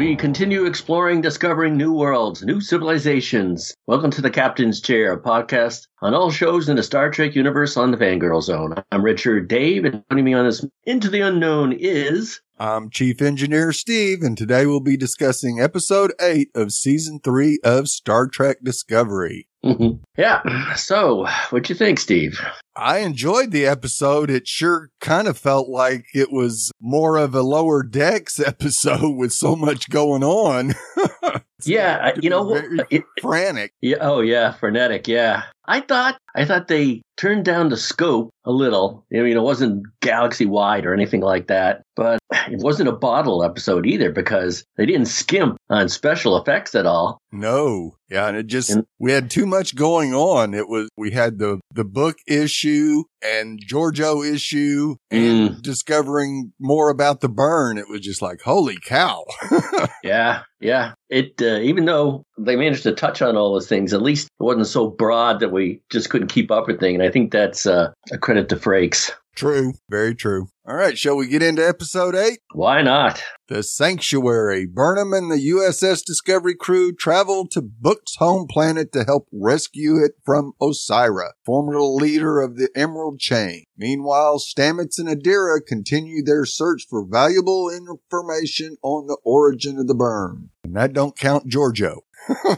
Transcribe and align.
We 0.00 0.16
continue 0.16 0.64
exploring, 0.64 1.20
discovering 1.20 1.76
new 1.76 1.92
worlds, 1.92 2.42
new 2.42 2.62
civilizations. 2.62 3.74
Welcome 3.86 4.10
to 4.12 4.22
the 4.22 4.30
Captain's 4.30 4.80
Chair, 4.80 5.20
podcast 5.20 5.88
on 6.00 6.14
all 6.14 6.30
shows 6.30 6.70
in 6.70 6.76
the 6.76 6.82
Star 6.82 7.10
Trek 7.10 7.34
universe 7.34 7.76
on 7.76 7.90
the 7.90 7.98
Fangirl 7.98 8.42
Zone. 8.42 8.76
I'm 8.90 9.04
Richard 9.04 9.48
Dave, 9.48 9.84
and 9.84 10.02
joining 10.10 10.24
me 10.24 10.32
on 10.32 10.46
this 10.46 10.64
Into 10.84 11.10
the 11.10 11.20
Unknown 11.20 11.74
is 11.74 12.40
I'm 12.58 12.88
Chief 12.88 13.20
Engineer 13.20 13.74
Steve, 13.74 14.22
and 14.22 14.38
today 14.38 14.64
we'll 14.64 14.80
be 14.80 14.96
discussing 14.96 15.60
episode 15.60 16.14
eight 16.18 16.48
of 16.54 16.72
season 16.72 17.20
three 17.22 17.58
of 17.62 17.90
Star 17.90 18.26
Trek 18.26 18.60
Discovery. 18.64 19.49
Mm-hmm. 19.64 20.02
Yeah. 20.16 20.74
So, 20.74 21.26
what 21.50 21.68
you 21.68 21.74
think, 21.74 21.98
Steve? 21.98 22.40
I 22.76 22.98
enjoyed 22.98 23.50
the 23.50 23.66
episode. 23.66 24.30
It 24.30 24.48
sure 24.48 24.90
kind 25.00 25.28
of 25.28 25.36
felt 25.36 25.68
like 25.68 26.06
it 26.14 26.32
was 26.32 26.72
more 26.80 27.18
of 27.18 27.34
a 27.34 27.42
lower 27.42 27.82
decks 27.82 28.40
episode 28.46 29.16
with 29.16 29.32
so 29.32 29.56
much 29.56 29.90
going 29.90 30.24
on. 30.24 30.74
yeah, 31.64 32.12
you 32.20 32.30
know, 32.30 32.54
it, 32.90 33.04
frantic. 33.20 33.74
Yeah. 33.82 33.98
Oh, 34.00 34.20
yeah, 34.20 34.52
frenetic. 34.52 35.06
Yeah. 35.08 35.42
I 35.70 35.80
thought 35.80 36.18
I 36.34 36.44
thought 36.44 36.66
they 36.66 37.02
turned 37.16 37.44
down 37.44 37.68
the 37.68 37.76
scope 37.76 38.30
a 38.44 38.50
little. 38.50 39.04
I 39.14 39.18
mean, 39.18 39.36
it 39.36 39.42
wasn't 39.42 39.86
galaxy 40.00 40.46
wide 40.46 40.84
or 40.84 40.92
anything 40.92 41.20
like 41.20 41.46
that, 41.46 41.82
but 41.94 42.18
it 42.48 42.58
wasn't 42.58 42.88
a 42.88 42.92
bottle 42.92 43.44
episode 43.44 43.86
either 43.86 44.10
because 44.10 44.64
they 44.76 44.86
didn't 44.86 45.06
skimp 45.06 45.58
on 45.68 45.88
special 45.88 46.36
effects 46.36 46.74
at 46.74 46.86
all. 46.86 47.18
No. 47.30 47.94
Yeah, 48.10 48.26
and 48.26 48.36
it 48.36 48.48
just 48.48 48.70
and, 48.70 48.84
we 48.98 49.12
had 49.12 49.30
too 49.30 49.46
much 49.46 49.76
going 49.76 50.12
on. 50.12 50.52
It 50.52 50.68
was 50.68 50.88
we 50.96 51.12
had 51.12 51.38
the 51.38 51.60
the 51.72 51.84
book 51.84 52.16
issue 52.26 53.04
and 53.22 53.60
Georgiou 53.64 54.28
issue 54.28 54.96
and 55.12 55.50
mm. 55.50 55.62
discovering 55.62 56.52
more 56.58 56.90
about 56.90 57.20
the 57.20 57.28
burn. 57.28 57.78
It 57.78 57.88
was 57.88 58.00
just 58.00 58.20
like, 58.20 58.40
holy 58.40 58.78
cow. 58.84 59.24
yeah, 60.02 60.42
yeah. 60.58 60.94
It 61.08 61.40
uh, 61.40 61.60
even 61.60 61.84
though 61.84 62.24
they 62.36 62.56
managed 62.56 62.82
to 62.82 62.92
touch 62.92 63.22
on 63.22 63.36
all 63.36 63.52
those 63.52 63.68
things, 63.68 63.92
at 63.92 64.02
least 64.02 64.26
it 64.26 64.42
wasn't 64.42 64.66
so 64.66 64.88
broad 64.88 65.38
that 65.40 65.52
we 65.52 65.59
just 65.90 66.10
couldn't 66.10 66.28
keep 66.28 66.50
up 66.50 66.66
with 66.66 66.80
things. 66.80 66.94
And 66.94 67.02
I 67.02 67.10
think 67.10 67.32
that's 67.32 67.66
uh, 67.66 67.92
a 68.12 68.18
credit 68.18 68.48
to 68.50 68.56
Frakes. 68.56 69.10
True. 69.36 69.74
Very 69.88 70.14
true. 70.14 70.48
All 70.66 70.76
right. 70.76 70.98
Shall 70.98 71.16
we 71.16 71.26
get 71.26 71.42
into 71.42 71.66
episode 71.66 72.14
eight? 72.14 72.40
Why 72.52 72.82
not? 72.82 73.22
The 73.48 73.62
Sanctuary. 73.62 74.66
Burnham 74.66 75.12
and 75.12 75.30
the 75.30 75.50
USS 75.50 76.04
Discovery 76.04 76.54
crew 76.54 76.92
travel 76.92 77.46
to 77.48 77.62
Book's 77.62 78.16
home 78.16 78.46
planet 78.48 78.92
to 78.92 79.04
help 79.04 79.28
rescue 79.32 79.96
it 80.04 80.12
from 80.24 80.52
Osyraa, 80.60 81.30
former 81.44 81.80
leader 81.80 82.40
of 82.40 82.56
the 82.56 82.68
Emerald 82.76 83.18
Chain. 83.18 83.64
Meanwhile, 83.76 84.38
Stamets 84.38 84.98
and 84.98 85.08
Adira 85.08 85.64
continue 85.66 86.22
their 86.22 86.44
search 86.44 86.86
for 86.88 87.06
valuable 87.06 87.70
information 87.70 88.76
on 88.82 89.06
the 89.06 89.16
origin 89.24 89.78
of 89.78 89.86
the 89.86 89.94
burn. 89.94 90.50
And 90.64 90.76
that 90.76 90.92
don't 90.92 91.18
count 91.18 91.48
Georgiou. 91.48 91.96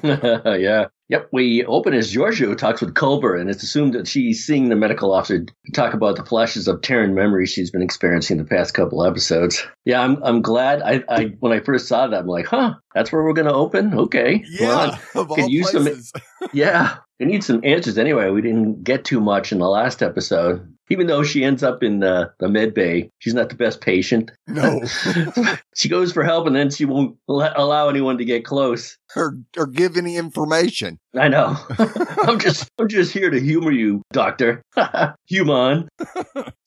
Yeah. 0.02 0.86
Yep, 1.08 1.28
we 1.30 1.62
open 1.66 1.92
as 1.92 2.10
Georgiou 2.10 2.56
talks 2.56 2.80
with 2.80 2.94
Culber, 2.94 3.38
and 3.38 3.50
it's 3.50 3.62
assumed 3.62 3.92
that 3.92 4.08
she's 4.08 4.46
seeing 4.46 4.70
the 4.70 4.76
medical 4.76 5.12
officer 5.12 5.44
talk 5.74 5.92
about 5.92 6.16
the 6.16 6.24
flashes 6.24 6.68
of 6.68 6.80
Terran 6.80 7.14
memories 7.14 7.50
she's 7.50 7.70
been 7.70 7.82
experiencing 7.82 8.38
the 8.38 8.44
past 8.44 8.72
couple 8.72 9.04
episodes. 9.04 9.62
Yeah, 9.84 10.00
I'm 10.00 10.22
I'm 10.22 10.40
glad. 10.40 10.80
I, 10.80 11.04
I 11.10 11.24
when 11.40 11.52
I 11.52 11.60
first 11.60 11.86
saw 11.86 12.06
that, 12.06 12.20
I'm 12.20 12.26
like, 12.26 12.46
huh, 12.46 12.76
that's 12.94 13.12
where 13.12 13.22
we're 13.22 13.34
going 13.34 13.48
to 13.48 13.52
open. 13.52 13.92
Okay, 13.92 14.42
yeah, 14.48 14.96
of 15.14 15.30
all 15.30 15.48
use 15.50 15.70
places. 15.70 16.12
Some, 16.14 16.48
yeah, 16.54 16.96
we 17.20 17.26
need 17.26 17.44
some 17.44 17.60
answers 17.62 17.98
anyway. 17.98 18.30
We 18.30 18.40
didn't 18.40 18.82
get 18.82 19.04
too 19.04 19.20
much 19.20 19.52
in 19.52 19.58
the 19.58 19.68
last 19.68 20.02
episode. 20.02 20.66
Even 20.92 21.06
though 21.06 21.22
she 21.22 21.42
ends 21.42 21.62
up 21.62 21.82
in 21.82 22.00
the, 22.00 22.34
the 22.38 22.50
med 22.50 22.74
bay, 22.74 23.08
she's 23.18 23.32
not 23.32 23.48
the 23.48 23.54
best 23.54 23.80
patient. 23.80 24.30
No. 24.46 24.82
she 25.74 25.88
goes 25.88 26.12
for 26.12 26.22
help 26.22 26.46
and 26.46 26.54
then 26.54 26.68
she 26.68 26.84
won't 26.84 27.16
let, 27.26 27.58
allow 27.58 27.88
anyone 27.88 28.18
to 28.18 28.26
get 28.26 28.44
close. 28.44 28.98
Or, 29.16 29.38
or 29.56 29.66
give 29.66 29.96
any 29.96 30.18
information. 30.18 30.98
I 31.16 31.28
know. 31.28 31.56
I'm 32.24 32.38
just 32.38 32.68
I'm 32.78 32.88
just 32.88 33.10
here 33.10 33.30
to 33.30 33.40
humor 33.40 33.72
you, 33.72 34.02
Doctor. 34.12 34.62
Human. 35.28 35.88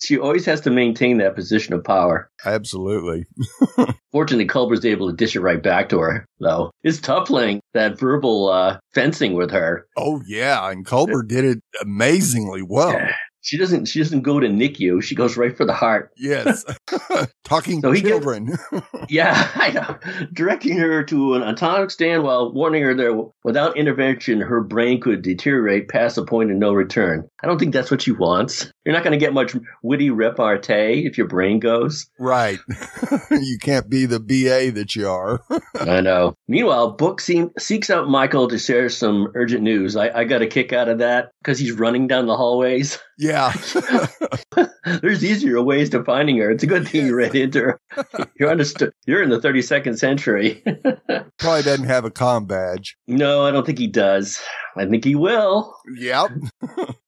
she 0.02 0.18
always 0.18 0.46
has 0.46 0.62
to 0.62 0.72
maintain 0.72 1.20
that 1.20 1.36
position 1.36 1.76
of 1.76 1.84
power. 1.84 2.28
Absolutely. 2.46 3.26
Fortunately, 4.12 4.48
Culber's 4.48 4.86
able 4.86 5.10
to 5.10 5.16
dish 5.16 5.36
it 5.36 5.42
right 5.42 5.62
back 5.62 5.90
to 5.90 6.00
her, 6.00 6.26
though. 6.40 6.72
It's 6.84 7.00
tough 7.00 7.28
playing 7.28 7.62
that 7.74 8.00
verbal 8.00 8.50
uh, 8.50 8.80
fencing 8.94 9.34
with 9.34 9.52
her. 9.52 9.86
Oh 9.98 10.22
yeah, 10.28 10.70
and 10.70 10.86
Culber 10.86 11.28
did 11.28 11.46
it 11.46 11.60
amazingly 11.82 12.62
well 12.62 12.98
she 13.46 13.58
doesn't 13.58 13.86
she 13.86 14.00
doesn't 14.00 14.22
go 14.22 14.40
to 14.40 14.48
NICU. 14.48 14.98
Oh, 14.98 15.00
she 15.02 15.14
goes 15.14 15.38
right 15.38 15.56
for 15.56 15.66
the 15.66 15.74
heart. 15.74 16.12
Yes, 16.18 16.66
talking 17.44 17.80
so 17.80 17.94
children. 17.94 18.58
Gets, 18.72 18.86
yeah, 19.10 19.52
I 19.54 19.72
know. 19.72 19.98
Directing 20.34 20.78
her 20.78 21.04
to 21.04 21.36
an 21.36 21.44
atomic 21.44 21.92
stand 21.92 22.24
while 22.24 22.52
warning 22.52 22.82
her 22.82 22.96
that 22.96 23.32
without 23.44 23.78
intervention, 23.78 24.42
her 24.42 24.62
brain 24.62 25.00
could 25.00 25.22
deteriorate 25.22 25.90
past 25.90 26.16
the 26.16 26.26
point 26.26 26.50
of 26.50 26.58
no 26.58 26.74
return. 26.74 27.28
I 27.44 27.48
don't 27.48 27.60
think 27.60 27.74
that's 27.74 27.92
what 27.92 28.02
she 28.02 28.12
wants. 28.12 28.72
You're 28.86 28.94
not 28.94 29.04
going 29.04 29.18
to 29.18 29.24
get 29.24 29.34
much 29.34 29.56
witty 29.82 30.12
repartee 30.12 31.08
if 31.08 31.18
your 31.18 31.28
brain 31.28 31.60
goes. 31.60 32.08
Right. 32.20 32.60
you 33.32 33.58
can't 33.60 33.90
be 33.90 34.06
the 34.06 34.20
BA 34.20 34.72
that 34.80 34.96
you 34.96 35.10
are. 35.10 35.42
I 35.80 36.02
know. 36.02 36.38
Meanwhile, 36.48 36.92
Book 36.92 37.20
seem, 37.20 37.52
seeks 37.58 37.90
out 37.90 38.08
Michael 38.08 38.48
to 38.50 38.60
share 38.60 38.90
some 38.90 39.32
urgent 39.34 39.64
news. 39.64 39.96
I, 39.96 40.10
I 40.20 40.24
got 40.26 40.44
a 40.44 40.48
kick 40.48 40.72
out 40.72 40.88
of 40.88 41.00
that 41.00 41.32
because 41.42 41.58
he's 41.58 41.72
running 41.72 42.08
down 42.08 42.28
the 42.28 42.38
hallways. 42.38 43.00
Yeah. 43.18 43.54
There's 45.02 45.26
easier 45.26 45.62
ways 45.62 45.90
to 45.92 46.04
finding 46.04 46.38
her. 46.38 46.52
It's 46.52 46.64
a 46.64 46.68
good 46.68 46.88
thing 46.88 47.08
you 47.08 47.16
ran 47.16 47.36
into 47.36 47.60
her. 47.62 47.82
You're 48.40 48.52
understood. 48.52 48.92
You're 49.08 49.24
in 49.24 49.30
the 49.30 49.40
32nd 49.40 49.98
century. 49.98 50.64
Probably 51.40 51.64
doesn't 51.64 51.88
have 51.88 52.06
a 52.06 52.12
com 52.12 52.46
badge. 52.46 52.96
No, 53.08 53.44
I 53.44 53.52
don't 53.52 53.66
think 53.66 53.80
he 53.80 53.88
does. 53.88 54.40
I 54.78 54.86
think 54.86 55.04
he 55.04 55.16
will. 55.16 55.76
Yep. 55.98 56.32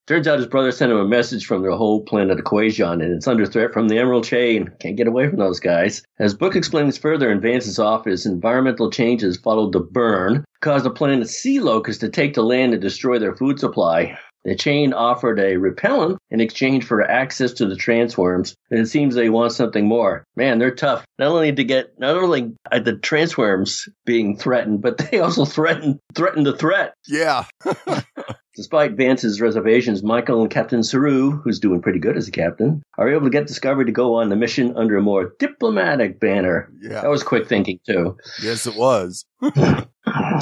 Turns 0.07 0.27
out 0.27 0.39
his 0.39 0.47
brother 0.47 0.71
sent 0.71 0.91
him 0.91 0.97
a 0.97 1.05
message 1.05 1.45
from 1.45 1.63
the 1.63 1.75
whole 1.75 2.01
planet 2.05 2.37
Kwejian, 2.39 3.03
and 3.03 3.13
it's 3.13 3.27
under 3.27 3.45
threat 3.45 3.73
from 3.73 3.89
the 3.89 3.99
Emerald 3.99 4.23
Chain. 4.23 4.71
Can't 4.79 4.95
get 4.95 5.07
away 5.07 5.27
from 5.27 5.37
those 5.37 5.59
guys. 5.59 6.01
As 6.17 6.33
Book 6.33 6.55
explains 6.55 6.97
further 6.97 7.29
in 7.29 7.41
Vance's 7.41 7.77
office, 7.77 8.25
environmental 8.25 8.89
changes 8.89 9.37
followed 9.37 9.73
the 9.73 9.81
burn, 9.81 10.45
caused 10.61 10.85
the 10.85 10.91
planet's 10.91 11.31
sea 11.31 11.59
locusts 11.59 11.99
to 11.99 12.09
take 12.09 12.33
to 12.35 12.41
land 12.41 12.71
and 12.71 12.81
destroy 12.81 13.19
their 13.19 13.35
food 13.35 13.59
supply. 13.59 14.17
The 14.47 14.55
chain 14.55 14.93
offered 14.93 15.41
a 15.41 15.57
repellent 15.57 16.19
in 16.31 16.39
exchange 16.39 16.85
for 16.85 17.03
access 17.03 17.51
to 17.53 17.65
the 17.65 17.75
transworms, 17.75 18.55
and 18.71 18.79
it 18.79 18.87
seems 18.87 19.13
they 19.13 19.29
want 19.29 19.51
something 19.51 19.85
more. 19.85 20.23
Man, 20.37 20.57
they're 20.57 20.73
tough. 20.73 21.05
Not 21.19 21.27
only 21.27 21.51
to 21.51 21.63
get, 21.65 21.99
not 21.99 22.15
only 22.15 22.53
the 22.71 22.93
transworms 22.93 23.89
being 24.05 24.37
threatened, 24.37 24.81
but 24.81 24.97
they 25.11 25.19
also 25.19 25.43
threaten 25.43 25.99
threaten 26.15 26.43
the 26.43 26.55
threat. 26.55 26.93
Yeah. 27.09 27.43
Despite 28.55 28.93
Vance's 28.93 29.41
reservations, 29.41 30.01
Michael 30.01 30.41
and 30.41 30.49
Captain 30.49 30.81
Saru, 30.81 31.31
who's 31.31 31.59
doing 31.59 31.81
pretty 31.81 31.99
good 31.99 32.15
as 32.15 32.29
a 32.29 32.31
captain, 32.31 32.81
are 32.97 33.09
able 33.09 33.25
to 33.25 33.29
get 33.29 33.47
Discovery 33.47 33.85
to 33.85 33.91
go 33.91 34.15
on 34.15 34.29
the 34.29 34.35
mission 34.37 34.75
under 34.77 34.95
a 34.97 35.01
more 35.01 35.33
diplomatic 35.39 36.21
banner. 36.21 36.71
Yeah. 36.81 37.01
That 37.01 37.09
was 37.09 37.21
quick 37.21 37.47
thinking, 37.47 37.79
too. 37.85 38.17
Yes, 38.41 38.65
it 38.65 38.75
was. 38.75 39.25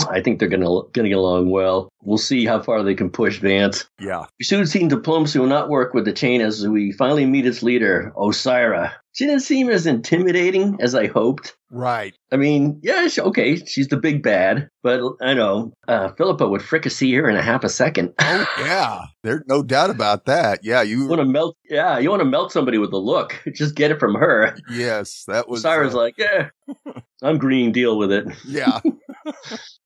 I 0.10 0.22
think 0.22 0.40
they're 0.40 0.50
gonna 0.50 0.82
gonna 0.94 1.10
get 1.10 1.18
along 1.18 1.50
well. 1.50 1.90
We'll 2.02 2.18
see 2.18 2.46
how 2.46 2.62
far 2.62 2.84
they 2.84 2.96
can 2.96 3.10
push 3.10 3.40
Vance. 3.40 3.86
Yeah. 4.00 4.26
We 4.40 4.46
soon 4.46 4.66
seen 4.68 4.88
diplomacy 4.88 5.40
will 5.40 5.48
not 5.48 5.70
work 5.70 5.94
with 5.94 6.06
the 6.06 6.14
chain 6.14 6.42
as 6.42 6.68
we 6.68 6.92
finally 6.92 7.26
meet 7.26 7.48
its 7.48 7.64
leader, 7.64 8.14
Osyraa. 8.16 8.92
She 9.14 9.26
didn't 9.26 9.44
seem 9.44 9.70
as 9.70 9.86
intimidating 9.86 10.78
as 10.82 10.94
I 10.94 11.08
hoped. 11.08 11.56
Right. 11.72 12.14
I 12.34 12.36
mean, 12.36 12.80
yeah, 12.84 13.08
she, 13.08 13.22
okay, 13.22 13.56
she's 13.66 13.88
the 13.88 13.98
big 13.98 14.22
bad, 14.22 14.70
but 14.84 15.02
I 15.22 15.34
know 15.34 15.72
uh, 15.88 16.12
Philippa 16.12 16.48
would 16.48 16.62
fricassee 16.62 17.14
her 17.16 17.30
in 17.30 17.38
a 17.38 17.42
half 17.42 17.64
a 17.64 17.70
second. 17.70 18.14
oh 18.20 18.46
yeah, 18.60 19.00
there's 19.24 19.44
no 19.48 19.64
doubt 19.64 19.90
about 19.90 20.26
that. 20.26 20.60
Yeah, 20.64 20.82
you 20.82 21.08
want 21.08 21.22
to 21.22 21.26
melt. 21.26 21.56
Yeah, 21.70 21.98
you 21.98 22.10
want 22.10 22.22
to 22.22 22.26
melt 22.26 22.52
somebody 22.52 22.78
with 22.78 22.92
a 22.92 22.98
look. 22.98 23.42
Just 23.54 23.76
get 23.76 23.92
it 23.92 24.00
from 24.00 24.16
her. 24.16 24.58
Yes, 24.70 25.24
that 25.28 25.48
was. 25.48 25.62
Cyrus 25.62 25.94
uh, 25.94 25.98
like, 25.98 26.16
yeah, 26.18 26.50
I'm 27.24 27.38
green. 27.38 27.72
Deal 27.72 27.98
with 27.98 28.12
it. 28.12 28.28
Yeah. 28.46 28.82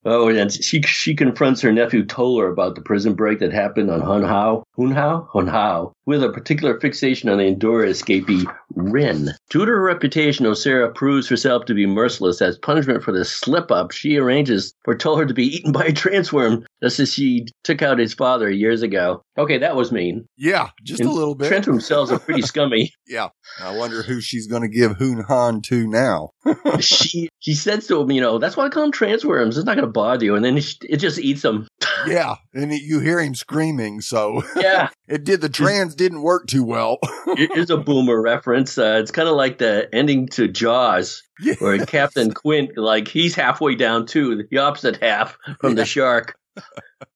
Oh, 0.06 0.30
and 0.30 0.52
she 0.52 0.82
she 0.84 1.14
confronts 1.16 1.62
her 1.62 1.72
nephew 1.72 2.06
Tolor 2.06 2.52
about 2.52 2.76
the 2.76 2.82
prison 2.82 3.16
break 3.16 3.40
that 3.40 3.52
happened 3.52 3.92
on 3.92 4.00
Hunhao, 4.02 4.64
Hunhao, 4.78 5.28
Hunhao, 5.32 5.92
with 6.06 6.24
a 6.24 6.30
particular 6.32 6.80
fixation 6.80 7.28
on 7.30 7.38
the 7.38 7.44
Andorian 7.54 7.90
escapee 7.90 8.46
Ryn. 8.76 9.32
True 9.50 9.66
to 9.66 9.72
her 9.72 9.82
reputation, 9.82 10.46
Osyraa 10.46 10.96
proves 10.96 11.28
herself 11.28 11.66
to 11.66 11.74
be 11.74 11.86
merciless. 11.86 12.42
As 12.42 12.58
punishment 12.58 13.04
for 13.04 13.12
the 13.12 13.26
slip 13.26 13.72
up, 13.72 13.92
she 13.92 14.16
arranges 14.18 14.74
for 14.86 14.96
Tolor 14.96 15.28
to 15.28 15.34
be 15.34 15.48
eaten 15.48 15.72
by 15.74 15.86
a 15.86 15.92
transworm, 15.92 16.64
just 16.82 17.00
as 17.00 17.14
she 17.14 17.46
took 17.64 17.82
out 17.82 18.00
his 18.00 18.14
father 18.14 18.50
years 18.50 18.82
ago. 18.82 19.22
Okay, 19.38 19.58
that 19.58 19.76
was 19.76 19.92
mean. 19.92 20.26
Yeah, 20.38 20.70
just 20.84 21.02
And 21.02 21.10
a 21.10 21.14
little 21.14 21.36
bit. 21.36 21.52
Transworm 21.52 21.82
cells 21.82 22.12
are 22.12 22.20
pretty 22.20 22.42
scummy. 22.44 22.92
yeah. 23.08 23.30
I 23.62 23.76
wonder 23.76 24.04
who 24.04 24.22
she's 24.22 24.48
going 24.48 24.62
to 24.62 24.70
give 24.70 24.98
Hoon 24.98 25.24
Han 25.28 25.62
to 25.64 25.88
now. 25.88 26.30
she 26.80 27.30
she 27.40 27.54
says 27.54 27.88
to 27.88 28.00
him, 28.02 28.12
you 28.12 28.22
know, 28.22 28.38
that's 28.38 28.56
why 28.56 28.66
I 28.66 28.70
call 28.70 28.84
them 28.84 28.92
transworms. 28.92 29.58
It's 29.58 29.66
not 29.66 29.76
going 29.76 29.88
to 29.88 29.89
bother 29.90 30.26
you, 30.26 30.36
and 30.36 30.44
then 30.46 30.58
it, 30.58 30.76
it 30.82 30.98
just 30.98 31.20
eats 31.20 31.42
them. 31.42 31.68
yeah. 32.08 32.36
And 32.54 32.72
it, 32.72 32.82
you 32.82 33.00
hear 33.00 33.20
him 33.20 33.36
screaming. 33.36 34.02
So 34.02 34.44
Yeah. 34.56 34.90
it 35.08 35.24
did, 35.24 35.42
the 35.42 35.50
trans 35.50 35.96
didn't 35.96 36.22
work 36.22 36.48
too 36.48 36.64
well. 36.64 36.98
it 37.28 37.52
is 37.58 37.70
a 37.70 37.78
boomer 37.78 38.22
reference. 38.22 38.78
Uh, 38.78 39.00
it's 39.02 39.12
kind 39.12 39.28
of 39.30 39.36
like 39.36 39.58
the 39.58 39.88
ending 39.94 40.28
to 40.30 40.48
Jaws, 40.48 41.22
Yeah. 41.40 41.56
where 41.60 41.86
Captain 41.86 42.32
Quint, 42.34 42.78
like 42.78 43.08
he's 43.08 43.36
halfway 43.36 43.76
down 43.76 44.06
too, 44.06 44.44
the 44.50 44.58
opposite 44.58 44.98
half 45.02 45.38
from 45.60 45.72
Yeah. 45.72 45.76
the 45.76 45.86
shark. 45.86 46.36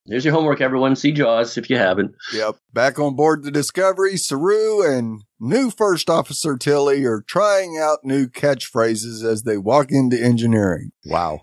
There's 0.06 0.24
your 0.24 0.34
homework, 0.34 0.62
everyone. 0.62 0.96
See 0.96 1.12
Jaws 1.12 1.58
if 1.58 1.70
you 1.70 1.78
haven't. 1.78 2.14
Yep. 2.34 2.56
Back 2.74 2.98
on 3.00 3.16
board 3.16 3.44
the 3.44 3.52
Discovery, 3.52 4.16
Saru 4.16 4.82
and 4.82 5.22
new 5.40 5.70
First 5.70 6.10
Officer 6.10 6.56
Tilly 6.56 7.04
are 7.04 7.24
trying 7.28 7.78
out 7.78 8.00
new 8.04 8.28
catchphrases 8.28 9.24
as 9.24 9.44
they 9.44 9.58
walk 9.58 9.92
into 9.92 10.18
engineering. 10.22 10.92
Wow. 11.06 11.42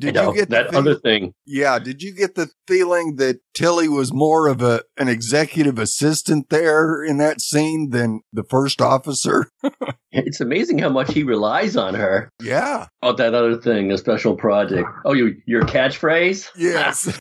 Did 0.00 0.14
know, 0.14 0.30
you 0.32 0.40
get 0.40 0.50
that 0.50 0.70
feel- 0.70 0.78
other 0.80 0.94
thing? 0.96 1.32
Yeah, 1.46 1.78
did 1.78 2.02
you 2.02 2.12
get 2.14 2.34
the 2.34 2.50
feeling 2.66 3.16
that 3.16 3.40
Tilly 3.54 3.88
was 3.88 4.12
more 4.12 4.48
of 4.48 4.62
a 4.62 4.82
an 4.96 5.08
executive 5.08 5.78
assistant 5.78 6.48
there 6.50 7.04
in 7.04 7.18
that 7.18 7.40
scene 7.40 7.90
than 7.90 8.22
the 8.32 8.44
first 8.44 8.80
officer? 8.80 9.50
It's 10.12 10.40
amazing 10.40 10.80
how 10.80 10.88
much 10.88 11.12
he 11.14 11.22
relies 11.22 11.76
on 11.76 11.94
her. 11.94 12.30
Yeah. 12.42 12.88
Oh, 13.00 13.12
that 13.12 13.32
other 13.32 13.56
thing, 13.56 13.92
a 13.92 13.96
special 13.96 14.34
project. 14.34 14.88
Oh, 15.04 15.12
you, 15.12 15.36
your 15.46 15.62
catchphrase? 15.62 16.48
Yes. 16.56 17.16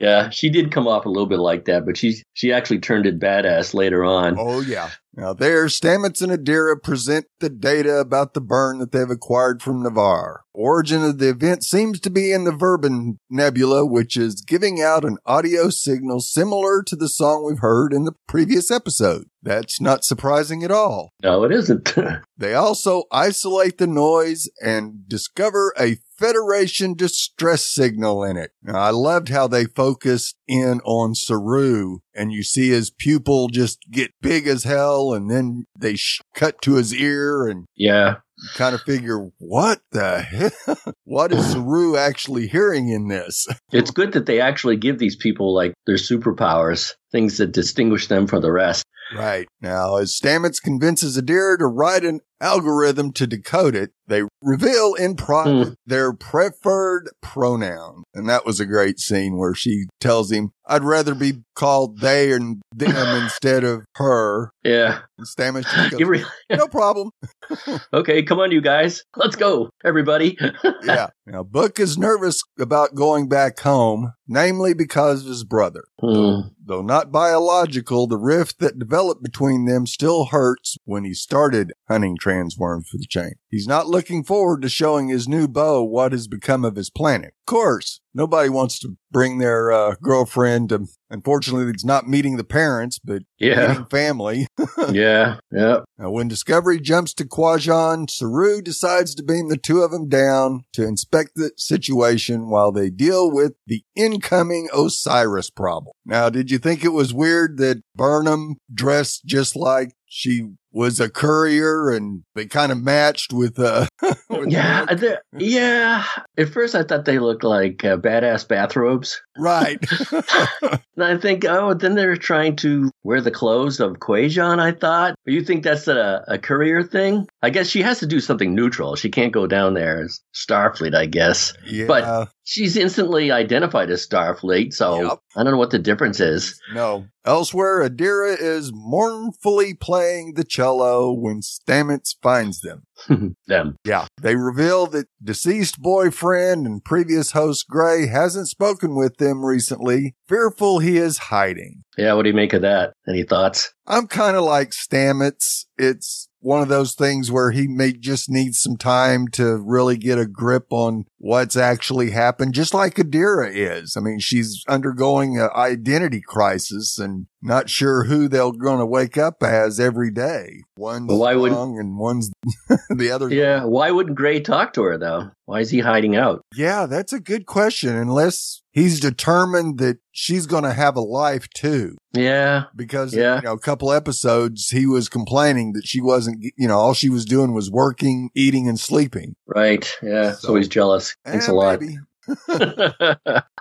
Yeah, 0.00 0.30
she 0.30 0.48
did 0.50 0.72
come 0.72 0.88
off 0.88 1.04
a 1.04 1.08
little 1.10 1.26
bit 1.28 1.38
like 1.38 1.66
that, 1.66 1.84
but 1.86 1.96
she 1.96 2.22
she 2.34 2.50
actually 2.52 2.80
turned 2.80 3.06
it 3.06 3.20
badass 3.20 3.72
later 3.74 4.04
on. 4.04 4.36
oh 4.38 4.60
yeah. 4.60 4.88
Now 5.14 5.34
there, 5.34 5.66
Stamets 5.66 6.22
and 6.22 6.32
Adira 6.32 6.82
present 6.82 7.26
the 7.40 7.50
data 7.50 7.98
about 7.98 8.32
the 8.32 8.40
burn 8.40 8.78
that 8.78 8.92
they've 8.92 9.10
acquired 9.10 9.60
from 9.60 9.82
Ni'Var. 9.82 10.40
Origin 10.54 11.04
of 11.04 11.18
the 11.18 11.28
event 11.30 11.64
seems 11.64 12.00
to 12.00 12.10
be 12.10 12.32
in 12.32 12.44
the 12.44 12.50
Verubin 12.50 13.18
Nebula, 13.28 13.84
which 13.84 14.16
is 14.16 14.40
giving 14.40 14.80
out 14.80 15.04
an 15.04 15.18
audio 15.26 15.68
signal 15.68 16.20
similar 16.20 16.82
to 16.82 16.96
the 16.96 17.08
song 17.08 17.44
we've 17.44 17.58
heard 17.58 17.92
in 17.92 18.04
the 18.04 18.14
previous 18.26 18.70
episode. 18.70 19.24
That's 19.42 19.80
not 19.80 20.04
surprising 20.04 20.62
at 20.62 20.70
all. 20.70 21.10
No, 21.22 21.44
it 21.44 21.52
isn't. 21.52 21.94
They 22.36 22.54
also 22.54 23.04
isolate 23.12 23.78
the 23.78 23.86
noise 23.86 24.48
and 24.60 25.06
discover 25.06 25.72
a 25.78 25.98
Federation 26.22 26.94
distress 26.94 27.64
signal 27.64 28.22
in 28.22 28.36
it. 28.36 28.52
Now, 28.62 28.78
I 28.78 28.90
loved 28.90 29.28
how 29.28 29.48
they 29.48 29.64
focused 29.64 30.36
in 30.46 30.80
on 30.84 31.16
Saru 31.16 31.98
and 32.14 32.32
you 32.32 32.44
see 32.44 32.68
his 32.68 32.92
pupil 32.92 33.48
just 33.48 33.80
get 33.90 34.12
big 34.20 34.46
as 34.46 34.62
hell 34.62 35.12
and 35.12 35.28
then 35.28 35.64
they 35.76 35.96
sh- 35.96 36.20
cut 36.36 36.62
to 36.62 36.74
his 36.74 36.94
ear 36.94 37.48
and 37.48 37.64
yeah. 37.74 38.18
kind 38.54 38.72
of 38.72 38.82
figure, 38.82 39.30
what 39.38 39.80
the 39.90 40.20
hell? 40.20 40.78
what 41.04 41.32
is 41.32 41.44
Saru 41.52 41.96
actually 41.96 42.46
hearing 42.46 42.88
in 42.88 43.08
this? 43.08 43.48
It's 43.72 43.90
good 43.90 44.12
that 44.12 44.26
they 44.26 44.40
actually 44.40 44.76
give 44.76 45.00
these 45.00 45.16
people 45.16 45.52
like 45.52 45.74
their 45.86 45.96
superpowers, 45.96 46.92
things 47.10 47.38
that 47.38 47.50
distinguish 47.50 48.06
them 48.06 48.28
from 48.28 48.42
the 48.42 48.52
rest. 48.52 48.84
Right. 49.16 49.48
Now, 49.60 49.96
as 49.96 50.18
Stamets 50.18 50.62
convinces 50.62 51.20
Adira 51.20 51.58
to 51.58 51.66
write 51.66 52.04
an 52.04 52.20
algorithm 52.42 53.12
to 53.12 53.26
decode 53.26 53.74
it, 53.74 53.92
they 54.08 54.22
reveal 54.42 54.94
in 54.94 55.16
private 55.16 55.74
their 55.86 56.12
preferred 56.12 57.08
pronoun. 57.22 58.02
And 58.12 58.28
that 58.28 58.44
was 58.44 58.60
a 58.60 58.66
great 58.66 58.98
scene 58.98 59.38
where 59.38 59.54
she 59.54 59.86
tells 60.00 60.30
him, 60.30 60.50
I'd 60.66 60.84
rather 60.84 61.14
be 61.14 61.42
called 61.54 62.00
they 62.00 62.32
and 62.32 62.62
them 62.74 63.22
instead 63.22 63.64
of 63.64 63.84
her. 63.96 64.50
Yeah. 64.64 65.00
And 65.18 65.26
Stamets 65.26 65.64
just 65.64 65.92
You 65.98 66.06
goes, 66.06 66.08
re- 66.08 66.24
no 66.50 66.66
problem. 66.66 67.10
okay, 67.92 68.22
come 68.22 68.38
on, 68.38 68.52
you 68.52 68.60
guys. 68.60 69.02
Let's 69.16 69.36
go, 69.36 69.70
everybody. 69.84 70.36
Yeah. 70.82 71.08
Now, 71.26 71.42
Book 71.42 71.78
is 71.78 71.96
nervous 71.96 72.42
about 72.58 72.94
going 72.94 73.28
back 73.28 73.60
home, 73.60 74.12
namely 74.26 74.74
because 74.74 75.22
of 75.22 75.28
his 75.28 75.44
brother. 75.44 75.84
Hmm. 76.00 76.48
Though 76.64 76.82
not 76.82 77.10
biological, 77.10 78.06
the 78.06 78.16
rift 78.16 78.58
that 78.60 78.78
developed 78.78 79.22
between 79.22 79.64
them 79.64 79.86
still 79.86 80.26
hurts 80.26 80.76
when 80.84 81.04
he 81.04 81.14
started 81.14 81.72
hunting 81.88 82.16
transworms 82.32 82.86
for 82.88 82.98
the 82.98 83.06
chain. 83.08 83.32
He's 83.48 83.66
not 83.66 83.86
looking 83.86 84.24
forward 84.24 84.62
to 84.62 84.68
showing 84.68 85.08
his 85.08 85.28
new 85.28 85.46
beau 85.48 85.82
what 85.82 86.12
has 86.12 86.26
become 86.26 86.64
of 86.64 86.76
his 86.76 86.90
planet. 86.90 87.34
Of 87.46 87.46
course, 87.46 88.00
nobody 88.14 88.48
wants 88.48 88.78
to 88.80 88.96
bring 89.10 89.38
their 89.38 89.70
uh, 89.72 89.94
girlfriend 90.02 90.70
to, 90.70 90.86
unfortunately, 91.10 91.70
it's 91.70 91.84
not 91.84 92.08
meeting 92.08 92.36
the 92.36 92.44
parents, 92.44 92.98
but 92.98 93.22
Yeah. 93.38 93.84
family. 93.90 94.46
Yeah. 94.92 95.38
Yeah. 95.52 95.80
Now, 95.98 96.10
when 96.10 96.28
Discovery 96.28 96.80
jumps 96.80 97.14
to 97.14 97.24
Kwejian, 97.24 98.08
Saru 98.10 98.62
decides 98.62 99.14
to 99.14 99.22
beam 99.22 99.48
the 99.48 99.56
two 99.56 99.82
of 99.82 99.90
them 99.90 100.08
down 100.08 100.62
to 100.72 100.84
inspect 100.86 101.32
the 101.34 101.50
situation 101.56 102.48
while 102.48 102.72
they 102.72 102.90
deal 102.90 103.30
with 103.30 103.52
the 103.66 103.82
incoming 103.94 104.68
Osiris 104.74 105.50
problem. 105.50 105.92
Now, 106.04 106.30
did 106.30 106.50
you 106.50 106.58
think 106.58 106.84
it 106.84 106.88
was 106.92 107.14
weird 107.14 107.58
that 107.58 107.82
Burnham 107.94 108.56
dressed 108.72 109.24
just 109.24 109.54
like 109.56 109.92
she 110.06 110.48
was 110.72 111.00
a 111.00 111.08
courier 111.10 111.90
and 111.90 112.22
they 112.34 112.46
kind 112.46 112.72
of 112.72 112.82
matched 112.82 113.32
with, 113.32 113.58
uh, 113.58 113.86
with 114.30 114.48
Yeah. 114.50 114.86
They're- 114.86 115.22
Yeah. 115.38 116.04
At 116.38 116.48
first, 116.48 116.74
I 116.74 116.82
thought 116.82 117.04
they 117.04 117.18
looked 117.18 117.44
like 117.44 117.84
uh, 117.84 117.96
badass 117.98 118.48
bathrobes. 118.48 119.20
right. 119.38 119.78
And 120.94 121.04
I 121.04 121.16
think, 121.16 121.46
oh, 121.46 121.72
then 121.72 121.94
they're 121.94 122.16
trying 122.18 122.54
to 122.56 122.90
wear 123.02 123.22
the 123.22 123.30
clothes 123.30 123.80
of 123.80 123.94
Kwejian, 123.94 124.58
I 124.60 124.72
thought. 124.72 125.14
But 125.24 125.32
you 125.32 125.42
think 125.42 125.64
that's 125.64 125.88
a, 125.88 126.22
a 126.28 126.38
courier 126.38 126.82
thing? 126.82 127.26
I 127.42 127.48
guess 127.48 127.68
she 127.68 127.80
has 127.80 127.98
to 128.00 128.06
do 128.06 128.20
something 128.20 128.54
neutral. 128.54 128.94
She 128.96 129.08
can't 129.08 129.32
go 129.32 129.46
down 129.46 129.72
there 129.72 130.02
as 130.04 130.20
Starfleet, 130.34 130.94
I 130.94 131.06
guess. 131.06 131.54
yeah. 131.66 131.86
But- 131.86 132.28
She's 132.44 132.76
instantly 132.76 133.30
identified 133.30 133.88
as 133.88 134.04
Starfleet, 134.06 134.74
so 134.74 135.00
Yep. 135.00 135.18
I 135.36 135.44
don't 135.44 135.52
know 135.52 135.58
what 135.58 135.70
the 135.70 135.78
difference 135.78 136.18
is. 136.18 136.60
No. 136.74 137.06
Elsewhere, 137.24 137.88
Adira 137.88 138.36
is 138.36 138.72
mournfully 138.74 139.74
playing 139.74 140.34
the 140.34 140.42
cello 140.42 140.61
when 140.62 141.40
Stamets 141.40 142.14
finds 142.22 142.60
them. 142.60 142.84
Them. 143.48 143.76
Yeah. 143.84 144.06
They 144.20 144.36
reveal 144.36 144.86
that 144.88 145.08
deceased 145.22 145.80
boyfriend 145.80 146.66
and 146.66 146.84
previous 146.84 147.32
host 147.32 147.66
Gray 147.68 148.06
hasn't 148.06 148.46
spoken 148.48 148.94
with 148.94 149.16
them 149.16 149.44
recently, 149.44 150.14
fearful 150.28 150.78
he 150.78 150.98
is 150.98 151.18
hiding. 151.18 151.82
Yeah, 151.98 152.12
what 152.12 152.22
do 152.22 152.28
you 152.28 152.34
make 152.34 152.52
of 152.52 152.62
that? 152.62 152.92
Any 153.08 153.24
thoughts? 153.24 153.74
I'm 153.88 154.06
kind 154.06 154.36
of 154.36 154.44
like 154.44 154.70
Stamets. 154.70 155.64
It's 155.76 156.28
one 156.42 156.60
of 156.60 156.68
those 156.68 156.94
things 156.94 157.30
where 157.30 157.52
he 157.52 157.66
may 157.66 157.92
just 157.92 158.28
need 158.28 158.54
some 158.54 158.76
time 158.76 159.28
to 159.28 159.56
really 159.56 159.96
get 159.96 160.18
a 160.18 160.26
grip 160.26 160.66
on 160.70 161.04
what's 161.18 161.56
actually 161.56 162.10
happened, 162.10 162.52
just 162.52 162.74
like 162.74 162.96
Adira 162.96 163.50
is. 163.52 163.96
I 163.96 164.00
mean, 164.00 164.18
she's 164.18 164.64
undergoing 164.68 165.38
an 165.38 165.50
identity 165.54 166.20
crisis 166.20 166.98
and 166.98 167.26
not 167.40 167.70
sure 167.70 168.04
who 168.04 168.28
they're 168.28 168.52
going 168.52 168.80
to 168.80 168.86
wake 168.86 169.16
up 169.16 169.42
as 169.42 169.78
every 169.78 170.10
day. 170.10 170.62
One's 170.76 171.08
Well, 171.08 171.18
why 171.18 171.32
young 171.32 171.78
and 171.78 171.96
one's 171.96 172.30
the 172.90 173.10
other. 173.10 173.28
Yeah, 173.28 173.64
why 173.64 173.90
wouldn't 173.90 174.16
Gray 174.16 174.40
talk 174.40 174.72
to 174.74 174.82
her, 174.82 174.98
though? 174.98 175.30
Why 175.46 175.60
is 175.60 175.70
he 175.70 175.80
hiding 175.80 176.16
out? 176.16 176.44
Yeah, 176.54 176.86
that's 176.86 177.12
a 177.12 177.20
good 177.20 177.46
question. 177.46 177.96
Unless 177.96 178.61
he's 178.72 179.00
determined 179.00 179.78
that 179.78 179.98
she's 180.10 180.46
going 180.46 180.64
to 180.64 180.72
have 180.72 180.96
a 180.96 181.00
life 181.00 181.48
too. 181.50 181.96
Yeah, 182.14 182.64
Because, 182.76 183.14
Yeah. 183.14 183.36
you 183.36 183.42
know, 183.42 183.52
a 183.52 183.58
couple 183.58 183.92
episodes, 183.92 184.68
he 184.70 184.84
was 184.86 185.08
complaining 185.08 185.72
that 185.74 185.86
she 185.86 186.00
wasn't, 186.00 186.42
you 186.42 186.68
know, 186.68 186.76
all 186.78 186.92
she 186.94 187.08
was 187.08 187.24
doing 187.24 187.52
was 187.54 187.70
working, 187.70 188.30
eating, 188.34 188.68
and 188.68 188.78
sleeping. 188.80 189.34
right. 189.46 189.90
Yeah, 190.02 190.32
so, 190.32 190.48
So- 190.48 190.54
he's 190.56 190.68
jealous. 190.68 191.14
Thanks 191.24 191.48
Eh, 191.48 191.52
a 191.52 191.54
lot. 191.54 191.80
maybe. 191.80 191.98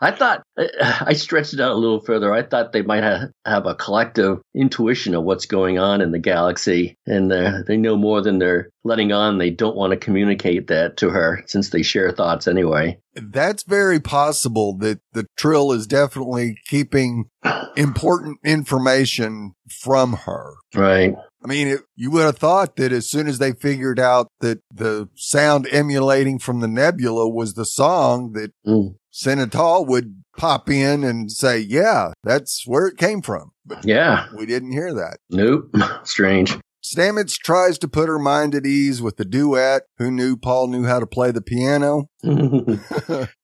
I 0.01 0.12
thought 0.12 0.44
I 0.58 1.13
stretched 1.13 1.53
it 1.53 1.60
out 1.60 1.72
a 1.72 1.75
little 1.75 2.01
further. 2.01 2.34
I 2.34 2.44
thought 2.44 2.74
they 2.74 2.82
might 2.82 3.03
have, 3.03 3.30
have 3.46 3.65
a 3.65 3.75
collective 3.75 4.41
intuition 4.56 5.15
of 5.15 5.24
what's 5.24 5.46
going 5.46 5.80
on 5.80 6.01
in 6.01 6.12
the 6.12 6.20
galaxy, 6.20 6.96
and 7.06 7.32
uh, 7.32 7.63
they 7.68 7.77
know 7.77 7.96
more 7.96 8.22
than 8.22 8.39
they're 8.39 8.70
letting 8.84 9.12
on. 9.12 9.38
They 9.38 9.50
don't 9.50 9.75
want 9.75 9.91
to 9.91 9.98
communicate 9.98 10.68
that 10.68 10.98
to 10.98 11.10
her 11.10 11.44
since 11.48 11.70
they 11.70 11.82
share 11.82 12.12
thoughts 12.12 12.48
anyway. 12.48 13.00
That's 13.15 13.63
very 13.63 14.00
possible 14.00 14.77
that 14.77 15.00
the 15.13 15.25
Trill 15.38 15.72
is 15.72 15.88
definitely 15.88 16.58
keeping 16.68 17.30
important 17.75 18.39
information 18.44 19.53
from 19.70 20.13
her. 20.13 20.53
Right. 20.75 21.15
I 21.44 21.48
mean, 21.48 21.68
it, 21.68 21.80
you 21.96 22.12
would 22.12 22.26
have 22.26 22.38
thought 22.38 22.76
that 22.76 22.92
as 22.92 23.10
soon 23.10 23.28
as 23.28 23.40
they 23.40 23.54
figured 23.54 24.00
out 24.00 24.28
that 24.42 24.60
the 24.74 25.10
sound 25.16 25.68
emulating 25.72 26.38
from 26.40 26.60
the 26.60 26.68
nebula 26.68 27.28
was 27.30 27.54
the 27.56 27.66
song, 27.66 28.34
that 28.34 28.52
Mm. 28.66 28.96
Senatal 29.14 29.86
would 29.88 30.24
pop 30.38 30.70
in 30.70 31.04
and 31.04 31.32
say, 31.32 31.60
yeah, 31.60 32.14
that's 32.24 32.64
where 32.66 32.88
it 32.88 32.98
came 32.98 33.22
from. 33.22 33.52
But 33.66 33.84
Yeah. 33.86 34.28
we 34.38 34.46
didn't 34.46 34.72
hear 34.72 34.94
that. 34.94 35.18
Nope. 35.30 35.76
Strange. 36.04 36.58
Stamets 36.84 37.34
tries 37.38 37.78
to 37.80 37.88
put 37.88 38.10
her 38.10 38.18
mind 38.18 38.56
at 38.56 38.66
ease 38.66 39.02
with 39.02 39.18
the 39.18 39.26
duet. 39.26 39.84
Who 39.98 40.10
knew 40.10 40.36
Paul 40.36 40.68
knew 40.68 40.84
how 40.86 41.00
to 41.00 41.06
play 41.06 41.30
the 41.32 41.42
piano? 41.42 42.10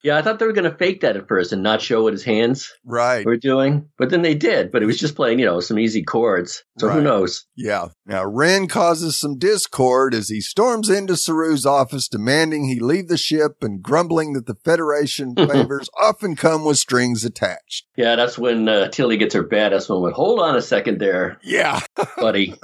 yeah, 0.03 0.17
I 0.17 0.21
thought 0.21 0.39
they 0.39 0.45
were 0.45 0.53
going 0.53 0.69
to 0.69 0.77
fake 0.77 1.01
that 1.01 1.15
at 1.17 1.27
first 1.27 1.51
and 1.53 1.61
not 1.61 1.81
show 1.81 2.03
what 2.03 2.13
his 2.13 2.23
hands 2.23 2.71
Right. 2.83 3.25
were 3.25 3.37
doing, 3.37 3.89
but 3.97 4.09
then 4.09 4.21
they 4.23 4.33
did. 4.35 4.71
But 4.71 4.81
it 4.81 4.87
was 4.87 4.97
just 4.99 5.15
playing, 5.15 5.39
you 5.39 5.45
know, 5.45 5.59
some 5.59 5.77
easy 5.77 6.03
chords. 6.03 6.63
So 6.79 6.89
who 6.89 7.01
knows? 7.01 7.45
Yeah. 7.55 7.87
Now, 8.09 8.23
Ryn 8.23 8.69
causes 8.69 9.17
some 9.19 9.37
discord 9.37 10.13
as 10.13 10.29
he 10.29 10.39
storms 10.39 10.89
into 10.89 11.17
Saru's 11.17 11.65
office, 11.65 12.07
demanding 12.07 12.63
he 12.69 12.79
leave 12.79 13.09
the 13.09 13.17
ship 13.17 13.57
and 13.61 13.83
grumbling 13.83 14.31
that 14.33 14.45
the 14.45 14.55
Federation 14.55 15.35
favors 15.37 15.89
often 15.99 16.37
come 16.37 16.63
with 16.63 16.77
strings 16.77 17.25
attached. 17.25 17.85
Yeah, 17.97 18.15
that's 18.15 18.37
when 18.37 18.69
uh, 18.69 18.87
Tilly 18.87 19.17
gets 19.17 19.35
her 19.35 19.43
badass 19.43 19.89
moment. 19.89 20.13
Hold 20.15 20.39
on 20.39 20.55
a 20.55 20.61
second 20.61 20.99
there, 21.01 21.37
Yeah. 21.43 21.81
buddy. 22.17 22.55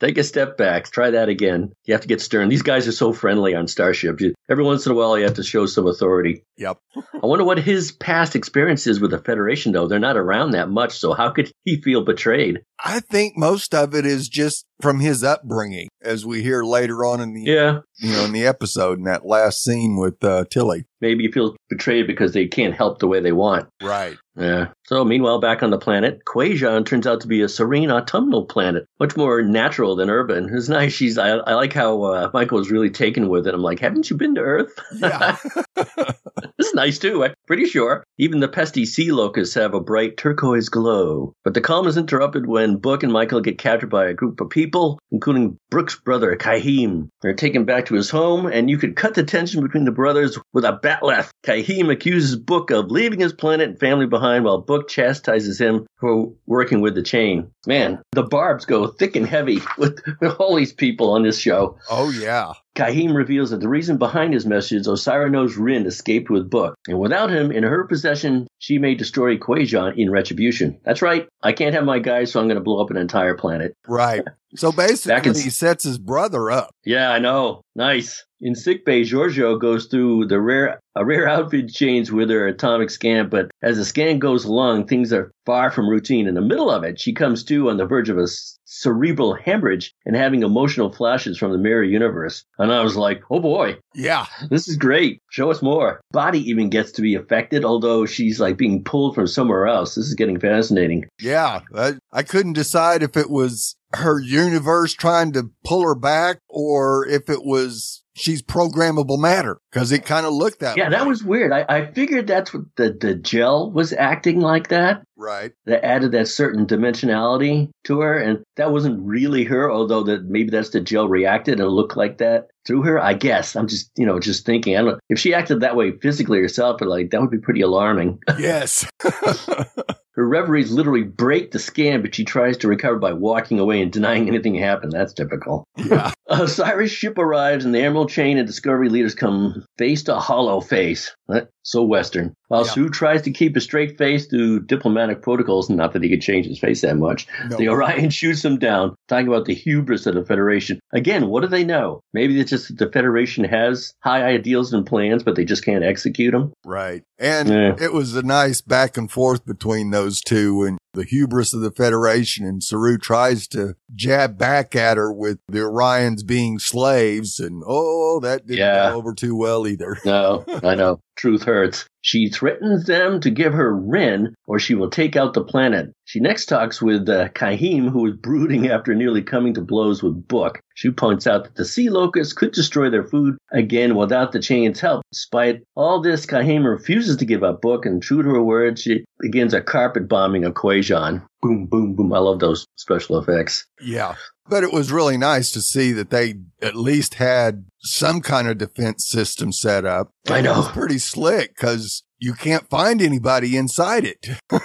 Take 0.00 0.16
a 0.18 0.24
step 0.24 0.56
back. 0.56 0.90
Try 0.90 1.10
that 1.10 1.28
again. 1.28 1.72
You 1.84 1.92
have 1.92 2.00
to 2.00 2.08
get 2.08 2.22
stern. 2.22 2.48
These 2.48 2.62
guys 2.62 2.88
are 2.88 2.92
so 2.92 3.12
friendly 3.12 3.54
on 3.54 3.68
Starship. 3.68 4.20
You, 4.20 4.34
every 4.50 4.64
once 4.64 4.86
in 4.86 4.92
a 4.92 4.94
while, 4.94 5.16
you 5.18 5.24
have 5.24 5.34
to 5.34 5.42
show 5.42 5.66
some 5.66 5.86
authority. 5.86 6.42
Yep. 6.56 6.78
I 7.22 7.26
wonder 7.26 7.44
what 7.44 7.58
his 7.58 7.92
past 7.92 8.34
experience 8.34 8.86
is 8.86 8.98
with 8.98 9.10
the 9.10 9.18
Federation, 9.18 9.72
though. 9.72 9.86
They're 9.88 9.98
not 9.98 10.16
around 10.16 10.52
that 10.52 10.70
much, 10.70 10.98
so 10.98 11.12
how 11.12 11.30
could 11.30 11.52
he 11.64 11.82
feel 11.82 12.02
betrayed? 12.02 12.60
I 12.84 13.00
think 13.00 13.36
most 13.36 13.74
of 13.74 13.94
it 13.94 14.06
is 14.06 14.28
just 14.28 14.66
from 14.80 15.00
his 15.00 15.22
upbringing, 15.22 15.88
as 16.02 16.24
we 16.24 16.42
hear 16.42 16.62
later 16.62 17.04
on 17.04 17.20
in 17.20 17.34
the, 17.34 17.42
Yeah, 17.42 17.80
you 18.00 18.12
know, 18.12 18.24
in 18.24 18.32
the 18.32 18.46
episode 18.46 18.98
in 18.98 19.04
that 19.04 19.26
last 19.26 19.62
scene 19.62 19.96
with 19.96 20.22
uh, 20.24 20.44
Tilly. 20.50 20.86
maybe 21.00 21.24
he 21.24 21.32
feels 21.32 21.56
betrayed 21.68 22.06
because 22.06 22.32
they 22.32 22.46
can't 22.46 22.74
help 22.74 22.98
the 22.98 23.06
way 23.06 23.20
they 23.20 23.32
want. 23.32 23.68
Right. 23.82 24.16
Yeah. 24.36 24.68
So 24.84 25.04
meanwhile, 25.04 25.38
back 25.38 25.62
on 25.62 25.70
the 25.70 25.78
planet, 25.78 26.20
Kwejian 26.24 26.86
turns 26.86 27.06
out 27.06 27.20
to 27.20 27.28
be 27.28 27.42
a 27.42 27.48
serene 27.48 27.90
autumnal 27.90 28.46
planet, 28.46 28.86
much 28.98 29.16
more 29.16 29.42
natural 29.42 29.96
than 29.96 30.08
urban. 30.08 30.48
It's 30.52 30.68
nice. 30.68 30.92
She's. 30.92 31.18
I, 31.18 31.28
I 31.28 31.54
like 31.54 31.72
how 31.72 32.02
uh, 32.02 32.30
Michael 32.32 32.58
was 32.58 32.70
really 32.70 32.90
taken 32.90 33.28
with 33.28 33.46
it. 33.46 33.54
I'm 33.54 33.62
like, 33.62 33.80
haven't 33.80 34.08
you 34.08 34.16
been 34.16 34.34
to 34.36 34.40
Earth? 34.40 34.72
Yeah. 34.94 35.36
this 35.76 36.68
is 36.68 36.74
nice 36.74 36.98
too. 36.98 37.24
I'm 37.24 37.34
pretty 37.46 37.66
sure. 37.66 38.04
Even 38.18 38.40
the 38.40 38.48
pesty 38.48 38.86
sea 38.86 39.12
locusts 39.12 39.54
have 39.54 39.74
a 39.74 39.80
bright 39.80 40.16
turquoise 40.16 40.68
glow. 40.68 41.34
But 41.44 41.54
the 41.54 41.60
calm 41.60 41.86
is 41.86 41.96
interrupted 41.96 42.46
when 42.46 42.76
Book 42.76 43.02
and 43.02 43.12
Michael 43.12 43.40
get 43.40 43.58
captured 43.58 43.90
by 43.90 44.06
a 44.06 44.14
group 44.14 44.40
of 44.40 44.50
people, 44.50 44.98
including 45.10 45.58
Brooks' 45.70 45.98
brother, 45.98 46.36
Kyheem. 46.36 47.08
They're 47.22 47.34
taken 47.34 47.64
back 47.64 47.86
to 47.86 47.89
his 47.96 48.10
home, 48.10 48.46
and 48.46 48.70
you 48.70 48.78
could 48.78 48.96
cut 48.96 49.14
the 49.14 49.22
tension 49.22 49.62
between 49.62 49.84
the 49.84 49.90
brothers 49.90 50.38
with 50.52 50.64
a 50.64 50.78
bat'leth. 50.82 51.30
Kyheem 51.44 51.90
accuses 51.90 52.36
Book 52.36 52.70
of 52.70 52.90
leaving 52.90 53.20
his 53.20 53.32
planet 53.32 53.68
and 53.68 53.78
family 53.80 54.06
behind, 54.06 54.44
while 54.44 54.58
Book 54.58 54.88
chastises 54.88 55.60
him 55.60 55.86
for 55.98 56.32
working 56.46 56.80
with 56.80 56.94
the 56.94 57.02
chain. 57.02 57.50
Man, 57.66 58.00
the 58.12 58.22
barbs 58.22 58.64
go 58.64 58.86
thick 58.88 59.16
and 59.16 59.26
heavy 59.26 59.60
with, 59.78 60.00
with 60.20 60.34
all 60.38 60.56
these 60.56 60.72
people 60.72 61.10
on 61.12 61.22
this 61.22 61.38
show. 61.38 61.78
oh, 61.90 62.10
yeah. 62.10 62.52
Kyheem 62.80 63.14
reveals 63.14 63.50
that 63.50 63.60
the 63.60 63.68
reason 63.68 63.98
behind 63.98 64.32
his 64.32 64.46
message, 64.46 64.86
Osyraa 64.86 65.30
knows 65.30 65.58
Ryn 65.58 65.84
escaped 65.84 66.30
with 66.30 66.48
Book, 66.48 66.76
and 66.88 66.98
without 66.98 67.30
him 67.30 67.52
in 67.52 67.62
her 67.62 67.84
possession, 67.84 68.46
she 68.58 68.78
may 68.78 68.94
destroy 68.94 69.36
Kwejian 69.36 69.98
in 69.98 70.10
retribution. 70.10 70.80
That's 70.82 71.02
right. 71.02 71.28
I 71.42 71.52
can't 71.52 71.74
have 71.74 71.84
my 71.84 71.98
guys, 71.98 72.32
so 72.32 72.40
I'm 72.40 72.46
going 72.46 72.56
to 72.56 72.62
blow 72.62 72.82
up 72.82 72.90
an 72.90 72.96
entire 72.96 73.34
planet. 73.36 73.74
Right. 73.86 74.22
So 74.56 74.72
basically, 74.86 75.28
in- 75.28 75.36
he 75.36 75.50
sets 75.50 75.84
his 75.84 75.98
brother 75.98 76.50
up. 76.50 76.74
Yeah, 76.82 77.10
I 77.10 77.18
know. 77.18 77.60
Nice. 77.76 78.24
In 78.42 78.54
sick 78.54 78.84
bay, 78.86 79.02
Georgiou 79.02 79.60
goes 79.60 79.86
through 79.86 80.26
the 80.28 80.40
rare 80.40 80.80
a 80.96 81.04
rare 81.04 81.28
outfit 81.28 81.68
change 81.68 82.10
with 82.10 82.30
her 82.30 82.48
atomic 82.48 82.90
scan, 82.90 83.28
but 83.28 83.50
as 83.62 83.76
the 83.76 83.84
scan 83.84 84.18
goes 84.18 84.44
along, 84.44 84.86
things 84.86 85.12
are 85.12 85.30
far 85.46 85.70
from 85.70 85.88
routine. 85.88 86.26
In 86.26 86.34
the 86.34 86.40
middle 86.40 86.68
of 86.70 86.82
it, 86.82 86.98
she 86.98 87.12
comes 87.12 87.44
to 87.44 87.70
on 87.70 87.76
the 87.76 87.86
verge 87.86 88.08
of 88.08 88.18
a 88.18 88.26
cerebral 88.64 89.34
hemorrhage 89.34 89.94
and 90.04 90.16
having 90.16 90.42
emotional 90.42 90.92
flashes 90.92 91.38
from 91.38 91.52
the 91.52 91.58
mirror 91.58 91.84
universe. 91.84 92.44
And 92.58 92.72
I 92.72 92.82
was 92.82 92.96
like, 92.96 93.22
oh 93.30 93.40
boy, 93.40 93.76
Yeah. 93.94 94.26
this 94.48 94.68
is 94.68 94.76
great. 94.76 95.20
Show 95.30 95.50
us 95.50 95.62
more. 95.62 96.00
Body 96.12 96.40
even 96.50 96.70
gets 96.70 96.92
to 96.92 97.02
be 97.02 97.14
affected, 97.14 97.64
although 97.64 98.06
she's 98.06 98.40
like 98.40 98.56
being 98.56 98.82
pulled 98.82 99.14
from 99.14 99.26
somewhere 99.26 99.66
else. 99.66 99.94
This 99.94 100.06
is 100.06 100.14
getting 100.14 100.40
fascinating. 100.40 101.06
Yeah. 101.20 101.60
I, 101.74 101.94
I 102.12 102.22
couldn't 102.22 102.54
decide 102.54 103.02
if 103.02 103.16
it 103.16 103.30
was 103.30 103.76
her 103.94 104.20
universe 104.20 104.92
trying 104.94 105.32
to 105.32 105.50
pull 105.64 105.82
her 105.82 105.96
back 105.96 106.38
or 106.48 107.06
if 107.06 107.28
it 107.28 107.44
was 107.44 108.02
she's 108.20 108.42
programmable 108.42 109.18
matter 109.18 109.58
because 109.70 109.92
it 109.92 110.04
kind 110.04 110.26
of 110.26 110.32
looked 110.32 110.60
that 110.60 110.76
way. 110.76 110.82
Yeah, 110.82 110.88
way. 110.88 110.96
that 110.96 111.06
was 111.06 111.24
weird. 111.24 111.52
I, 111.52 111.64
I 111.68 111.92
figured 111.92 112.26
that's 112.26 112.52
what 112.52 112.64
the, 112.76 112.92
the 112.92 113.14
gel 113.14 113.70
was 113.70 113.92
acting 113.92 114.40
like 114.40 114.68
that. 114.68 115.02
right. 115.16 115.52
That 115.66 115.84
added 115.84 116.12
that 116.12 116.28
certain 116.28 116.66
dimensionality 116.66 117.70
to 117.84 118.00
her, 118.00 118.18
and 118.18 118.44
that 118.56 118.72
wasn't 118.72 119.00
really 119.06 119.44
her, 119.44 119.70
although 119.70 120.02
that 120.04 120.24
maybe 120.24 120.50
that's 120.50 120.70
the 120.70 120.80
gel 120.80 121.08
reacted 121.08 121.60
and 121.60 121.68
looked 121.68 121.96
like 121.96 122.18
that 122.18 122.48
through 122.66 122.82
her. 122.82 123.00
I 123.00 123.14
guess 123.14 123.56
I'm 123.56 123.66
just 123.68 123.90
you 123.96 124.06
know 124.06 124.20
just 124.20 124.44
thinking. 124.46 124.76
I 124.76 124.82
don't 124.82 124.90
know 124.92 124.98
if 125.08 125.18
she 125.18 125.34
acted 125.34 125.60
that 125.60 125.76
way 125.76 125.92
physically 125.92 126.38
herself, 126.38 126.80
like 126.80 127.10
that 127.10 127.20
would 127.20 127.30
be 127.30 127.38
pretty 127.38 127.62
alarming. 127.62 128.18
Yes. 128.38 128.86
Her 130.14 130.26
reveries 130.26 130.70
literally 130.70 131.02
break 131.04 131.52
the 131.52 131.58
scan, 131.58 132.02
but 132.02 132.14
she 132.14 132.24
tries 132.24 132.56
to 132.58 132.68
recover 132.68 132.98
by 132.98 133.12
walking 133.12 133.58
away 133.58 133.80
and 133.80 133.92
denying 133.92 134.28
anything 134.28 134.54
happened. 134.54 134.92
That's 134.92 135.12
typical. 135.12 135.64
yeah. 135.76 136.12
Osiris 136.32 136.92
ship 136.92 137.18
arrives, 137.18 137.64
and 137.64 137.74
the 137.74 137.80
Emerald 137.80 138.08
Chain 138.08 138.38
and 138.38 138.46
Discovery 138.46 138.88
leaders 138.88 139.16
come 139.16 139.64
face 139.78 140.04
to 140.04 140.14
hollow 140.14 140.60
face. 140.60 141.14
So 141.62 141.82
Western. 141.82 142.34
While 142.50 142.64
Yeah. 142.66 142.72
Sue 142.72 142.88
tries 142.88 143.22
to 143.22 143.30
keep 143.30 143.56
a 143.56 143.60
straight 143.60 143.96
face 143.96 144.26
through 144.26 144.64
diplomatic 144.66 145.22
protocols, 145.22 145.70
not 145.70 145.92
that 145.92 146.02
he 146.02 146.10
could 146.10 146.20
change 146.20 146.46
his 146.46 146.58
face 146.58 146.80
that 146.80 146.96
much, 146.96 147.28
No. 147.48 147.56
the 147.56 147.68
Orion 147.68 148.10
shoots 148.20 148.44
him 148.44 148.58
down, 148.58 148.96
talking 149.06 149.28
about 149.28 149.44
the 149.46 149.54
hubris 149.54 150.04
of 150.06 150.16
the 150.16 150.24
Federation. 150.24 150.80
Again, 150.92 151.28
what 151.28 151.42
do 151.42 151.46
they 151.46 151.62
know? 151.62 152.00
Maybe 152.12 152.40
it's 152.40 152.50
just 152.50 152.66
that 152.66 152.78
the 152.78 152.90
Federation 152.90 153.44
has 153.44 153.94
high 154.02 154.24
ideals 154.24 154.72
and 154.72 154.84
plans, 154.84 155.22
but 155.22 155.36
they 155.36 155.44
just 155.44 155.64
can't 155.64 155.84
execute 155.84 156.32
them. 156.32 156.52
Right. 156.66 157.04
And 157.20 157.48
Yeah. 157.48 157.76
it 157.80 157.92
was 157.92 158.16
a 158.16 158.22
nice 158.22 158.60
back 158.62 158.96
and 158.96 159.08
forth 159.08 159.46
between 159.46 159.90
those 159.90 160.20
two 160.20 160.64
and 160.64 160.76
the 160.92 161.04
hubris 161.04 161.54
of 161.54 161.60
the 161.60 161.70
Federation. 161.70 162.44
And 162.44 162.64
Saru 162.64 162.98
tries 162.98 163.46
to 163.48 163.74
jab 163.94 164.36
back 164.36 164.74
at 164.74 164.96
her 164.96 165.12
with 165.12 165.38
the 165.48 165.60
Orions 165.60 166.26
being 166.26 166.58
slaves. 166.58 167.38
And 167.38 167.62
oh, 167.64 168.18
that 168.20 168.46
didn't 168.46 168.58
Yeah. 168.58 168.90
go 168.90 168.96
over 168.96 169.14
too 169.14 169.36
well 169.36 169.68
either. 169.68 169.98
No, 170.04 170.44
I 170.64 170.74
know. 170.74 170.98
Truth 171.20 171.42
hurts. 171.42 171.84
She 172.00 172.30
threatens 172.30 172.86
them 172.86 173.20
to 173.20 173.30
give 173.30 173.52
her 173.52 173.76
Ryn, 173.76 174.34
or 174.46 174.58
she 174.58 174.74
will 174.74 174.88
take 174.88 175.16
out 175.16 175.34
the 175.34 175.44
planet. 175.44 175.92
She 176.06 176.18
next 176.18 176.46
talks 176.46 176.80
with 176.80 177.06
uh, 177.10 177.28
Kyheem, 177.34 177.90
who 177.90 178.06
is 178.06 178.16
brooding 178.16 178.68
after 178.70 178.94
nearly 178.94 179.20
coming 179.20 179.52
to 179.52 179.60
blows 179.60 180.02
with 180.02 180.26
Book. 180.26 180.60
She 180.76 180.90
points 180.90 181.26
out 181.26 181.44
that 181.44 181.56
the 181.56 181.66
sea 181.66 181.90
locusts 181.90 182.32
could 182.32 182.52
destroy 182.52 182.88
their 182.88 183.04
food 183.04 183.36
again 183.52 183.96
without 183.96 184.32
the 184.32 184.38
chain's 184.38 184.80
help. 184.80 185.02
Despite 185.12 185.60
all 185.76 186.00
this, 186.00 186.24
Kyheem 186.24 186.64
refuses 186.64 187.18
to 187.18 187.26
give 187.26 187.44
up 187.44 187.60
Book, 187.60 187.84
and 187.84 188.02
true 188.02 188.22
to 188.22 188.28
her 188.30 188.42
word, 188.42 188.78
she 188.78 189.04
begins 189.20 189.52
a 189.52 189.60
carpet 189.60 190.08
bombing 190.08 190.46
of 190.46 190.54
Kwejian. 190.54 191.22
Boom, 191.42 191.66
boom, 191.66 191.96
boom. 191.96 192.14
I 192.14 192.18
love 192.18 192.40
those 192.40 192.64
special 192.76 193.18
effects. 193.18 193.66
Yeah. 193.78 194.14
But 194.50 194.64
it 194.64 194.72
was 194.72 194.92
really 194.92 195.16
nice 195.16 195.50
to 195.52 195.62
see 195.62 195.92
that 195.92 196.10
they 196.10 196.34
at 196.60 196.76
least 196.76 197.14
had 197.14 197.64
some 197.78 198.20
kind 198.20 198.48
of 198.48 198.58
defense 198.58 199.08
system 199.08 199.52
set 199.52 199.84
up. 199.86 200.10
I 200.28 200.38
And 200.38 200.46
It 200.46 200.50
know. 200.50 200.58
was 200.58 200.68
pretty 200.68 200.98
slick 200.98 201.54
because 201.56 202.02
you 202.18 202.34
can't 202.34 202.68
find 202.68 203.00
anybody 203.00 203.56
inside 203.56 204.04
it. 204.04 204.28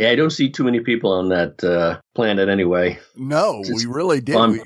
Yeah, 0.00 0.10
I 0.10 0.14
don't 0.14 0.30
see 0.30 0.48
too 0.48 0.62
many 0.62 0.78
people 0.78 1.10
on 1.10 1.30
that 1.30 1.64
uh, 1.64 1.98
planet 2.14 2.48
anyway. 2.48 3.00
No, 3.16 3.64
we 3.74 3.84
really 3.84 4.20
did. 4.20 4.34
fun. 4.34 4.60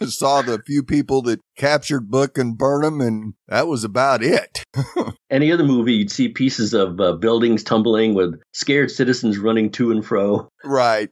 We 0.00 0.06
saw 0.06 0.40
the 0.40 0.62
few 0.64 0.82
people 0.82 1.20
that 1.24 1.38
captured 1.58 2.10
Book 2.10 2.38
and 2.38 2.56
Burnham, 2.56 3.02
and 3.02 3.34
that 3.48 3.66
was 3.68 3.84
about 3.84 4.22
it. 4.22 4.64
any 5.30 5.52
other 5.52 5.64
movie, 5.64 5.92
you'd 5.92 6.10
see 6.10 6.28
pieces 6.28 6.72
of 6.72 6.98
uh, 6.98 7.12
buildings 7.12 7.62
tumbling 7.62 8.14
with 8.14 8.40
scared 8.54 8.90
citizens 8.90 9.36
running 9.36 9.70
to 9.72 9.90
and 9.90 10.02
fro. 10.02 10.48
Right. 10.64 11.10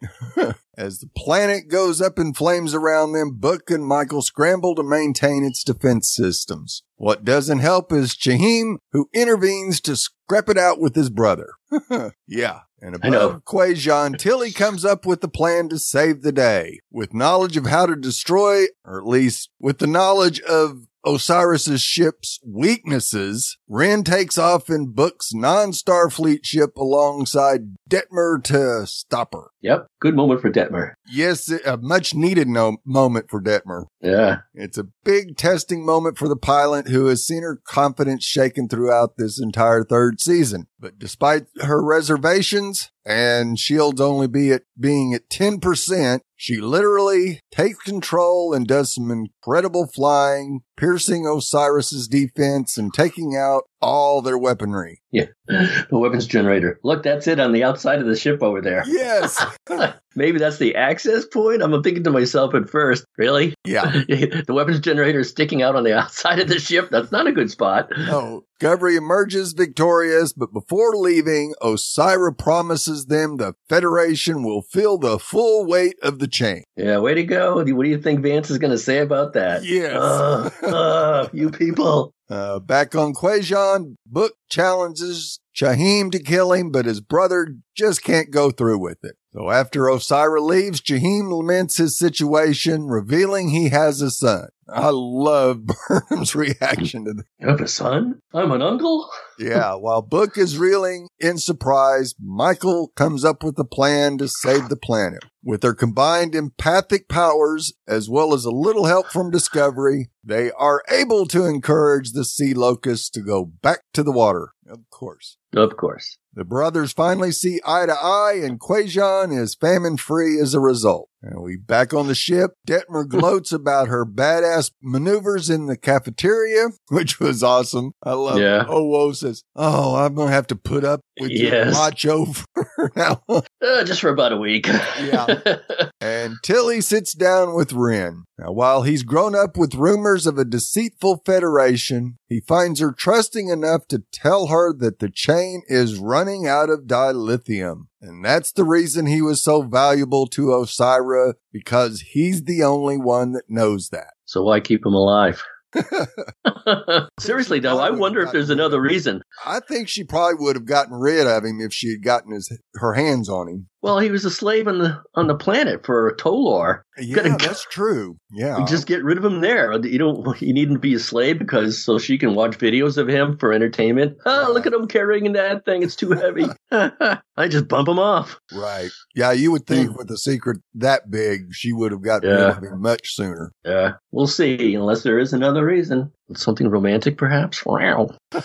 As 0.78 1.00
the 1.00 1.10
planet 1.16 1.66
goes 1.66 2.00
up 2.00 2.20
in 2.20 2.34
flames 2.34 2.72
around 2.72 3.10
them, 3.10 3.32
Book 3.34 3.68
and 3.68 3.84
Michael 3.84 4.22
scramble 4.22 4.76
to 4.76 4.84
maintain 4.84 5.42
its 5.42 5.64
defense 5.64 6.14
systems. 6.14 6.84
What 6.94 7.24
doesn't 7.24 7.58
help 7.58 7.92
is 7.92 8.14
Kyheem, 8.14 8.76
who 8.92 9.08
intervenes 9.12 9.80
to 9.80 9.96
scrap 9.96 10.48
it 10.48 10.56
out 10.56 10.78
with 10.78 10.94
his 10.94 11.10
brother. 11.10 11.48
yeah. 12.28 12.60
And 12.80 12.94
above 12.94 13.44
Kwejian, 13.44 14.18
Tilly 14.18 14.52
comes 14.52 14.84
up 14.84 15.04
with 15.04 15.20
the 15.20 15.26
plan 15.26 15.68
to 15.70 15.80
save 15.80 16.22
the 16.22 16.30
day. 16.30 16.78
With 16.92 17.12
knowledge 17.12 17.56
of 17.56 17.66
how 17.66 17.86
to 17.86 17.96
destroy, 17.96 18.66
or 18.84 19.00
at 19.00 19.06
least 19.06 19.50
with 19.58 19.78
the 19.78 19.88
knowledge 19.88 20.40
of 20.42 20.86
Osiris's 21.04 21.80
ship's 21.80 22.40
weaknesses, 22.44 23.56
Ryn 23.68 24.04
takes 24.04 24.36
off 24.36 24.68
in 24.68 24.92
Book's 24.92 25.32
non-Starfleet 25.32 26.44
ship 26.44 26.76
alongside 26.76 27.76
Detmer 27.88 28.42
to 28.44 28.86
stop 28.86 29.32
her. 29.32 29.50
Yep. 29.60 29.86
Good 30.00 30.14
moment 30.14 30.40
for 30.40 30.50
Detmer. 30.50 30.92
Yes, 31.10 31.50
a 31.50 31.76
much 31.76 32.14
needed 32.14 32.48
no- 32.48 32.78
moment 32.84 33.30
for 33.30 33.40
Detmer. 33.40 33.84
Yeah. 34.00 34.38
It's 34.54 34.78
a 34.78 34.88
big 35.04 35.36
testing 35.36 35.84
moment 35.84 36.18
for 36.18 36.28
the 36.28 36.36
pilot 36.36 36.88
who 36.88 37.06
has 37.06 37.26
seen 37.26 37.42
her 37.42 37.60
confidence 37.64 38.24
shaken 38.24 38.68
throughout 38.68 39.16
this 39.16 39.40
entire 39.40 39.84
third 39.84 40.20
season. 40.20 40.66
But 40.78 40.98
despite 40.98 41.46
her 41.62 41.82
reservations 41.82 42.90
and 43.04 43.58
Shield's 43.58 44.00
only 44.00 44.28
be 44.28 44.52
at 44.52 44.62
being 44.78 45.14
at 45.14 45.28
10%, 45.30 46.20
she 46.36 46.58
literally 46.58 47.40
takes 47.50 47.78
control 47.82 48.52
and 48.54 48.66
does 48.66 48.94
some 48.94 49.10
incredible 49.10 49.88
flying, 49.92 50.60
piercing 50.78 51.26
Osiris's 51.26 52.08
defense 52.08 52.78
and 52.78 52.94
taking 52.94 53.36
out 53.36 53.64
all 53.80 54.22
their 54.22 54.38
weaponry. 54.38 55.02
Yeah. 55.10 55.26
The 55.46 55.86
weapons 55.90 56.26
generator. 56.26 56.78
Look, 56.82 57.02
that's 57.02 57.26
it 57.26 57.40
on 57.40 57.52
the 57.52 57.64
outside 57.64 58.00
of 58.00 58.06
the 58.06 58.16
ship 58.16 58.42
over 58.42 58.60
there. 58.60 58.84
Yes. 58.86 59.44
Maybe 60.14 60.38
that's 60.38 60.58
the 60.58 60.74
access 60.74 61.24
point. 61.24 61.62
I'm 61.62 61.82
thinking 61.82 62.04
to 62.04 62.10
myself 62.10 62.54
at 62.54 62.68
first, 62.68 63.04
really? 63.16 63.54
yeah. 63.64 63.84
the 64.08 64.54
weapons 64.54 64.80
generator 64.80 65.20
is 65.20 65.28
sticking 65.28 65.62
out 65.62 65.76
on 65.76 65.84
the 65.84 65.96
outside 65.96 66.40
of 66.40 66.48
the 66.48 66.58
ship. 66.58 66.88
That's 66.90 67.12
not 67.12 67.26
a 67.26 67.32
good 67.32 67.50
spot. 67.50 67.90
No. 67.96 68.44
Discovery 68.58 68.96
emerges 68.96 69.52
victorious, 69.52 70.32
but 70.32 70.52
before 70.52 70.96
leaving, 70.96 71.54
Osyraa 71.62 72.36
promises 72.36 73.06
them 73.06 73.36
the 73.36 73.54
Federation 73.68 74.42
will 74.42 74.62
feel 74.62 74.98
the 74.98 75.20
full 75.20 75.64
weight 75.64 75.94
of 76.02 76.18
the 76.18 76.26
chain. 76.26 76.64
Yeah, 76.76 76.98
way 76.98 77.14
to 77.14 77.22
go. 77.22 77.54
What 77.54 77.66
do 77.66 77.88
you 77.88 78.02
think 78.02 78.20
Vance 78.20 78.50
is 78.50 78.58
going 78.58 78.72
to 78.72 78.78
say 78.78 78.98
about 78.98 79.34
that? 79.34 79.64
Yes. 79.64 79.94
Uh, 79.94 80.50
uh, 80.74 81.28
you 81.32 81.50
people. 81.50 82.14
Uh, 82.30 82.58
back 82.58 82.94
on 82.94 83.14
Kwejian, 83.14 83.96
Book 84.06 84.34
challenges 84.50 85.40
Kyheem 85.56 86.12
to 86.12 86.22
kill 86.22 86.52
him, 86.52 86.70
but 86.70 86.84
his 86.84 87.00
brother 87.00 87.54
just 87.74 88.04
can't 88.04 88.30
go 88.30 88.50
through 88.50 88.78
with 88.78 88.98
it. 89.02 89.16
So 89.32 89.50
after 89.50 89.82
Osyraa 89.82 90.40
leaves, 90.40 90.80
Kyheem 90.80 91.30
laments 91.30 91.78
his 91.78 91.98
situation, 91.98 92.86
revealing 92.86 93.48
he 93.48 93.70
has 93.70 94.02
a 94.02 94.10
son. 94.10 94.48
I 94.68 94.90
love 94.92 95.66
Burnham's 95.88 96.34
reaction 96.34 97.04
to 97.04 97.14
that. 97.14 97.24
You 97.40 97.48
have 97.48 97.60
a 97.60 97.68
son? 97.68 98.20
I'm 98.34 98.52
an 98.52 98.62
uncle? 98.62 99.08
Yeah, 99.38 99.74
while 99.74 100.02
Book 100.02 100.36
is 100.36 100.58
reeling 100.58 101.08
in 101.18 101.38
surprise, 101.38 102.14
Michael 102.20 102.88
comes 102.96 103.24
up 103.24 103.42
with 103.42 103.58
a 103.58 103.64
plan 103.64 104.18
to 104.18 104.28
save 104.28 104.68
the 104.68 104.76
planet. 104.76 105.24
With 105.42 105.62
their 105.62 105.74
combined 105.74 106.34
empathic 106.34 107.08
powers, 107.08 107.72
as 107.86 108.10
well 108.10 108.34
as 108.34 108.44
a 108.44 108.50
little 108.50 108.84
help 108.84 109.06
from 109.06 109.30
Discovery, 109.30 110.10
they 110.22 110.50
are 110.52 110.82
able 110.90 111.26
to 111.26 111.46
encourage 111.46 112.12
the 112.12 112.24
sea 112.24 112.52
locusts 112.52 113.08
to 113.10 113.20
go 113.20 113.44
back 113.44 113.80
to 113.94 114.02
the 114.02 114.12
water. 114.12 114.52
Of 114.68 114.90
course. 114.90 115.38
Of 115.56 115.76
course. 115.76 116.18
The 116.38 116.44
brothers 116.44 116.92
finally 116.92 117.32
see 117.32 117.58
eye 117.66 117.86
to 117.86 117.92
eye, 117.92 118.38
and 118.44 118.60
Kwejian 118.60 119.36
is 119.36 119.56
famine 119.56 119.96
free 119.96 120.38
as 120.40 120.54
a 120.54 120.60
result. 120.60 121.08
And 121.20 121.42
we 121.42 121.56
back 121.56 121.92
on 121.92 122.06
the 122.06 122.14
ship. 122.14 122.52
Detmer 122.64 123.08
gloats 123.08 123.50
about 123.50 123.88
her 123.88 124.06
badass 124.06 124.70
maneuvers 124.80 125.50
in 125.50 125.66
the 125.66 125.76
cafeteria, 125.76 126.68
which 126.90 127.18
was 127.18 127.42
awesome. 127.42 127.90
I 128.04 128.12
love 128.12 128.38
Yeah. 128.38 128.60
it. 128.62 128.66
Oh, 128.70 129.10
says, 129.10 129.42
Oh, 129.56 129.96
I'm 129.96 130.14
going 130.14 130.28
to 130.28 130.34
have 130.34 130.46
to 130.48 130.54
put 130.54 130.84
up 130.84 131.00
with 131.18 131.32
your 131.32 131.64
macho 131.72 132.26
for 132.26 132.92
now. 132.96 133.20
Uh, 133.28 133.82
just 133.82 134.00
for 134.00 134.10
about 134.10 134.32
a 134.32 134.36
week. 134.36 134.68
Yeah. 134.68 135.40
and 136.00 136.36
Tilly 136.44 136.80
sits 136.80 137.14
down 137.14 137.56
with 137.56 137.72
Ryn. 137.72 138.22
Now, 138.38 138.52
while 138.52 138.82
he's 138.82 139.02
grown 139.02 139.34
up 139.34 139.56
with 139.56 139.74
rumors 139.74 140.24
of 140.24 140.38
a 140.38 140.44
deceitful 140.44 141.22
federation, 141.26 142.18
he 142.28 142.40
finds 142.40 142.78
her 142.78 142.92
trusting 142.96 143.48
enough 143.48 143.88
to 143.88 144.04
tell 144.12 144.46
her 144.46 144.72
that 144.74 145.00
the 145.00 145.10
chain 145.10 145.62
is 145.66 145.98
running 145.98 146.27
out 146.46 146.70
of 146.70 146.80
dilithium. 146.86 147.86
And 148.00 148.24
that's 148.24 148.52
the 148.52 148.64
reason 148.64 149.06
he 149.06 149.22
was 149.22 149.42
so 149.42 149.62
valuable 149.62 150.26
to 150.28 150.46
Osyraa, 150.46 151.34
because 151.52 152.00
he's 152.12 152.44
the 152.44 152.62
only 152.62 152.96
one 152.96 153.32
that 153.32 153.44
knows 153.48 153.88
that. 153.90 154.12
so 154.24 154.42
why 154.42 154.60
keep 154.60 154.84
him 154.84 154.94
alive? 154.94 155.42
Seriously, 157.20 157.60
though, 157.60 157.78
I 157.78 157.90
wonder 157.90 158.20
if 158.20 158.32
there's 158.32 158.50
another 158.50 158.80
reason. 158.80 159.22
I 159.44 159.60
think 159.60 159.88
she 159.88 160.04
probably 160.04 160.36
would 160.38 160.56
have 160.56 160.66
gotten 160.66 160.94
rid 160.94 161.26
of 161.26 161.44
him 161.44 161.60
if 161.60 161.72
she 161.72 161.90
had 161.90 162.02
gotten 162.02 162.32
his 162.32 162.50
her 162.74 162.94
hands 162.94 163.28
on 163.28 163.48
him. 163.48 163.67
Well, 163.88 163.98
he 164.00 164.10
was 164.10 164.24
a 164.26 164.30
slave 164.30 164.68
on 164.68 164.78
the 164.78 165.02
on 165.14 165.26
the 165.28 165.34
planet 165.34 165.84
for 165.86 166.14
Tolor. 166.16 166.82
Yeah, 166.98 167.16
Gotta 167.16 167.36
that's 167.38 167.64
true. 167.64 168.18
Yeah. 168.32 168.64
Just 168.68 168.86
get 168.86 169.02
rid 169.02 169.16
of 169.16 169.24
him 169.24 169.40
there. 169.40 169.72
You 169.86 169.98
don't. 169.98 170.42
You 170.42 170.52
need 170.52 170.68
him 170.68 170.74
to 170.74 170.80
be 170.80 170.92
a 170.94 170.98
slave 170.98 171.38
because 171.38 171.82
so 171.82 171.98
she 171.98 172.18
can 172.18 172.34
watch 172.34 172.58
videos 172.58 172.98
of 172.98 173.08
him 173.08 173.38
for 173.38 173.52
entertainment. 173.52 174.16
Oh, 174.26 174.50
look 174.52 174.66
at 174.66 174.74
him 174.74 174.88
carrying 174.88 175.32
that 175.32 175.64
thing. 175.64 175.82
It's 175.82 175.96
too 175.96 176.10
heavy. 176.10 176.46
I 176.70 177.48
just 177.48 177.68
bump 177.68 177.88
him 177.88 177.98
off. 177.98 178.38
Right. 178.52 178.90
Yeah, 179.14 179.32
you 179.32 179.50
would 179.52 179.66
think 179.66 179.96
with 179.96 180.10
a 180.10 180.18
secret 180.18 180.58
that 180.74 181.10
big, 181.10 181.46
she 181.52 181.72
would 181.72 181.92
have 181.92 182.02
gotten 182.02 182.28
rid 182.30 182.38
Hmm. 182.38 182.64
Of 182.64 182.72
him 182.72 182.82
much 182.82 183.14
sooner. 183.14 183.52
Yeah, 183.64 183.92
we'll 184.12 184.26
see. 184.26 184.74
Unless 184.74 185.02
there 185.02 185.18
is 185.18 185.32
another 185.32 185.64
reason, 185.64 186.12
something 186.34 186.68
romantic, 186.68 187.16
perhaps. 187.16 187.64
Wow. 187.64 188.10
There's 188.30 188.38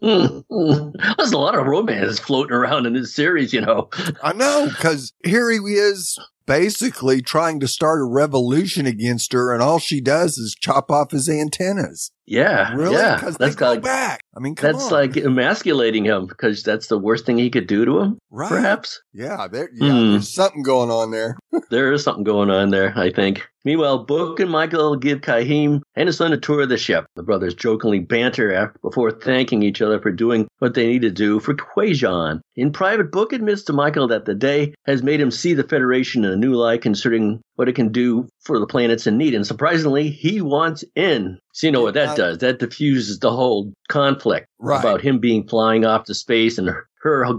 a 0.00 1.38
lot 1.38 1.54
of 1.54 1.66
romance 1.66 2.18
floating 2.18 2.54
around 2.54 2.86
in 2.86 2.94
this 2.94 3.14
series, 3.14 3.52
you 3.52 3.60
know. 3.60 3.88
I 4.22 4.32
know, 4.32 4.66
because 4.68 5.12
here 5.24 5.50
he 5.50 5.58
is 5.58 6.18
basically 6.46 7.22
trying 7.22 7.60
to 7.60 7.68
start 7.68 8.00
a 8.00 8.04
revolution 8.04 8.86
against 8.86 9.32
her, 9.32 9.52
and 9.52 9.62
all 9.62 9.78
she 9.78 10.00
does 10.00 10.38
is 10.38 10.56
chop 10.58 10.90
off 10.90 11.12
his 11.12 11.28
antennas. 11.28 12.10
Yeah, 12.26 12.72
Really? 12.74 12.94
yeah. 12.94 13.30
That's 13.38 13.56
go 13.56 13.70
like 13.70 13.82
back. 13.82 14.20
I 14.36 14.40
mean, 14.40 14.54
come 14.54 14.72
that's 14.72 14.84
on. 14.86 14.92
like 14.92 15.16
emasculating 15.16 16.04
him 16.04 16.26
because 16.26 16.62
that's 16.62 16.86
the 16.86 16.98
worst 16.98 17.26
thing 17.26 17.36
he 17.36 17.50
could 17.50 17.66
do 17.66 17.84
to 17.84 17.98
him. 18.00 18.18
right. 18.30 18.48
Perhaps 18.48 19.02
Yeah, 19.12 19.48
there, 19.50 19.68
yeah 19.74 19.90
Hmm. 19.90 20.10
there's 20.12 20.32
something 20.32 20.62
going 20.62 20.90
on 20.90 21.10
there. 21.10 21.36
there 21.70 21.92
is 21.92 22.02
something 22.04 22.24
going 22.24 22.50
on 22.50 22.70
there. 22.70 22.92
I 22.96 23.10
think. 23.10 23.46
Meanwhile, 23.64 24.04
Book 24.06 24.40
and 24.40 24.50
Michael 24.50 24.96
give 24.96 25.20
Kyheem 25.20 25.80
and 25.94 26.06
his 26.08 26.16
son 26.16 26.32
a 26.32 26.36
tour 26.36 26.62
of 26.62 26.68
the 26.68 26.76
ship. 26.76 27.04
The 27.14 27.22
brothers 27.22 27.54
jokingly 27.54 28.00
banter 28.00 28.52
after, 28.52 28.76
before 28.82 29.12
thanking 29.12 29.62
each 29.62 29.80
other 29.80 30.00
for 30.00 30.10
doing 30.10 30.48
what 30.58 30.74
they 30.74 30.86
need 30.88 31.02
to 31.02 31.10
do 31.10 31.38
for 31.38 31.54
Kwejian. 31.54 32.40
In 32.56 32.72
private, 32.72 33.12
Book 33.12 33.32
admits 33.32 33.62
to 33.64 33.72
Michael 33.72 34.08
that 34.08 34.24
the 34.24 34.34
day 34.34 34.74
has 34.86 35.02
made 35.04 35.20
him 35.20 35.30
see 35.30 35.54
the 35.54 35.62
Federation 35.62 36.24
in 36.24 36.32
a 36.32 36.36
new 36.36 36.54
light, 36.54 36.82
considering 36.82 37.40
what 37.56 37.68
it 37.68 37.74
can 37.74 37.92
do 37.92 38.26
for 38.44 38.58
the 38.58 38.66
planets 38.66 39.06
in 39.06 39.18
need. 39.18 39.34
And 39.34 39.46
surprisingly, 39.46 40.10
he 40.10 40.40
wants 40.40 40.84
in. 40.96 41.38
So 41.52 41.66
you 41.66 41.72
know 41.72 41.82
what 41.82 41.94
that 41.94 42.10
I- 42.10 42.16
does? 42.16 42.38
That 42.38 42.58
diffuses 42.58 43.18
the 43.18 43.30
whole 43.32 43.72
conflict 43.88 44.46
Right. 44.58 44.80
about 44.80 45.00
him 45.02 45.18
being 45.18 45.46
flying 45.46 45.84
off 45.84 46.04
to 46.04 46.14
space 46.14 46.56
and 46.58 46.68
her 46.68 46.86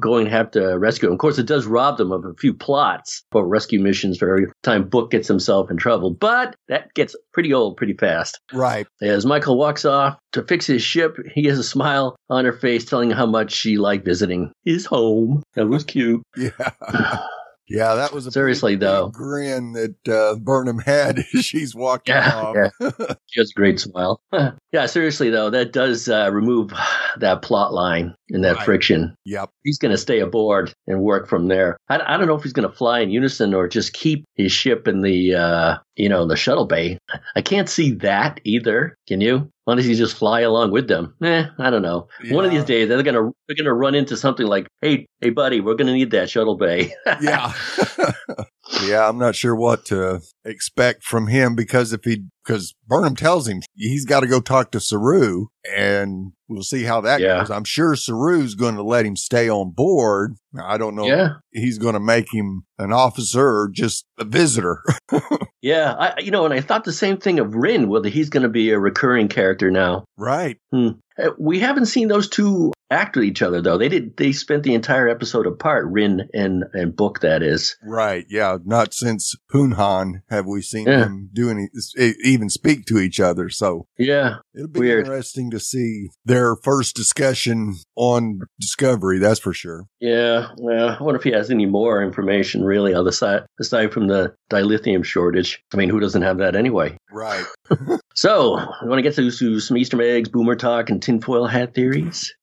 going 0.02 0.26
to 0.26 0.32
have 0.32 0.52
to 0.52 0.78
rescue 0.78 1.08
him. 1.08 1.14
Of 1.14 1.20
course, 1.20 1.40
it 1.40 1.46
does 1.48 1.66
rob 1.66 1.98
them 1.98 2.12
of 2.12 2.26
a 2.26 2.34
few 2.38 2.54
plots 2.54 3.24
for 3.32 3.48
rescue 3.48 3.80
missions 3.80 4.18
for 4.18 4.30
every 4.30 4.48
time 4.62 4.90
Book 4.90 5.10
gets 5.12 5.26
himself 5.28 5.72
in 5.72 5.78
trouble, 5.78 6.14
but 6.14 6.54
that 6.68 6.94
gets 6.96 7.16
pretty 7.34 7.54
old 7.54 7.78
pretty 7.78 7.94
fast. 7.94 8.40
Right. 8.52 8.86
As 9.02 9.26
Michael 9.26 9.58
walks 9.58 9.86
off 9.86 10.18
to 10.34 10.44
fix 10.44 10.66
his 10.68 10.82
ship, 10.82 11.16
he 11.34 11.46
has 11.46 11.58
a 11.58 11.64
smile 11.64 12.18
on 12.30 12.44
her 12.44 12.52
face 12.52 12.84
telling 12.84 13.10
how 13.12 13.26
much 13.26 13.54
she 13.54 13.78
liked 13.78 14.04
visiting 14.04 14.52
his 14.66 14.86
home. 14.86 15.44
That 15.56 15.68
was 15.70 15.86
cute. 15.86 16.22
Yeah. 16.36 16.50
Yeah, 17.70 17.96
that 17.96 18.12
was 18.14 18.28
a 18.28 18.32
Seriously, 18.32 18.76
though. 18.76 19.08
grin 19.10 19.72
that 19.74 19.96
uh, 20.08 20.36
Burnham 20.40 20.80
had 20.80 21.20
as 21.34 21.46
she's 21.46 21.74
walking 21.74 22.14
Yeah, 22.16 22.36
off. 22.36 22.56
yeah. 22.56 22.90
She 23.28 23.40
has 23.40 23.50
a 23.50 23.54
great 23.60 23.80
smile. 23.80 24.22
yeah, 24.72 24.86
seriously 24.86 25.30
though, 25.32 25.50
that 25.50 25.74
does 25.74 26.08
uh, 26.08 26.30
remove 26.32 26.72
that 27.20 27.42
plot 27.42 27.74
line 27.74 28.14
and 28.30 28.44
that 28.44 28.58
Right. 28.58 28.66
friction. 28.66 29.16
Yep. 29.26 29.50
He's 29.64 29.80
going 29.80 29.92
to 29.92 29.98
stay 29.98 30.20
aboard 30.20 30.74
and 30.88 31.02
work 31.02 31.28
from 31.28 31.48
there. 31.48 31.78
I, 31.90 32.00
I 32.14 32.18
don't 32.18 32.28
know 32.28 32.36
if 32.36 32.44
he's 32.44 32.54
going 32.54 32.70
to 32.70 32.76
fly 32.76 33.00
in 33.00 33.10
unison 33.12 33.54
or 33.54 33.68
just 33.68 33.94
keep 33.94 34.26
his 34.36 34.52
ship 34.52 34.88
in 34.88 35.02
the 35.02 35.34
uh, 35.36 35.78
you 35.96 36.10
know 36.10 36.28
the 36.28 36.36
shuttle 36.36 36.66
bay. 36.66 37.00
I 37.36 37.42
can't 37.42 37.70
see 37.70 37.92
that 37.94 38.40
either. 38.44 38.96
Can 39.08 39.22
you? 39.22 39.50
Why 39.66 39.76
does 39.76 39.86
he 39.86 39.96
just 39.96 40.18
fly 40.18 40.42
along 40.42 40.72
with 40.72 40.88
them? 40.88 41.16
Eh, 41.24 41.46
I 41.58 41.70
don't 41.70 41.82
know. 41.82 42.08
One 42.30 42.44
of 42.44 42.52
these 42.52 42.66
days 42.66 42.90
they're 42.90 43.02
gonna 43.02 43.30
they're 43.48 43.56
gonna 43.56 43.74
run 43.74 43.96
into 43.96 44.18
something 44.18 44.46
like, 44.46 44.68
hey, 44.82 45.08
hey, 45.22 45.30
buddy, 45.30 45.62
we're 45.62 45.76
gonna 45.76 45.94
need 45.94 46.12
that 46.12 46.30
shuttle 46.30 46.58
bay. 46.58 46.94
yeah. 47.22 47.54
yeah, 48.86 49.08
I'm 49.08 49.18
not 49.18 49.36
sure 49.36 49.56
what 49.56 49.86
to 49.86 50.22
expect 50.46 51.04
from 51.04 51.28
him 51.28 51.56
because 51.56 51.94
if 51.94 52.02
he, 52.04 52.24
because 52.44 52.74
Burnham 52.88 53.16
tells 53.16 53.48
him 53.48 53.62
he's 53.76 54.06
got 54.06 54.22
to 54.22 54.28
go 54.28 54.40
talk 54.42 54.72
to 54.72 54.80
Saru 54.80 55.48
and 55.76 56.34
we'll 56.48 56.64
see 56.64 56.84
how 56.84 57.02
that 57.02 57.22
Yeah. 57.22 57.40
goes. 57.40 57.52
I'm 57.52 57.64
sure 57.64 57.96
Saru's 57.96 58.56
going 58.56 58.76
to 58.76 58.84
let 58.84 59.06
him 59.06 59.16
stay 59.16 59.50
on 59.50 59.72
board. 59.72 60.36
I 60.62 60.78
don't 60.78 60.96
know 60.96 61.08
yeah. 61.08 61.30
if 61.52 61.64
he's 61.64 61.78
going 61.78 61.94
to 61.94 62.00
make 62.00 62.34
him 62.34 62.64
an 62.78 62.92
officer 62.92 63.46
or 63.48 63.70
just 63.72 64.06
a 64.18 64.26
visitor. 64.26 64.82
Yeah, 65.64 65.94
I 65.94 66.20
you 66.20 66.30
know, 66.30 66.44
and 66.46 66.54
I 66.54 66.60
thought 66.62 66.84
the 66.84 66.92
same 66.92 67.18
thing 67.18 67.40
of 67.40 67.56
Ryn, 67.56 67.88
whether 67.88 68.10
he's 68.10 68.30
going 68.30 68.44
to 68.44 68.50
be 68.50 68.72
a 68.72 68.78
recurring 68.78 69.30
character 69.30 69.72
now. 69.72 70.04
right. 70.18 70.58
Uh, 70.74 70.92
We 71.40 71.60
haven't 71.60 71.86
seen 71.86 72.10
those 72.10 72.28
two 72.28 72.74
act 72.94 73.16
with 73.16 73.26
each 73.26 73.42
other 73.42 73.62
though. 73.62 73.78
They 73.78 73.90
did. 73.90 74.16
They 74.18 74.32
spent 74.32 74.64
the 74.64 74.74
entire 74.74 75.08
episode 75.10 75.48
apart. 75.48 75.86
Ryn 75.90 76.30
and 76.34 76.64
and 76.74 76.96
Book 76.96 77.20
that 77.22 77.42
is. 77.44 77.76
Right. 77.84 78.26
Yeah. 78.30 78.58
Not 78.64 78.94
since 78.94 79.36
Punhan 79.52 80.22
have 80.30 80.46
we 80.46 80.62
seen 80.62 80.88
Yeah. 80.88 81.00
them 81.00 81.30
do 81.34 81.50
any, 81.50 81.70
even 82.24 82.50
speak 82.50 82.86
to 82.86 83.00
each 83.00 83.20
other. 83.20 83.50
So 83.50 83.88
Yeah. 83.98 84.38
it'll 84.56 84.68
be 84.68 84.80
Weird. 84.82 85.06
interesting 85.08 85.52
to 85.52 85.60
see 85.60 86.10
their 86.26 86.56
first 86.64 86.96
discussion 86.96 87.76
on 87.96 88.40
Discovery. 88.60 89.20
That's 89.20 89.40
for 89.40 89.54
sure. 89.54 89.86
Yeah, 90.00 90.48
well, 90.58 90.90
I 91.00 91.04
wonder 91.04 91.18
if 91.18 91.24
he 91.24 91.32
has 91.32 91.50
any 91.50 91.66
more 91.66 92.04
information 92.04 92.64
really 92.64 92.94
on 92.94 93.06
the 93.06 93.12
side, 93.12 93.44
aside 93.60 93.92
from 93.94 94.08
the 94.08 94.34
dilithium 94.52 95.04
shortage. 95.04 95.62
I 95.74 95.78
mean, 95.78 95.90
who 95.90 96.00
doesn't 96.00 96.22
have 96.22 96.38
that 96.38 96.56
anyway? 96.56 96.98
Right. 97.12 97.46
So, 98.16 98.58
I 98.58 98.86
want 98.86 99.00
to 99.00 99.02
get 99.02 99.16
to, 99.16 99.32
to 99.32 99.60
some 99.60 99.76
Easter 99.76 100.00
eggs, 100.00 100.30
boomer 100.30 100.56
talk, 100.56 100.92
and 100.92 101.02
tinfoil 101.02 101.48
hat 101.48 101.74
theories. 101.74 102.32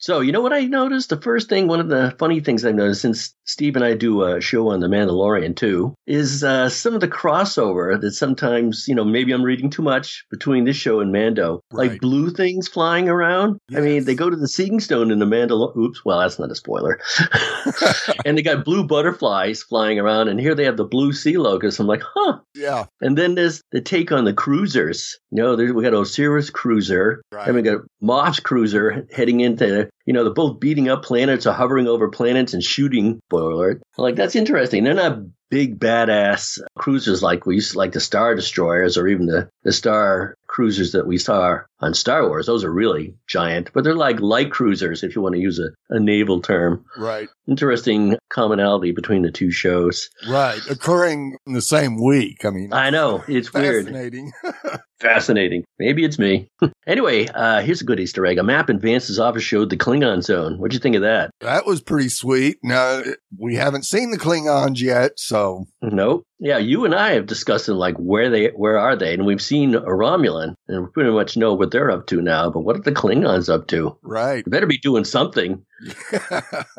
So, 0.00 0.20
you 0.20 0.32
know 0.32 0.40
what 0.40 0.52
I 0.54 0.64
noticed? 0.64 1.10
The 1.10 1.20
first 1.20 1.48
thing, 1.50 1.68
one 1.68 1.78
of 1.78 1.88
the 1.90 2.14
funny 2.18 2.40
things 2.40 2.64
I've 2.64 2.74
noticed 2.74 3.02
since 3.02 3.34
Steve 3.44 3.76
and 3.76 3.84
I 3.84 3.92
do 3.94 4.22
a 4.22 4.40
show 4.40 4.68
on 4.70 4.80
The 4.80 4.86
Mandalorian 4.86 5.54
too, 5.54 5.94
is 6.06 6.42
uh, 6.42 6.70
some 6.70 6.94
of 6.94 7.02
the 7.02 7.08
crossover 7.08 8.00
that 8.00 8.12
sometimes, 8.12 8.86
you 8.88 8.94
know, 8.94 9.04
maybe 9.04 9.32
I'm 9.32 9.42
reading 9.42 9.68
too 9.68 9.82
much 9.82 10.24
between 10.30 10.64
this 10.64 10.76
show 10.76 11.00
and 11.00 11.12
Mando. 11.12 11.60
Right. 11.70 11.90
Like 11.90 12.00
blue 12.00 12.30
things 12.30 12.66
flying 12.66 13.10
around. 13.10 13.58
I 13.76 13.80
mean, 13.80 14.04
they 14.04 14.14
go 14.14 14.30
to 14.30 14.36
the 14.36 14.48
Seeing 14.48 14.80
Stone 14.80 15.10
in 15.10 15.18
the 15.18 15.26
Mandalorian. 15.26 15.76
Oops, 15.76 16.02
well, 16.04 16.20
that's 16.20 16.38
not 16.38 16.50
a 16.50 16.54
spoiler. 16.54 16.98
and 18.24 18.38
they 18.38 18.42
got 18.42 18.64
blue 18.64 18.84
butterflies 18.84 19.62
flying 19.62 19.98
around, 19.98 20.28
and 20.28 20.40
here 20.40 20.54
they 20.54 20.64
have 20.64 20.78
the 20.78 20.84
blue 20.84 21.12
sea 21.12 21.36
locusts. 21.36 21.78
I'm 21.78 21.86
like, 21.86 22.02
huh. 22.14 22.38
Yeah. 22.54 22.86
And 23.02 23.18
then 23.18 23.34
there's 23.34 23.62
the 23.72 23.82
take 23.82 24.12
on 24.12 24.24
the 24.24 24.32
cruisers. 24.32 25.18
You 25.30 25.42
know, 25.42 25.56
there's, 25.56 25.72
we 25.72 25.82
got 25.82 25.92
Osiris 25.94 26.48
cruiser, 26.48 27.22
Right. 27.32 27.46
and 27.46 27.54
we 27.56 27.62
got 27.62 27.80
Moff's 28.00 28.40
cruiser 28.40 29.06
heading 29.14 29.40
into, 29.40 29.89
you 30.04 30.12
know, 30.12 30.24
they're 30.24 30.32
both 30.32 30.60
beating 30.60 30.88
up 30.88 31.04
planets 31.04 31.46
or 31.46 31.52
hovering 31.52 31.86
over 31.86 32.08
planets 32.08 32.54
and 32.54 32.62
shooting. 32.62 33.20
Spoiler 33.28 33.50
alert. 33.50 33.82
Like, 33.96 34.16
that's 34.16 34.36
interesting. 34.36 34.84
They're 34.84 34.94
not 34.94 35.20
big 35.50 35.78
badass 35.78 36.60
cruisers 36.78 37.22
like 37.22 37.44
we 37.44 37.56
used 37.56 37.72
to 37.72 37.78
like 37.78 37.92
the 37.92 38.00
Star 38.00 38.34
Destroyers 38.34 38.96
or 38.96 39.08
even 39.08 39.26
the, 39.26 39.48
the 39.64 39.72
Star 39.72 40.34
cruisers 40.46 40.92
that 40.92 41.06
we 41.06 41.18
saw 41.18 41.58
on 41.80 41.92
Star 41.92 42.26
Wars. 42.26 42.46
Those 42.46 42.64
are 42.64 42.72
really 42.72 43.14
giant, 43.26 43.70
but 43.72 43.84
they're 43.84 43.94
like 43.94 44.20
light 44.20 44.50
cruisers 44.50 45.02
if 45.02 45.14
you 45.14 45.22
want 45.22 45.34
to 45.34 45.40
use 45.40 45.58
a, 45.58 45.70
a 45.94 46.00
naval 46.00 46.40
term. 46.40 46.84
Right. 46.96 47.28
Interesting 47.46 48.16
commonality 48.28 48.92
between 48.92 49.22
the 49.22 49.32
two 49.32 49.50
shows. 49.50 50.08
Right. 50.28 50.60
Occurring 50.70 51.36
in 51.46 51.52
the 51.52 51.62
same 51.62 52.02
week. 52.02 52.44
I 52.44 52.50
mean, 52.50 52.72
I 52.72 52.90
know. 52.90 53.24
It's 53.28 53.52
weird. 53.52 53.92
fascinating. 55.00 55.64
Maybe 55.78 56.04
it's 56.04 56.18
me. 56.18 56.48
anyway, 56.86 57.26
uh, 57.28 57.60
here's 57.62 57.80
a 57.80 57.84
good 57.84 58.00
Easter 58.00 58.26
egg. 58.26 58.38
A 58.38 58.42
map 58.42 58.70
in 58.70 58.78
Vance's 58.78 59.18
office 59.18 59.42
showed 59.42 59.70
the 59.70 59.76
Klingon 59.76 60.22
zone. 60.22 60.58
What'd 60.58 60.74
you 60.74 60.80
think 60.80 60.96
of 60.96 61.02
that? 61.02 61.30
that 61.40 61.66
was 61.66 61.80
pretty 61.80 62.08
sweet. 62.08 62.58
Now, 62.62 63.02
we 63.38 63.56
haven't 63.56 63.84
seen 63.84 64.10
the 64.10 64.18
Klingons 64.18 64.80
yet. 64.80 65.12
So, 65.16 65.66
Nope. 65.82 66.24
Yeah, 66.42 66.56
you 66.56 66.86
and 66.86 66.94
I 66.94 67.10
have 67.12 67.26
discussed 67.26 67.68
in 67.68 67.76
like 67.76 67.96
where 67.96 68.30
they 68.30 68.46
where 68.48 68.78
are 68.78 68.96
they, 68.96 69.12
and 69.12 69.26
we've 69.26 69.42
seen 69.42 69.74
a 69.74 69.80
Romulan, 69.82 70.54
and 70.68 70.84
we 70.84 70.90
pretty 70.90 71.10
much 71.10 71.36
know 71.36 71.52
what 71.52 71.70
they're 71.70 71.90
up 71.90 72.06
to 72.06 72.22
now. 72.22 72.48
But 72.50 72.60
what 72.60 72.76
are 72.76 72.80
the 72.82 72.92
Klingons 72.92 73.52
up 73.52 73.66
to? 73.68 73.98
right. 74.02 74.42
They 74.44 74.50
better 74.50 74.66
be 74.66 74.78
doing 74.78 75.04
something. 75.04 75.62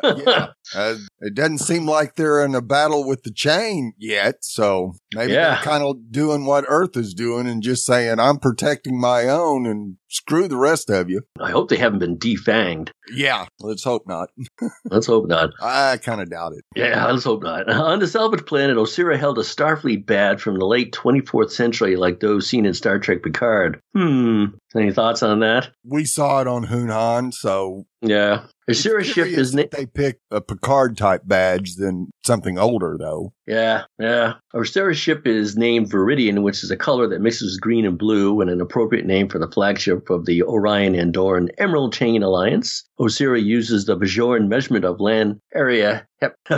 yeah. 0.04 0.48
Uh, 0.74 0.96
it 1.20 1.34
doesn't 1.36 1.60
seem 1.60 1.88
like 1.88 2.16
they're 2.16 2.44
in 2.44 2.56
a 2.56 2.62
battle 2.62 3.08
with 3.08 3.24
the 3.24 3.32
chain 3.32 3.94
yet. 3.98 4.36
So 4.42 4.94
maybe 5.14 5.34
Yeah. 5.34 5.56
they're 5.56 5.64
kind 5.64 5.84
of 5.84 6.12
doing 6.12 6.46
what 6.46 6.66
Earth 6.68 6.96
is 6.98 7.14
doing 7.14 7.48
and 7.48 7.62
just 7.64 7.86
saying, 7.86 8.20
I'm 8.20 8.38
protecting 8.40 9.00
my 9.00 9.28
own 9.28 9.66
and 9.66 9.98
screw 10.12 10.48
the 10.48 10.58
rest 10.58 10.90
of 10.90 11.10
you. 11.10 11.22
I 11.40 11.50
hope 11.52 11.70
they 11.70 11.78
haven't 11.78 12.00
been 12.00 12.18
defanged. 12.18 12.90
Yeah. 13.12 13.46
Let's 13.60 13.84
hope 13.84 14.04
not. 14.08 14.30
Let's 14.86 15.08
hope 15.08 15.28
not. 15.28 15.52
I 15.62 15.98
kind 15.98 16.22
of 16.22 16.30
doubt 16.30 16.54
it. 16.54 16.64
Yeah, 16.76 17.06
let's 17.08 17.24
hope 17.24 17.44
not. 17.44 17.70
On 17.72 18.00
the 18.00 18.08
salvage 18.08 18.46
planet, 18.46 18.78
Osyraa 18.78 19.18
held 19.18 19.38
a 19.38 19.42
Starfleet 19.42 20.06
badge 20.06 20.42
from 20.42 20.58
the 20.60 20.66
late 20.66 20.94
24th 20.94 21.52
century, 21.52 21.96
like 21.96 22.20
those 22.20 22.48
seen 22.48 22.66
in 22.66 22.74
Star 22.74 23.00
Trek 23.00 23.24
Picard. 23.24 23.80
Hmm. 23.94 24.46
Any 24.76 24.92
thoughts 24.92 25.24
on 25.24 25.40
that? 25.42 25.70
We 25.86 26.06
saw 26.06 26.42
it 26.42 26.48
on 26.48 26.66
Hunhan. 26.66 27.34
So 27.34 27.86
Yeah. 28.02 28.44
It's 28.72 28.86
Osyraa 28.86 29.04
ship 29.04 29.28
is 29.28 29.54
na- 29.54 29.64
that 29.64 29.72
they 29.72 29.86
picked 29.86 30.22
a 30.32 30.42
Picard 30.42 30.98
type 30.98 31.22
badge 31.26 31.76
than 31.76 32.10
something 32.26 32.58
older 32.58 32.98
though. 33.00 33.34
Yeah, 33.48 33.84
yeah. 34.00 34.34
Osyraa 34.56 34.94
ship 34.94 35.28
is 35.28 35.58
named 35.58 35.92
Viridian, 35.92 36.44
which 36.44 36.64
is 36.64 36.72
a 36.72 36.78
color 36.78 37.08
that 37.08 37.22
mixes 37.22 37.58
green 37.58 37.86
and 37.86 37.98
blue, 37.98 38.42
and 38.42 38.50
an 38.50 38.62
appropriate 38.62 39.06
name 39.06 39.30
for 39.30 39.40
the 39.40 39.48
flagship 39.52 40.10
of 40.10 40.26
the 40.26 40.44
Orion 40.44 40.94
Andoran 40.94 41.50
Emerald 41.58 41.94
Chain 41.94 42.24
Alliance. 42.24 42.84
Osyraa 43.02 43.44
uses 43.44 43.86
the 43.86 43.98
Bajoran 43.98 44.48
measurement 44.48 44.86
of 44.86 45.00
land 45.00 45.40
area 45.56 46.06
hep- 46.22 46.36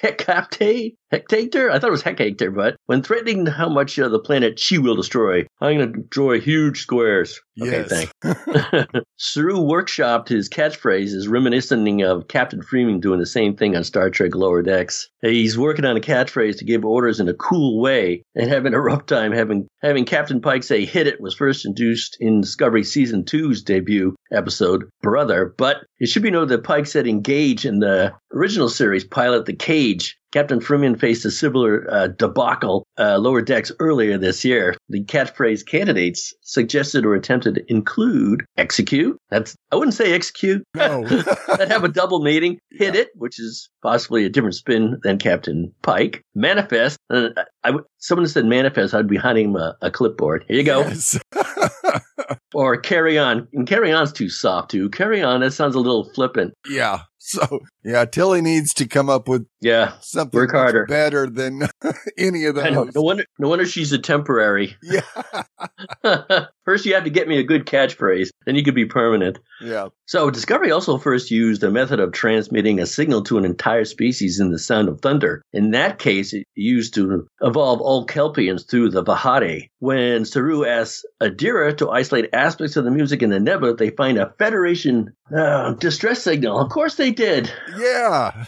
hectare, 0.00 0.90
hectare. 1.10 1.70
I 1.70 1.78
thought 1.78 1.88
it 1.88 1.90
was 1.90 2.02
hectare, 2.02 2.50
but 2.50 2.76
when 2.86 3.02
threatening 3.02 3.44
how 3.46 3.68
much 3.68 3.98
of 3.98 4.10
the 4.10 4.18
planet 4.18 4.58
she 4.58 4.78
will 4.78 4.96
destroy, 4.96 5.46
I'm 5.60 5.76
going 5.76 5.92
to 5.92 5.98
destroy 6.00 6.40
huge 6.40 6.80
squares. 6.82 7.40
Okay, 7.60 7.84
Yes. 7.86 7.88
thanks. 8.22 8.86
Saru 9.18 9.56
workshopped 9.58 10.28
his 10.28 10.48
catchphrase 10.48 11.12
is 11.14 11.28
reminiscent 11.28 12.02
of 12.02 12.28
Captain 12.28 12.62
Freeman 12.62 13.00
doing 13.00 13.20
the 13.20 13.26
same 13.26 13.54
thing 13.56 13.76
on 13.76 13.84
Star 13.84 14.08
Trek 14.10 14.34
Lower 14.34 14.62
Decks. 14.62 15.08
He's 15.20 15.58
working 15.58 15.84
on 15.84 15.96
a 15.96 16.00
catchphrase 16.00 16.56
to 16.58 16.64
give 16.64 16.84
orders 16.84 17.20
in 17.20 17.28
a 17.28 17.34
cool 17.34 17.80
way 17.80 18.22
and 18.34 18.48
having 18.48 18.72
a 18.74 18.80
rough 18.80 19.06
time 19.06 19.32
having 19.32 19.66
having 19.82 20.04
Captain 20.06 20.40
Pike 20.40 20.62
say 20.62 20.84
hit 20.86 21.06
it 21.06 21.20
was 21.20 21.34
first 21.34 21.66
introduced 21.66 22.16
in 22.20 22.40
Discovery 22.40 22.84
Season 22.84 23.24
2's 23.24 23.62
debut 23.62 24.14
episode, 24.32 24.88
Brother, 25.02 25.54
but 25.58 25.78
it 26.00 26.08
should 26.08 26.22
be 26.22 26.30
noted 26.30 26.48
that 26.48 26.64
Pike 26.64 26.86
said 26.86 27.06
engage 27.06 27.64
in 27.64 27.78
the 27.80 28.12
original 28.32 28.68
series 28.68 29.04
pilot 29.04 29.44
The 29.44 29.52
Cage. 29.52 30.18
Captain 30.32 30.60
Freeman 30.60 30.96
faced 30.96 31.24
a 31.24 31.30
similar 31.30 31.86
uh, 31.90 32.06
debacle 32.08 32.86
uh, 32.98 33.18
lower 33.18 33.42
decks 33.42 33.72
earlier 33.80 34.16
this 34.18 34.44
year. 34.44 34.76
The 34.88 35.04
catchphrase 35.04 35.66
candidates 35.66 36.32
suggested 36.42 37.04
or 37.04 37.14
attempted 37.14 37.56
to 37.56 37.64
include 37.68 38.44
execute. 38.56 39.16
That's 39.30 39.54
I 39.72 39.76
wouldn't 39.76 39.94
say 39.94 40.12
execute. 40.12 40.62
No. 40.74 41.04
That 41.60 41.68
have 41.70 41.84
a 41.84 41.88
double 41.88 42.22
meaning. 42.22 42.58
Hit 42.70 42.94
it, 42.94 43.08
which 43.14 43.38
is 43.38 43.68
possibly 43.82 44.24
a 44.24 44.28
different 44.30 44.54
spin 44.54 44.98
than 45.02 45.18
Captain 45.18 45.72
Pike. 45.82 46.22
Manifest. 46.34 46.96
Uh, 47.10 47.30
I 47.64 47.72
would, 47.72 47.84
someone 47.98 48.26
said 48.28 48.46
manifest. 48.46 48.94
I'd 48.94 49.08
be 49.08 49.16
hiding 49.16 49.50
him 49.50 49.56
a, 49.56 49.76
a 49.82 49.90
clipboard. 49.90 50.44
Here 50.48 50.56
you 50.58 50.64
go. 50.64 50.80
Yes. 50.80 51.18
Or 52.52 52.76
carry 52.76 53.16
on. 53.18 53.46
And 53.52 53.66
carry 53.66 53.92
on's 53.92 54.12
too 54.12 54.28
soft 54.28 54.72
too. 54.72 54.90
Carry 54.90 55.22
on. 55.22 55.40
That 55.40 55.52
sounds 55.52 55.74
a 55.76 55.80
little 55.80 56.10
flippant. 56.14 56.52
yeah. 56.68 57.00
So 57.18 57.60
yeah, 57.84 58.06
Tilly 58.06 58.40
needs 58.40 58.74
to 58.74 58.88
come 58.88 59.08
up 59.08 59.28
with 59.28 59.46
Yeah. 59.60 59.92
something 60.00 60.38
Work 60.38 60.52
harder. 60.52 60.86
better 60.86 61.28
than 61.28 61.62
any 62.18 62.44
of 62.46 62.56
know. 62.56 62.84
those. 62.86 62.94
No 62.94 63.02
wonder. 63.02 63.24
No 63.38 63.48
wonder 63.48 63.66
she's 63.66 63.92
a 63.92 63.98
temporary. 63.98 64.76
Yeah. 64.82 65.02
first, 66.64 66.86
you 66.86 66.94
have 66.94 67.04
to 67.04 67.10
get 67.10 67.28
me 67.28 67.38
a 67.38 67.42
good 67.42 67.66
catchphrase. 67.66 68.30
Then 68.46 68.54
you 68.54 68.62
could 68.64 68.74
be 68.74 68.86
permanent. 68.86 69.38
Yeah. 69.60 69.88
So, 70.06 70.30
Discovery 70.30 70.70
also 70.72 70.98
first 70.98 71.30
used 71.30 71.62
a 71.62 71.70
method 71.70 72.00
of 72.00 72.12
transmitting 72.12 72.80
a 72.80 72.86
signal 72.86 73.22
to 73.24 73.38
an 73.38 73.44
entire 73.44 73.84
species 73.84 74.40
in 74.40 74.50
the 74.50 74.58
sound 74.58 74.88
of 74.88 75.00
thunder. 75.00 75.42
In 75.52 75.72
that 75.72 75.98
case, 75.98 76.32
it 76.32 76.46
used 76.54 76.94
to 76.94 77.26
evolve 77.42 77.80
all 77.80 78.06
Kelpians 78.06 78.68
through 78.68 78.90
the 78.90 79.04
Vaharai. 79.04 79.68
When 79.78 80.24
Saru 80.24 80.64
asks 80.64 81.04
Adira 81.22 81.76
to 81.78 81.90
isolate 81.90 82.30
aspects 82.32 82.76
of 82.76 82.84
the 82.84 82.90
music 82.90 83.22
in 83.22 83.30
the 83.30 83.40
nebula, 83.40 83.76
they 83.76 83.90
find 83.90 84.18
a 84.18 84.32
Federation 84.38 85.12
uh, 85.36 85.72
distress 85.74 86.22
signal. 86.22 86.58
Of 86.58 86.70
course, 86.70 86.94
they 86.96 87.10
did. 87.12 87.52
Yeah. 87.78 88.46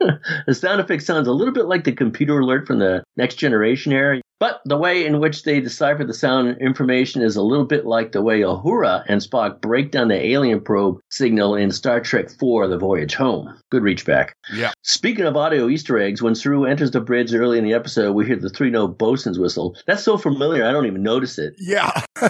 The 0.46 0.54
sound 0.54 0.80
effect 0.80 1.02
sounds 1.02 1.28
a 1.28 1.32
little 1.32 1.54
bit 1.54 1.66
like 1.66 1.84
the 1.84 1.92
computer 1.92 2.38
alert 2.38 2.66
from 2.66 2.78
the 2.78 3.02
Next 3.16 3.36
Generation 3.36 3.92
era, 3.92 4.20
but 4.38 4.60
the 4.64 4.76
way 4.76 5.06
in 5.06 5.20
which 5.20 5.44
they 5.44 5.60
decipher 5.60 6.04
the 6.04 6.14
sound 6.14 6.58
information 6.60 7.22
is 7.22 7.36
a 7.36 7.42
little 7.42 7.64
bit 7.64 7.86
like 7.86 8.12
the 8.12 8.22
way 8.22 8.40
Uhura 8.40 9.04
and 9.08 9.20
Spock 9.20 9.60
break 9.60 9.90
down 9.90 10.08
the 10.08 10.26
alien 10.26 10.60
probe 10.60 10.98
signal 11.10 11.54
in 11.54 11.70
Star 11.70 12.00
Trek 12.00 12.26
IV 12.26 12.70
The 12.70 12.78
Voyage 12.78 13.14
Home. 13.14 13.54
Good 13.70 13.82
reach 13.82 14.04
back. 14.04 14.36
Yeah. 14.52 14.72
Speaking 14.82 15.24
of 15.24 15.36
audio 15.36 15.68
Easter 15.68 15.98
eggs, 15.98 16.22
when 16.22 16.34
Saru 16.34 16.64
enters 16.64 16.90
the 16.90 17.00
bridge 17.00 17.34
early 17.34 17.58
in 17.58 17.64
the 17.64 17.74
episode, 17.74 18.12
we 18.12 18.26
hear 18.26 18.36
the 18.36 18.50
three 18.50 18.70
note 18.70 18.98
bosun's 18.98 19.38
whistle. 19.38 19.76
That's 19.86 20.02
so 20.02 20.18
familiar, 20.18 20.64
I 20.64 20.72
don't 20.72 20.86
even 20.86 21.02
notice 21.02 21.38
it. 21.38 21.54
Yeah. 21.58 21.90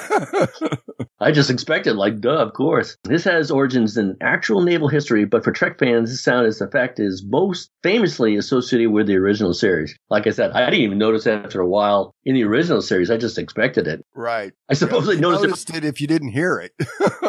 I 1.18 1.32
just 1.32 1.50
expected, 1.50 1.96
like, 1.96 2.20
duh, 2.20 2.36
of 2.36 2.52
course. 2.52 2.98
This 3.04 3.24
has 3.24 3.50
origins 3.50 3.96
in 3.96 4.16
actual 4.20 4.60
naval 4.60 4.88
history, 4.88 5.24
but 5.24 5.42
for 5.42 5.50
Trek 5.50 5.78
fans, 5.78 6.10
this 6.10 6.22
sound 6.22 6.46
is 6.46 6.58
the 6.58 6.68
fact 6.68 7.00
is 7.00 7.24
most 7.26 7.70
famously 7.82 8.36
associated 8.36 8.90
with 8.90 9.06
the 9.06 9.16
original 9.16 9.54
series. 9.54 9.96
Like 10.10 10.26
I 10.26 10.30
said, 10.30 10.50
I 10.52 10.66
didn't 10.66 10.84
even 10.84 10.98
notice 10.98 11.26
it 11.26 11.42
after 11.42 11.60
a 11.60 11.68
while 11.68 11.95
in 12.24 12.34
the 12.34 12.44
original 12.44 12.82
series. 12.82 13.10
I 13.10 13.16
just 13.16 13.38
expected 13.38 13.86
it. 13.86 14.04
right. 14.14 14.52
I 14.68 14.74
suppose 14.74 15.08
I 15.08 15.12
You 15.12 15.20
noticed 15.20 15.44
it. 15.44 15.48
noticed 15.48 15.76
it 15.76 15.84
if 15.84 16.00
you 16.00 16.06
didn't 16.06 16.30
hear 16.30 16.58
it. 16.58 16.72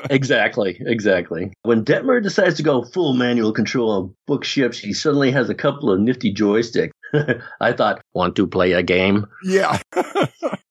Exactly, 0.10 0.77
exactly. 0.80 1.51
When 1.63 1.84
Detmer 1.84 2.23
decides 2.23 2.56
to 2.56 2.63
go 2.63 2.82
full 2.84 3.13
manual 3.13 3.51
control 3.51 3.89
on 3.91 4.15
book 4.25 4.45
ships, 4.45 4.80
he 4.80 4.93
suddenly 4.93 5.32
has 5.32 5.49
a 5.49 5.56
couple 5.56 5.91
of 5.91 5.99
nifty 5.99 6.34
joysticks. 6.34 6.91
I 7.62 7.74
thought, 7.74 8.02
want 8.13 8.36
to 8.36 8.48
play 8.48 8.74
a 8.74 8.84
game? 8.84 9.28
Yeah. 9.43 9.80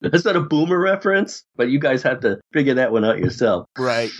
Is 0.03 0.23
that 0.25 0.37
a 0.37 0.41
boomer 0.41 0.79
reference? 0.79 1.45
But 1.57 1.71
you 1.71 1.81
guys 1.81 2.03
have 2.03 2.21
to 2.21 2.39
figure 2.53 2.75
that 2.75 2.93
one 2.93 3.05
out 3.05 3.19
yourself. 3.19 3.67
right. 3.79 4.11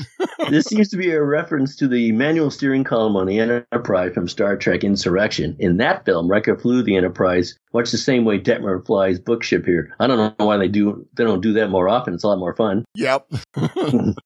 this 0.51 0.65
seems 0.65 0.89
to 0.89 0.97
be 0.97 1.11
a 1.11 1.23
reference 1.23 1.77
to 1.77 1.89
the 1.89 2.11
manual 2.13 2.51
steering 2.51 2.83
column 2.83 3.17
on 3.17 3.27
the 3.27 3.39
Enterprise 3.39 4.15
from 4.15 4.29
Star 4.29 4.57
Trek 4.57 4.83
Insurrection. 4.83 5.57
In 5.59 5.77
that 5.77 6.05
film, 6.05 6.29
Riker 6.29 6.57
flew 6.57 6.83
the 6.83 6.97
Enterprise 6.97 7.59
much 7.77 7.91
the 7.91 7.99
same 7.99 8.25
way 8.25 8.41
Detmer 8.41 8.85
flies 8.85 9.21
bookship 9.21 9.67
here. 9.67 9.95
I 10.01 10.07
don't 10.07 10.17
know 10.17 10.47
why 10.47 10.57
they 10.57 10.69
do 10.69 11.07
they 11.15 11.25
don't 11.25 11.43
do 11.43 11.53
that 11.55 11.69
more 11.69 11.89
often. 11.89 12.15
It's 12.15 12.25
a 12.25 12.29
lot 12.29 12.39
more 12.39 12.57
fun. 12.57 12.85
Yep. 12.95 13.31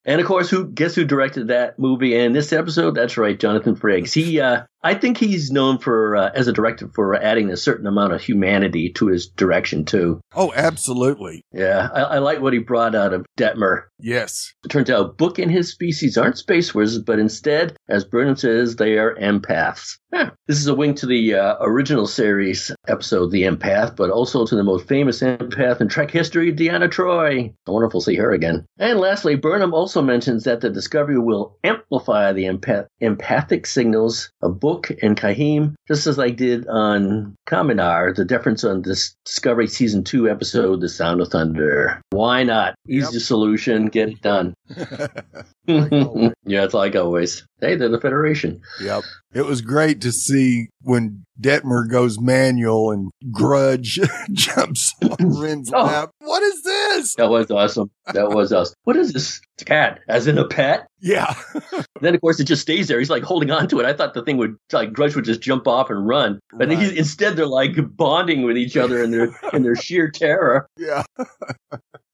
And 0.05 0.20
of 0.20 0.26
course, 0.26 0.48
who 0.48 0.68
guess 0.68 0.94
who 0.94 1.05
directed 1.05 1.48
that 1.48 1.79
movie 1.79 2.16
and 2.16 2.35
this 2.35 2.53
episode? 2.53 2.94
That's 2.94 3.16
right, 3.16 3.38
Jonathan 3.38 3.76
Frakes. 3.76 4.12
He, 4.12 4.40
uh, 4.40 4.62
I 4.83 4.95
think 4.95 5.19
he's 5.19 5.51
known 5.51 5.79
for 5.79 6.16
uh, 6.16 6.31
as 6.35 6.49
a 6.49 6.53
director 6.53 6.88
for 6.95 7.14
adding 7.14 7.51
a 7.51 7.57
certain 7.57 7.87
amount 7.87 8.12
of 8.12 8.23
humanity 8.23 8.93
to 8.95 9.09
his 9.09 9.27
direction 9.27 9.85
too. 9.85 10.21
oh, 10.35 10.53
absolutely. 10.55 11.43
Yeah, 11.53 11.88
I, 11.93 12.01
I 12.01 12.19
like 12.19 12.40
what 12.40 12.53
he 12.53 12.59
brought 12.61 12.95
out 12.95 13.12
of 13.12 13.27
Detmer. 13.38 13.85
Yes. 13.99 14.55
It 14.64 14.69
turns 14.69 14.88
out 14.88 15.19
Book 15.19 15.38
and 15.38 15.51
his 15.51 15.71
species 15.71 16.16
aren't 16.16 16.38
space 16.38 16.75
wizards, 16.75 17.05
but 17.05 17.19
instead, 17.19 17.77
as 17.88 18.05
Burnham 18.05 18.37
says, 18.37 18.77
they 18.77 18.97
are 18.97 19.14
empaths. 19.16 19.99
Huh. 20.12 20.31
This 20.49 20.59
is 20.59 20.66
a 20.66 20.75
wink 20.75 20.97
to 20.99 21.07
the 21.07 21.35
uh, 21.35 21.57
original 21.61 22.07
series 22.07 22.73
episode, 22.88 23.31
The 23.31 23.43
Empath, 23.43 23.95
but 23.95 24.11
also 24.11 24.45
to 24.45 24.57
the 24.57 24.64
most 24.64 24.88
famous 24.88 25.21
empath 25.21 25.81
in 25.81 25.88
Trek 25.88 26.11
history, 26.11 26.53
Deanna 26.53 26.90
Troy. 26.90 27.53
I 27.66 27.71
wonder 27.71 27.87
if 27.87 27.93
we'll 27.93 28.01
see 28.01 28.16
her 28.16 28.33
again. 28.33 28.64
And 28.79 28.99
lastly, 28.99 29.37
Burnham 29.37 29.75
also 29.75 30.03
mentions 30.03 30.45
that 30.45 30.62
the 30.62 30.71
Discovery 30.71 31.19
will 31.19 31.59
amplify 31.62 32.33
the 32.33 32.45
empath- 32.45 32.87
empathic 33.01 33.66
signals 33.66 34.33
of 34.43 34.59
Book 34.59 34.69
and 35.02 35.16
Kyheem, 35.16 35.74
just 35.88 36.06
as 36.06 36.18
I 36.18 36.30
did 36.30 36.66
on 36.68 37.35
Kaminar, 37.48 38.14
the 38.14 38.24
difference 38.24 38.64
on 38.64 38.83
this 38.83 39.14
Discovery 39.24 39.66
Season 39.66 40.04
2 40.04 40.28
episode, 40.28 40.80
The 40.80 40.88
Sound 40.88 41.20
of 41.20 41.28
Thunder. 41.28 42.00
Why 42.11 42.42
not? 42.42 42.74
Easy 42.88 43.14
Yep. 43.14 43.22
solution, 43.22 43.87
get 43.87 44.09
it 44.11 44.20
done. 44.22 44.54
yeah, 45.66 46.64
it's 46.64 46.74
like 46.74 46.96
always. 46.96 47.46
Hey, 47.61 47.76
they're 47.76 47.88
the 47.88 48.00
Federation. 48.00 48.61
Yep. 48.83 49.02
It 49.33 49.47
was 49.47 49.61
great 49.61 50.01
to 50.01 50.11
see 50.11 50.71
when 50.83 51.25
Detmer 51.40 51.88
goes 51.88 52.19
manual 52.21 52.90
and 52.90 53.11
Grudge 53.31 54.01
jumps 54.33 54.93
on 55.03 55.38
Ryn's 55.38 55.71
Oh. 55.73 55.85
lap. 55.85 56.11
What 56.19 56.43
is 56.43 56.62
this? 56.62 57.14
That 57.14 57.31
was 57.31 57.49
awesome. 57.51 57.90
That 58.12 58.31
was 58.31 58.53
us. 58.53 58.75
What 58.85 58.97
is 58.97 59.12
this 59.12 59.40
cat? 59.64 60.01
As 60.09 60.27
in 60.27 60.37
a 60.37 60.47
pet? 60.49 60.87
Yeah. 61.01 61.35
Then 62.03 62.14
of 62.14 62.21
course 62.23 62.40
it 62.40 62.45
just 62.45 62.62
stays 62.62 62.88
there. 62.88 62.99
He's 62.99 63.11
like 63.11 63.23
holding 63.23 63.51
on 63.51 63.69
to 63.69 63.79
it. 63.79 63.85
I 63.85 63.93
thought 63.93 64.14
the 64.14 64.23
thing 64.25 64.38
would 64.38 64.57
like 64.73 64.90
Grudge 64.95 65.14
would 65.14 65.27
just 65.27 65.43
jump 65.43 65.69
off 65.69 65.90
and 65.90 66.09
run, 66.09 66.40
but 66.55 66.69
Right. 66.71 66.79
he's, 66.79 66.93
instead 66.93 67.37
they're 67.37 67.45
like 67.47 67.73
bonding 67.95 68.40
with 68.43 68.57
each 68.57 68.75
other 68.75 69.03
in 69.03 69.11
their 69.11 69.31
in 69.53 69.62
their 69.62 69.77
sheer 69.77 70.11
terror. 70.11 70.66
Yeah. 70.79 71.03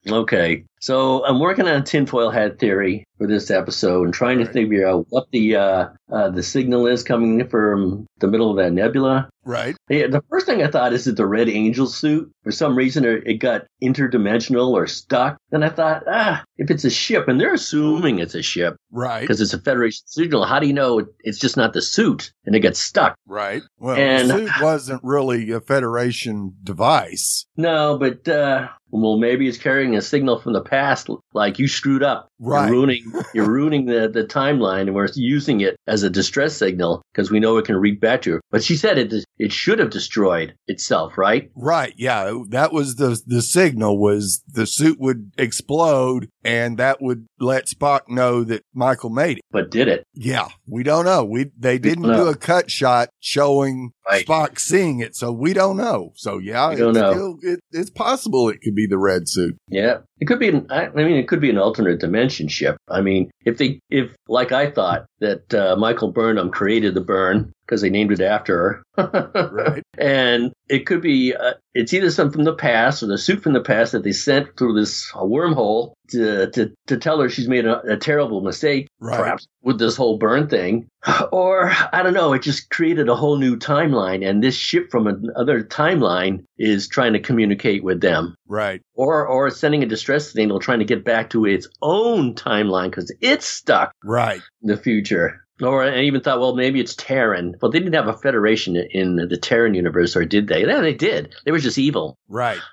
Okay, 0.09 0.65
so 0.79 1.25
I'm 1.25 1.39
working 1.39 1.67
on 1.67 1.81
a 1.81 1.83
tinfoil 1.83 2.29
hat 2.29 2.59
theory 2.59 3.03
for 3.17 3.27
this 3.27 3.49
episode 3.49 4.03
and 4.05 4.13
trying 4.13 4.37
to 4.39 4.45
Right. 4.45 4.53
figure 4.53 4.87
out 4.87 5.05
what 5.09 5.25
the 5.31 5.55
uh, 5.55 5.87
uh, 6.11 6.29
the 6.29 6.43
signal 6.43 6.85
is 6.87 7.03
coming 7.03 7.47
from 7.49 8.05
the 8.19 8.27
middle 8.27 8.49
of 8.51 8.57
that 8.57 8.71
nebula. 8.73 9.29
Right. 9.43 9.75
Yeah, 9.89 10.07
the 10.07 10.21
first 10.29 10.45
thing 10.45 10.61
I 10.61 10.67
thought 10.67 10.93
is 10.93 11.05
that 11.05 11.15
the 11.15 11.25
Red 11.25 11.47
Angel 11.49 11.87
suit, 11.87 12.29
for 12.43 12.51
some 12.51 12.75
reason, 12.77 13.05
it 13.05 13.35
got 13.39 13.65
interdimensional 13.81 14.69
or 14.71 14.87
stuck. 14.87 15.37
Then 15.51 15.63
I 15.63 15.69
thought, 15.69 16.03
ah, 16.07 16.43
if 16.57 16.69
it's 16.69 16.83
a 16.85 16.89
ship, 16.89 17.27
and 17.27 17.39
they're 17.39 17.53
assuming 17.53 18.19
it's 18.19 18.35
a 18.35 18.41
ship 18.41 18.75
Right. 18.91 19.21
because 19.21 19.39
it's 19.41 19.53
a 19.53 19.59
Federation 19.61 20.03
signal, 20.05 20.43
how 20.45 20.59
do 20.59 20.67
you 20.67 20.73
know 20.73 20.99
it- 20.99 21.07
it's 21.23 21.39
just 21.39 21.55
not 21.57 21.73
the 21.73 21.81
suit 21.81 22.31
and 22.45 22.55
it 22.55 22.59
gets 22.59 22.79
stuck? 22.79 23.15
Right. 23.25 23.61
Well, 23.79 23.95
And- 23.95 24.29
the 24.29 24.37
suit 24.39 24.49
wasn't 24.61 25.01
really 25.03 25.49
a 25.51 25.61
Federation 25.61 26.53
device. 26.63 27.45
No, 27.55 27.97
but 27.97 28.27
uh, 28.27 28.67
well, 28.91 29.17
maybe 29.17 29.47
it's 29.47 29.57
carrying 29.57 29.95
a 29.95 30.01
signal 30.01 30.39
from 30.39 30.53
the 30.53 30.61
past, 30.69 31.09
like 31.33 31.59
you 31.59 31.67
screwed 31.67 32.03
up. 32.03 32.29
Right. 32.39 32.67
You're 32.67 32.71
ruining, 32.71 33.13
you're 33.33 33.49
ruining 33.49 33.85
the, 33.85 34.07
the 34.07 34.23
timeline, 34.23 34.81
and 34.81 34.95
we're 34.95 35.07
using 35.15 35.61
it 35.61 35.75
as 35.87 36.03
a 36.03 36.09
distress 36.09 36.55
signal 36.55 37.01
because 37.13 37.31
we 37.31 37.39
know 37.39 37.57
it 37.57 37.65
can 37.65 37.75
read 37.75 37.99
back 37.99 38.21
to 38.23 38.33
her. 38.33 38.41
But 38.51 38.63
she 38.63 38.75
said 38.75 38.97
it 38.97 39.13
it 39.37 39.51
should 39.51 39.79
have 39.79 39.89
destroyed 39.89 40.53
itself, 40.67 41.17
right? 41.17 41.49
Right. 41.55 41.93
Yeah. 41.97 42.39
That 42.49 42.73
was 42.73 42.95
the, 42.95 43.21
the 43.25 43.41
signal 43.41 43.99
was 43.99 44.43
the 44.47 44.65
suit 44.65 44.99
would 44.99 45.31
explode 45.37 46.29
and 46.47 46.77
that 46.77 47.01
would 47.01 47.27
let 47.39 47.65
Spock 47.65 48.07
know 48.07 48.43
that 48.45 48.63
Michael 48.73 49.09
made 49.09 49.39
it. 49.39 49.43
But 49.51 49.69
did 49.69 49.89
it? 49.89 50.05
Yeah. 50.13 50.47
We 50.65 50.81
don't 50.81 51.03
know. 51.03 51.25
We, 51.25 51.51
they 51.57 51.77
didn't 51.77 52.03
do 52.03 52.27
a 52.27 52.35
cut 52.35 52.71
shot 52.71 53.09
showing 53.19 53.91
Right. 54.09 54.25
Spock 54.25 54.57
seeing 54.57 55.01
it. 55.01 55.15
So 55.15 55.33
we 55.33 55.53
don't 55.53 55.75
know. 55.75 56.13
So 56.15 56.37
yeah, 56.37 56.71
it's, 56.71 56.79
know. 56.79 56.91
still- 56.91 57.37
it, 57.41 57.59
it's 57.71 57.89
possible 57.89 58.47
it 58.49 58.61
could 58.61 58.75
be 58.75 58.87
the 58.87 58.97
red 58.97 59.27
suit. 59.27 59.57
Yeah, 59.69 59.97
it 60.19 60.25
could 60.25 60.39
be. 60.39 60.47
An, 60.49 60.65
I 60.69 60.85
I 60.85 60.89
mean, 60.89 61.17
it 61.17 61.27
could 61.27 61.41
be 61.41 61.49
an 61.49 61.57
alternate 61.57 61.99
dimension 61.99 62.47
ship. 62.47 62.77
I 62.87 63.01
mean, 63.01 63.29
if 63.45 63.57
they, 63.57 63.79
if 63.89 64.15
like 64.29 64.51
I 64.51 64.71
thought 64.71 65.05
that 65.19 65.53
uh, 65.53 65.75
Michael 65.77 66.11
Burnham 66.11 66.51
created 66.51 66.93
the 66.93 67.01
burn 67.01 67.51
because 67.67 67.81
they 67.81 67.89
named 67.89 68.11
it 68.11 68.21
after 68.21 68.83
her, 68.97 69.51
Right. 69.51 69.83
and 69.97 70.51
it 70.69 70.85
could 70.85 71.01
be. 71.01 71.35
Uh, 71.35 71.53
it's 71.75 71.93
either 71.93 72.09
something 72.09 72.33
from 72.39 72.43
the 72.45 72.55
past 72.55 73.03
or 73.03 73.05
the 73.07 73.17
suit 73.19 73.43
from 73.43 73.53
the 73.53 73.61
past 73.61 73.91
that 73.91 74.03
they 74.03 74.11
sent 74.11 74.57
through 74.57 74.73
this 74.79 75.11
wormhole 75.13 75.93
to 76.09 76.49
to, 76.51 76.73
to 76.87 76.97
tell 76.97 77.19
her 77.19 77.29
she's 77.29 77.47
made 77.47 77.65
a, 77.65 77.81
a 77.81 77.97
terrible 77.97 78.41
mistake, 78.41 78.87
Right. 78.99 79.17
perhaps 79.17 79.47
with 79.61 79.77
this 79.77 79.95
whole 79.95 80.17
burn 80.17 80.47
thing, 80.47 80.87
or 81.31 81.71
I 81.93 82.01
don't 82.01 82.13
know. 82.15 82.33
It 82.33 82.41
just 82.41 82.69
created 82.71 83.09
a 83.09 83.15
whole 83.15 83.37
new 83.37 83.55
timeline, 83.57 84.27
and 84.27 84.43
this 84.43 84.55
ship 84.55 84.89
from 84.89 85.05
another 85.07 85.63
timeline 85.63 86.43
is 86.57 86.87
trying 86.87 87.13
to 87.13 87.19
communicate 87.19 87.83
with 87.83 88.01
them 88.01 88.33
Right. 88.47 88.81
or 88.95 89.27
or 89.27 89.49
sending 89.51 89.83
a 89.83 89.87
distress 89.87 90.31
signal 90.31 90.59
trying 90.59 90.79
to 90.79 90.85
get 90.85 91.05
back 91.05 91.29
to 91.31 91.45
its 91.45 91.67
own 91.83 92.33
timeline 92.33 92.89
because 92.89 93.13
it's 93.21 93.45
stuck 93.45 93.91
Right. 94.03 94.41
in 94.63 94.69
the 94.69 94.77
future. 94.77 95.43
Or 95.61 95.83
I 95.83 96.01
even 96.01 96.21
thought, 96.21 96.39
well, 96.39 96.55
maybe 96.55 96.79
it's 96.79 96.95
Terran. 96.95 97.55
But 97.59 97.71
they 97.71 97.79
didn't 97.79 97.95
have 97.95 98.07
a 98.07 98.13
Federation 98.17 98.75
in 98.91 99.15
the 99.15 99.37
Terran 99.37 99.73
universe, 99.73 100.15
or 100.15 100.23
did 100.25 100.47
they? 100.47 100.65
Yeah, 100.65 100.81
they 100.81 100.93
did. 100.93 101.33
They 101.45 101.51
were 101.51 101.59
just 101.59 101.77
evil. 101.77 102.17
Right. 102.27 102.59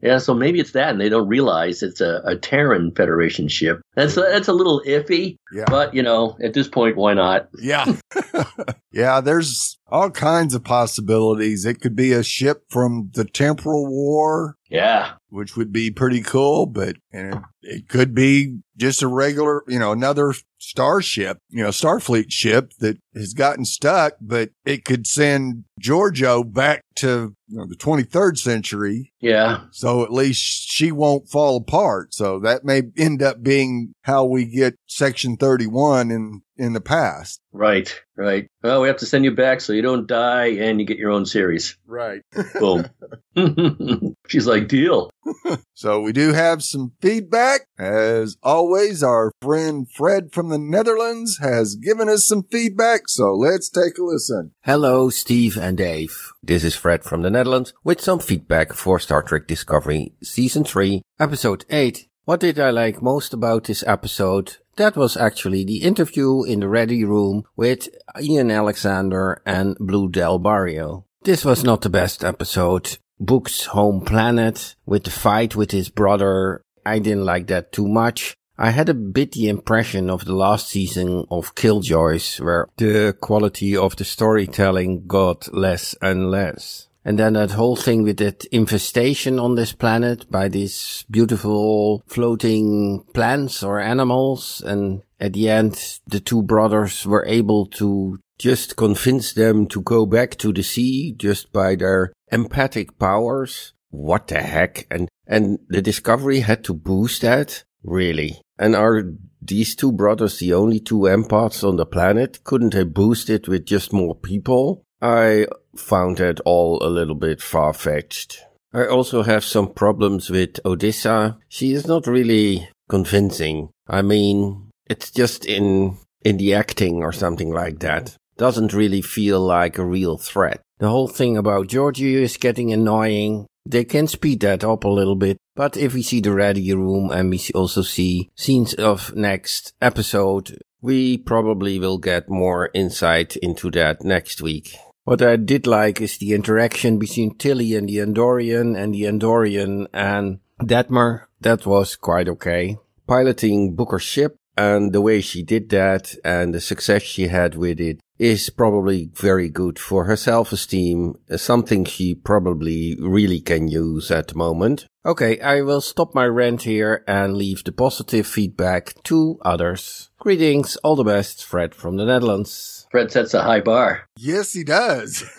Yeah, 0.00 0.18
so 0.18 0.32
maybe 0.32 0.60
it's 0.60 0.70
that, 0.74 0.90
and 0.90 1.00
they 1.00 1.08
don't 1.08 1.26
realize 1.26 1.82
it's 1.82 2.00
a, 2.00 2.22
a 2.24 2.36
Terran 2.36 2.92
Federation 2.94 3.48
ship. 3.48 3.80
That's 3.96 4.16
a, 4.16 4.20
that's 4.20 4.46
a 4.46 4.52
little 4.52 4.80
iffy, 4.86 5.38
Yeah. 5.52 5.64
but 5.66 5.92
you 5.92 6.04
know, 6.04 6.36
at 6.40 6.54
this 6.54 6.68
point, 6.68 6.96
why 6.96 7.14
not? 7.14 7.48
Yeah. 7.60 7.96
yeah, 8.92 9.20
there's 9.20 9.76
all 9.88 10.10
kinds 10.10 10.54
of 10.54 10.62
possibilities. 10.62 11.64
It 11.64 11.80
could 11.80 11.96
be 11.96 12.12
a 12.12 12.22
ship 12.22 12.62
from 12.70 13.10
the 13.14 13.24
temporal 13.24 13.88
war, 13.88 14.54
Yeah, 14.68 15.14
which 15.30 15.56
would 15.56 15.72
be 15.72 15.90
pretty 15.90 16.22
cool, 16.22 16.66
but 16.66 16.96
and 17.12 17.34
it, 17.34 17.40
it 17.62 17.88
could 17.88 18.14
be 18.14 18.60
just 18.76 19.02
a 19.02 19.08
regular, 19.08 19.62
you 19.66 19.78
know, 19.78 19.92
another 19.92 20.32
starship, 20.58 21.38
you 21.50 21.62
know, 21.62 21.70
Starfleet 21.70 22.30
ship 22.30 22.72
that 22.78 22.98
has 23.14 23.32
gotten 23.32 23.64
stuck, 23.64 24.14
but 24.20 24.50
it 24.64 24.84
could 24.84 25.06
send 25.06 25.64
Georgiou 25.82 26.52
back 26.52 26.84
to 26.96 27.34
you 27.48 27.56
know, 27.56 27.66
the 27.66 27.76
23rd 27.76 28.38
century. 28.38 29.12
yeah, 29.20 29.64
So 29.72 30.02
at 30.04 30.12
least 30.12 30.68
she 30.68 30.92
won't 30.92 31.28
fall 31.28 31.56
apart. 31.56 32.14
So 32.14 32.38
that 32.40 32.64
may 32.64 32.82
end 32.96 33.22
up 33.22 33.42
being 33.42 33.94
how 34.02 34.24
we 34.24 34.44
get 34.44 34.76
section 34.86 35.36
31 35.36 36.10
in, 36.10 36.42
in 36.56 36.72
the 36.72 36.80
past. 36.80 37.40
right, 37.52 38.00
right. 38.16 38.46
Well, 38.62 38.80
we 38.82 38.88
have 38.88 38.98
to 38.98 39.06
send 39.06 39.24
you 39.24 39.32
back 39.32 39.60
so 39.60 39.72
you 39.72 39.82
don't 39.82 40.06
die 40.06 40.46
and 40.46 40.80
you 40.80 40.86
get 40.86 40.98
your 40.98 41.10
own 41.10 41.26
series. 41.26 41.76
Right. 41.86 42.22
Boom. 42.58 42.86
She's 44.28 44.46
like, 44.46 44.68
deal. 44.68 45.10
So 45.78 46.00
we 46.00 46.12
do 46.12 46.32
have 46.32 46.64
some 46.64 46.94
feedback. 47.00 47.60
As 47.78 48.36
always, 48.42 49.00
our 49.00 49.30
friend 49.40 49.86
Fred 49.88 50.32
from 50.32 50.48
the 50.48 50.58
Netherlands 50.58 51.38
has 51.38 51.76
given 51.76 52.08
us 52.08 52.26
some 52.26 52.42
feedback. 52.42 53.02
So 53.06 53.32
let's 53.32 53.70
take 53.70 53.96
a 53.96 54.02
listen. 54.02 54.50
Hello, 54.64 55.08
Steve 55.08 55.56
and 55.56 55.78
Dave. 55.78 56.32
This 56.42 56.64
is 56.64 56.74
Fred 56.74 57.04
from 57.04 57.22
the 57.22 57.30
Netherlands 57.30 57.74
with 57.84 58.00
some 58.00 58.18
feedback 58.18 58.72
for 58.72 58.98
Star 58.98 59.22
Trek 59.22 59.46
Discovery 59.46 60.14
Season 60.20 60.64
3, 60.64 61.00
Episode 61.20 61.64
8. 61.70 62.08
What 62.24 62.40
did 62.40 62.58
I 62.58 62.70
like 62.70 63.00
most 63.00 63.32
about 63.32 63.64
this 63.64 63.84
episode? 63.86 64.56
That 64.76 64.96
was 64.96 65.16
actually 65.16 65.64
the 65.64 65.82
interview 65.82 66.42
in 66.42 66.60
the 66.60 66.68
ready 66.68 67.04
room 67.04 67.44
with 67.56 67.88
Ian 68.20 68.50
Alexander 68.50 69.40
and 69.46 69.76
Blu 69.78 70.08
del 70.08 70.40
Barrio. 70.40 71.06
This 71.22 71.44
was 71.44 71.62
not 71.62 71.82
the 71.82 71.88
best 71.88 72.24
episode. 72.24 72.98
Book's 73.20 73.66
home 73.66 74.04
planet 74.04 74.76
with 74.86 75.04
the 75.04 75.10
fight 75.10 75.56
with 75.56 75.70
his 75.70 75.88
brother. 75.88 76.62
I 76.84 76.98
didn't 76.98 77.24
like 77.24 77.46
that 77.48 77.72
too 77.72 77.86
much. 77.88 78.36
I 78.60 78.70
had 78.70 78.88
a 78.88 78.94
bit 78.94 79.32
the 79.32 79.48
impression 79.48 80.10
of 80.10 80.24
the 80.24 80.34
last 80.34 80.68
season 80.68 81.26
of 81.30 81.54
Killjoys 81.54 82.40
where 82.40 82.66
the 82.76 83.16
quality 83.20 83.76
of 83.76 83.94
the 83.94 84.04
storytelling 84.04 85.06
got 85.06 85.52
less 85.54 85.94
and 86.02 86.30
less. 86.30 86.88
And 87.04 87.18
then 87.18 87.34
that 87.34 87.52
whole 87.52 87.76
thing 87.76 88.02
with 88.02 88.16
that 88.18 88.44
infestation 88.46 89.38
on 89.38 89.54
this 89.54 89.72
planet 89.72 90.30
by 90.30 90.48
these 90.48 91.06
beautiful 91.08 92.02
floating 92.06 93.04
plants 93.14 93.62
or 93.62 93.80
animals. 93.80 94.60
And 94.66 95.02
at 95.20 95.32
the 95.32 95.48
end, 95.48 96.00
the 96.06 96.20
two 96.20 96.42
brothers 96.42 97.06
were 97.06 97.24
able 97.26 97.66
to 97.66 98.18
just 98.38 98.76
convince 98.76 99.32
them 99.32 99.66
to 99.66 99.82
go 99.82 100.06
back 100.06 100.36
to 100.36 100.52
the 100.52 100.62
sea 100.62 101.12
just 101.12 101.52
by 101.52 101.74
their 101.74 102.12
empathic 102.30 102.98
powers. 102.98 103.72
What 103.90 104.28
the 104.28 104.40
heck? 104.40 104.86
And, 104.90 105.08
and 105.26 105.58
the 105.68 105.82
Discovery 105.82 106.40
had 106.40 106.64
to 106.64 106.74
boost 106.74 107.22
that? 107.22 107.64
Really? 107.82 108.40
And 108.58 108.76
are 108.76 109.02
these 109.40 109.74
two 109.74 109.92
brothers 109.92 110.38
the 110.38 110.52
only 110.52 110.80
two 110.80 111.00
empaths 111.00 111.66
on 111.66 111.76
the 111.76 111.86
planet? 111.86 112.44
Couldn't 112.44 112.74
they 112.74 112.84
boost 112.84 113.30
it 113.30 113.48
with 113.48 113.66
just 113.66 113.92
more 113.92 114.14
people? 114.14 114.84
I 115.00 115.46
found 115.76 116.18
that 116.18 116.40
all 116.40 116.82
a 116.82 116.90
little 116.90 117.14
bit 117.14 117.40
far 117.40 117.72
fetched. 117.72 118.44
I 118.72 118.86
also 118.86 119.22
have 119.22 119.44
some 119.44 119.72
problems 119.72 120.28
with 120.28 120.60
Odessa. 120.64 121.38
She 121.48 121.72
is 121.72 121.86
not 121.86 122.06
really 122.06 122.68
convincing. 122.88 123.70
I 123.86 124.02
mean, 124.02 124.70
it's 124.86 125.10
just 125.10 125.46
in, 125.46 125.96
in 126.22 126.36
the 126.36 126.54
acting 126.54 127.02
or 127.02 127.12
something 127.12 127.50
like 127.50 127.78
that. 127.80 128.16
Doesn't 128.38 128.72
really 128.72 129.02
feel 129.02 129.40
like 129.40 129.78
a 129.78 129.84
real 129.84 130.16
threat. 130.16 130.62
The 130.78 130.88
whole 130.88 131.08
thing 131.08 131.36
about 131.36 131.66
Georgiou 131.66 132.22
is 132.22 132.36
getting 132.36 132.72
annoying. 132.72 133.46
They 133.66 133.84
can 133.84 134.06
speed 134.06 134.40
that 134.40 134.62
up 134.62 134.84
a 134.84 134.88
little 134.88 135.16
bit, 135.16 135.38
but 135.56 135.76
if 135.76 135.92
we 135.92 136.02
see 136.02 136.20
the 136.20 136.32
ready 136.32 136.72
room 136.72 137.10
and 137.10 137.30
we 137.30 137.40
also 137.52 137.82
see 137.82 138.30
scenes 138.36 138.74
of 138.74 139.14
next 139.16 139.72
episode, 139.82 140.56
we 140.80 141.18
probably 141.18 141.80
will 141.80 141.98
get 141.98 142.30
more 142.30 142.70
insight 142.74 143.36
into 143.36 143.72
that 143.72 144.04
next 144.04 144.40
week. 144.40 144.76
What 145.02 145.20
I 145.20 145.34
did 145.34 145.66
like 145.66 146.00
is 146.00 146.18
the 146.18 146.32
interaction 146.32 147.00
between 147.00 147.34
Tilly 147.36 147.74
and 147.74 147.88
the 147.88 147.96
Andorian 147.96 148.78
and 148.80 148.94
the 148.94 149.02
Andorian 149.02 149.88
and 149.92 150.38
Detmer. 150.62 151.24
That 151.40 151.66
was 151.66 151.96
quite 151.96 152.28
okay. 152.28 152.76
Piloting 153.08 153.74
Booker's 153.74 154.02
ship 154.02 154.36
and 154.56 154.92
the 154.92 155.00
way 155.00 155.20
she 155.20 155.42
did 155.42 155.70
that 155.70 156.14
and 156.24 156.54
the 156.54 156.60
success 156.60 157.02
she 157.02 157.28
had 157.28 157.56
with 157.56 157.80
it 157.80 158.00
is 158.18 158.50
probably 158.50 159.10
very 159.14 159.48
good 159.48 159.78
for 159.78 160.04
her 160.04 160.16
self-esteem, 160.16 161.14
something 161.36 161.84
she 161.84 162.14
probably 162.14 162.96
really 163.00 163.40
can 163.40 163.68
use 163.68 164.10
at 164.10 164.28
the 164.28 164.34
moment. 164.34 164.86
Okay, 165.06 165.40
I 165.40 165.62
will 165.62 165.80
stop 165.80 166.14
my 166.14 166.26
rant 166.26 166.62
here 166.62 167.04
and 167.06 167.36
leave 167.36 167.64
the 167.64 167.72
positive 167.72 168.26
feedback 168.26 168.94
to 169.04 169.38
others. 169.42 170.10
Greetings, 170.18 170.76
all 170.78 170.96
the 170.96 171.04
best, 171.04 171.44
Fred 171.44 171.74
from 171.74 171.96
the 171.96 172.04
Netherlands. 172.04 172.86
Fred 172.90 173.12
sets 173.12 173.34
a 173.34 173.42
high 173.42 173.60
bar. 173.60 174.07
Yes, 174.20 174.52
he 174.52 174.64
does. 174.64 175.22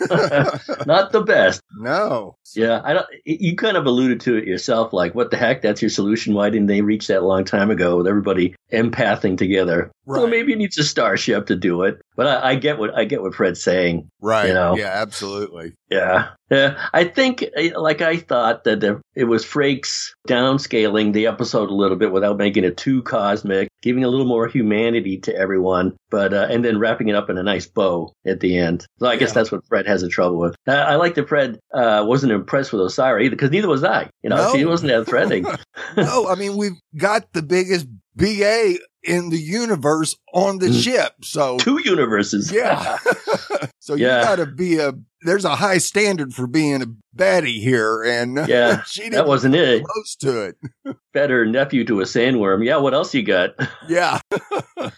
Not 0.86 1.12
the 1.12 1.22
best. 1.26 1.60
No. 1.76 2.36
Yeah, 2.54 2.80
I 2.82 2.94
don't. 2.94 3.06
You 3.24 3.54
kind 3.56 3.76
of 3.76 3.86
alluded 3.86 4.20
to 4.22 4.36
it 4.36 4.46
yourself. 4.46 4.92
Like, 4.92 5.14
what 5.14 5.30
the 5.30 5.36
heck? 5.36 5.62
That's 5.62 5.82
your 5.82 5.90
solution. 5.90 6.34
Why 6.34 6.50
didn't 6.50 6.68
they 6.68 6.80
reach 6.80 7.06
that 7.08 7.20
a 7.20 7.26
long 7.26 7.44
time 7.44 7.70
ago 7.70 7.98
with 7.98 8.06
everybody 8.06 8.54
empathing 8.72 9.36
together? 9.36 9.90
Right. 10.06 10.18
Well, 10.18 10.28
maybe 10.28 10.52
it 10.52 10.58
needs 10.58 10.78
a 10.78 10.84
starship 10.84 11.46
to 11.46 11.56
do 11.56 11.82
it. 11.82 12.00
But 12.16 12.26
I, 12.26 12.50
I 12.50 12.54
get 12.56 12.78
what 12.78 12.96
I 12.96 13.04
get 13.04 13.22
what 13.22 13.34
Fred's 13.34 13.62
saying. 13.62 14.08
Right. 14.20 14.48
You 14.48 14.54
know? 14.54 14.76
Yeah, 14.76 14.90
absolutely. 14.92 15.74
Yeah. 15.90 16.30
Yeah. 16.50 16.88
I 16.92 17.04
think, 17.04 17.44
eh, 17.56 17.70
like, 17.76 18.00
I 18.00 18.16
thought 18.16 18.64
that 18.64 18.80
the, 18.80 19.00
it 19.14 19.24
was 19.24 19.44
Frakes 19.44 20.10
downscaling 20.28 21.12
the 21.12 21.26
episode 21.26 21.70
a 21.70 21.74
little 21.74 21.96
bit 21.96 22.12
without 22.12 22.36
making 22.36 22.64
it 22.64 22.76
too 22.76 23.02
cosmic, 23.02 23.68
giving 23.82 24.04
a 24.04 24.08
little 24.08 24.26
more 24.26 24.48
humanity 24.48 25.18
to 25.18 25.34
everyone, 25.34 25.96
but, 26.10 26.34
uh, 26.34 26.48
and 26.50 26.64
then 26.64 26.78
wrapping 26.78 27.08
it 27.08 27.14
up 27.14 27.30
in 27.30 27.38
a 27.38 27.42
nice 27.42 27.66
bow 27.66 28.12
at 28.26 28.40
the 28.40 28.58
end. 28.58 28.69
So 28.98 29.06
I 29.06 29.16
guess 29.16 29.30
Yeah. 29.30 29.34
that's 29.34 29.52
what 29.52 29.64
Fred 29.66 29.86
has 29.86 30.02
a 30.02 30.08
trouble 30.08 30.38
with. 30.38 30.54
Uh, 30.66 30.72
I 30.72 30.96
like 30.96 31.14
that 31.16 31.28
Fred, 31.28 31.58
uh, 31.74 32.04
wasn't 32.06 32.32
impressed 32.32 32.72
with 32.72 32.80
Osyraa 32.82 33.22
either, 33.22 33.30
because 33.30 33.50
neither 33.50 33.68
was 33.68 33.82
I. 33.84 34.08
You 34.22 34.30
know, 34.30 34.36
No. 34.36 34.52
she 34.54 34.64
wasn't 34.64 34.90
that 34.92 35.06
threatening. 35.06 35.44
no, 35.96 36.28
I 36.28 36.34
mean, 36.36 36.56
we've 36.56 36.78
got 36.96 37.32
the 37.32 37.42
biggest 37.42 37.86
BA 38.16 38.76
in 39.02 39.30
the 39.30 39.38
universe 39.40 40.14
on 40.34 40.58
the 40.58 40.66
Mm. 40.68 40.82
ship. 40.84 41.12
So, 41.22 41.56
Two 41.58 41.80
universes. 41.84 42.52
yeah. 42.52 42.98
so 43.80 43.94
Yeah. 43.94 44.18
you 44.20 44.24
got 44.24 44.36
to 44.36 44.46
be 44.46 44.78
a, 44.78 44.92
there's 45.22 45.44
a 45.44 45.56
high 45.56 45.78
standard 45.78 46.32
for 46.34 46.46
being 46.46 46.82
a 46.82 46.86
baddie 47.16 47.60
here. 47.60 48.02
And 48.02 48.38
Yeah, 48.48 48.82
she 48.84 49.08
that 49.10 49.26
wasn't 49.26 49.54
it. 49.56 49.84
close 49.84 50.16
to 50.16 50.42
it. 50.46 50.56
Better 51.12 51.44
nephew 51.44 51.84
to 51.86 52.00
a 52.00 52.04
sandworm. 52.04 52.64
Yeah, 52.64 52.76
what 52.76 52.94
else 52.94 53.12
you 53.14 53.22
got? 53.24 53.50
Yeah. 53.88 54.20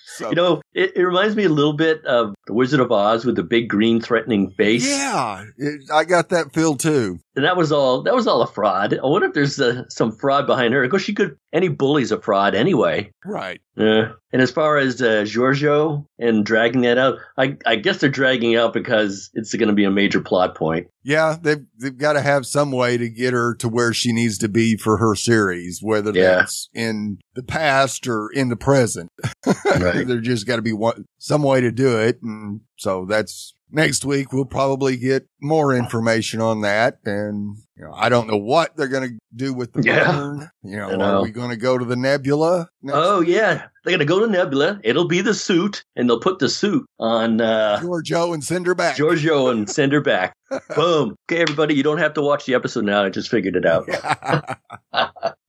so, 0.04 0.28
You 0.28 0.34
know, 0.34 0.60
it, 0.74 0.92
it 0.96 1.02
reminds 1.02 1.34
me 1.36 1.44
a 1.44 1.48
little 1.48 1.72
bit 1.72 2.04
of 2.04 2.34
the 2.46 2.52
Wizard 2.52 2.80
of 2.80 2.92
Oz 2.92 3.24
with 3.24 3.36
the 3.36 3.42
big 3.42 3.68
green 3.68 4.00
threatening 4.00 4.50
face. 4.50 4.86
yeah, 4.86 5.44
it, 5.56 5.80
I 5.90 6.04
got 6.04 6.28
that 6.28 6.52
feel 6.52 6.76
too. 6.76 7.18
And 7.34 7.46
that 7.46 7.56
was 7.56 7.72
all. 7.72 8.02
That 8.02 8.14
was 8.14 8.26
all 8.26 8.42
a 8.42 8.46
fraud. 8.46 8.92
I 8.92 9.06
wonder 9.06 9.28
if 9.28 9.32
there's 9.32 9.58
uh, 9.58 9.84
some 9.88 10.12
fraud 10.12 10.46
behind 10.46 10.74
her. 10.74 10.82
Because 10.82 11.00
she 11.00 11.14
could. 11.14 11.36
Any 11.54 11.68
bully's 11.68 12.12
a 12.12 12.20
fraud 12.20 12.54
anyway. 12.54 13.10
Right. 13.24 13.60
Yeah. 13.74 14.12
And 14.34 14.42
as 14.42 14.50
far 14.50 14.76
as 14.76 15.00
uh, 15.00 15.24
Georgiou 15.26 16.04
and 16.18 16.44
dragging 16.44 16.82
that 16.82 16.98
out, 16.98 17.16
I, 17.38 17.56
I 17.64 17.76
guess 17.76 17.98
they're 17.98 18.10
dragging 18.10 18.54
out 18.56 18.74
because 18.74 19.30
it's 19.32 19.54
going 19.54 19.68
to 19.68 19.74
be 19.74 19.84
a 19.84 19.90
major 19.90 20.11
plot 20.20 20.54
point. 20.54 20.88
Yeah, 21.04 21.36
they've 21.40 21.64
they've 21.78 21.96
got 21.96 22.12
to 22.12 22.20
have 22.20 22.46
some 22.46 22.70
way 22.70 22.96
to 22.98 23.08
get 23.08 23.32
her 23.32 23.54
to 23.56 23.68
where 23.68 23.92
she 23.92 24.12
needs 24.12 24.38
to 24.38 24.48
be 24.48 24.76
for 24.76 24.98
her 24.98 25.14
series, 25.14 25.80
whether 25.82 26.12
Yeah. 26.12 26.36
that's 26.36 26.68
in 26.74 27.18
the 27.34 27.42
past 27.42 28.06
or 28.06 28.30
in 28.32 28.48
the 28.48 28.56
present. 28.56 29.10
Right. 29.64 30.06
there 30.06 30.20
just 30.20 30.46
got 30.46 30.56
to 30.56 30.62
be 30.62 30.72
one 30.72 31.06
some 31.18 31.42
way 31.42 31.60
to 31.60 31.72
do 31.72 31.98
it, 31.98 32.20
and 32.22 32.60
so 32.76 33.04
that's 33.08 33.54
next 33.72 34.04
week. 34.04 34.32
We'll 34.32 34.44
probably 34.44 34.96
get 34.96 35.26
more 35.40 35.74
information 35.74 36.40
on 36.40 36.60
that, 36.60 36.98
and 37.04 37.56
you 37.76 37.84
know, 37.84 37.92
I 37.94 38.08
don't 38.08 38.28
know 38.28 38.36
what 38.36 38.76
they're 38.76 38.86
going 38.88 39.08
to 39.08 39.18
do 39.34 39.52
with 39.52 39.72
the 39.72 39.82
Yeah. 39.82 40.04
burn. 40.12 40.50
You 40.62 40.76
know, 40.76 40.96
know. 40.96 41.04
are 41.18 41.22
we 41.22 41.30
going 41.30 41.50
to 41.50 41.56
go 41.56 41.76
to 41.78 41.84
the 41.84 41.96
nebula? 41.96 42.68
Oh 42.90 43.20
week? 43.20 43.30
yeah, 43.30 43.66
they're 43.84 43.90
going 43.96 43.98
to 43.98 44.04
go 44.04 44.20
to 44.20 44.26
Nebula. 44.30 44.80
It'll 44.84 45.08
be 45.08 45.20
the 45.20 45.34
suit, 45.34 45.84
and 45.96 46.08
they'll 46.08 46.20
put 46.20 46.38
the 46.38 46.48
suit 46.48 46.86
on 47.00 47.40
uh, 47.40 47.80
Georgiou 47.82 48.34
and 48.34 48.44
send 48.44 48.66
her 48.66 48.74
back. 48.74 48.96
Georgiou 48.96 49.50
and 49.50 49.68
send 49.68 49.92
her 49.92 50.00
back. 50.00 50.34
Boom. 50.76 51.16
Okay, 51.30 51.40
everybody, 51.42 51.74
you 51.74 51.82
don't 51.82 51.98
have 51.98 52.14
to 52.14 52.22
watch 52.22 52.44
the 52.46 52.54
episode 52.54 52.84
now. 52.84 53.02
I 53.04 53.08
just 53.10 53.30
figured 53.30 53.56
it 53.56 53.66
out. 53.66 53.88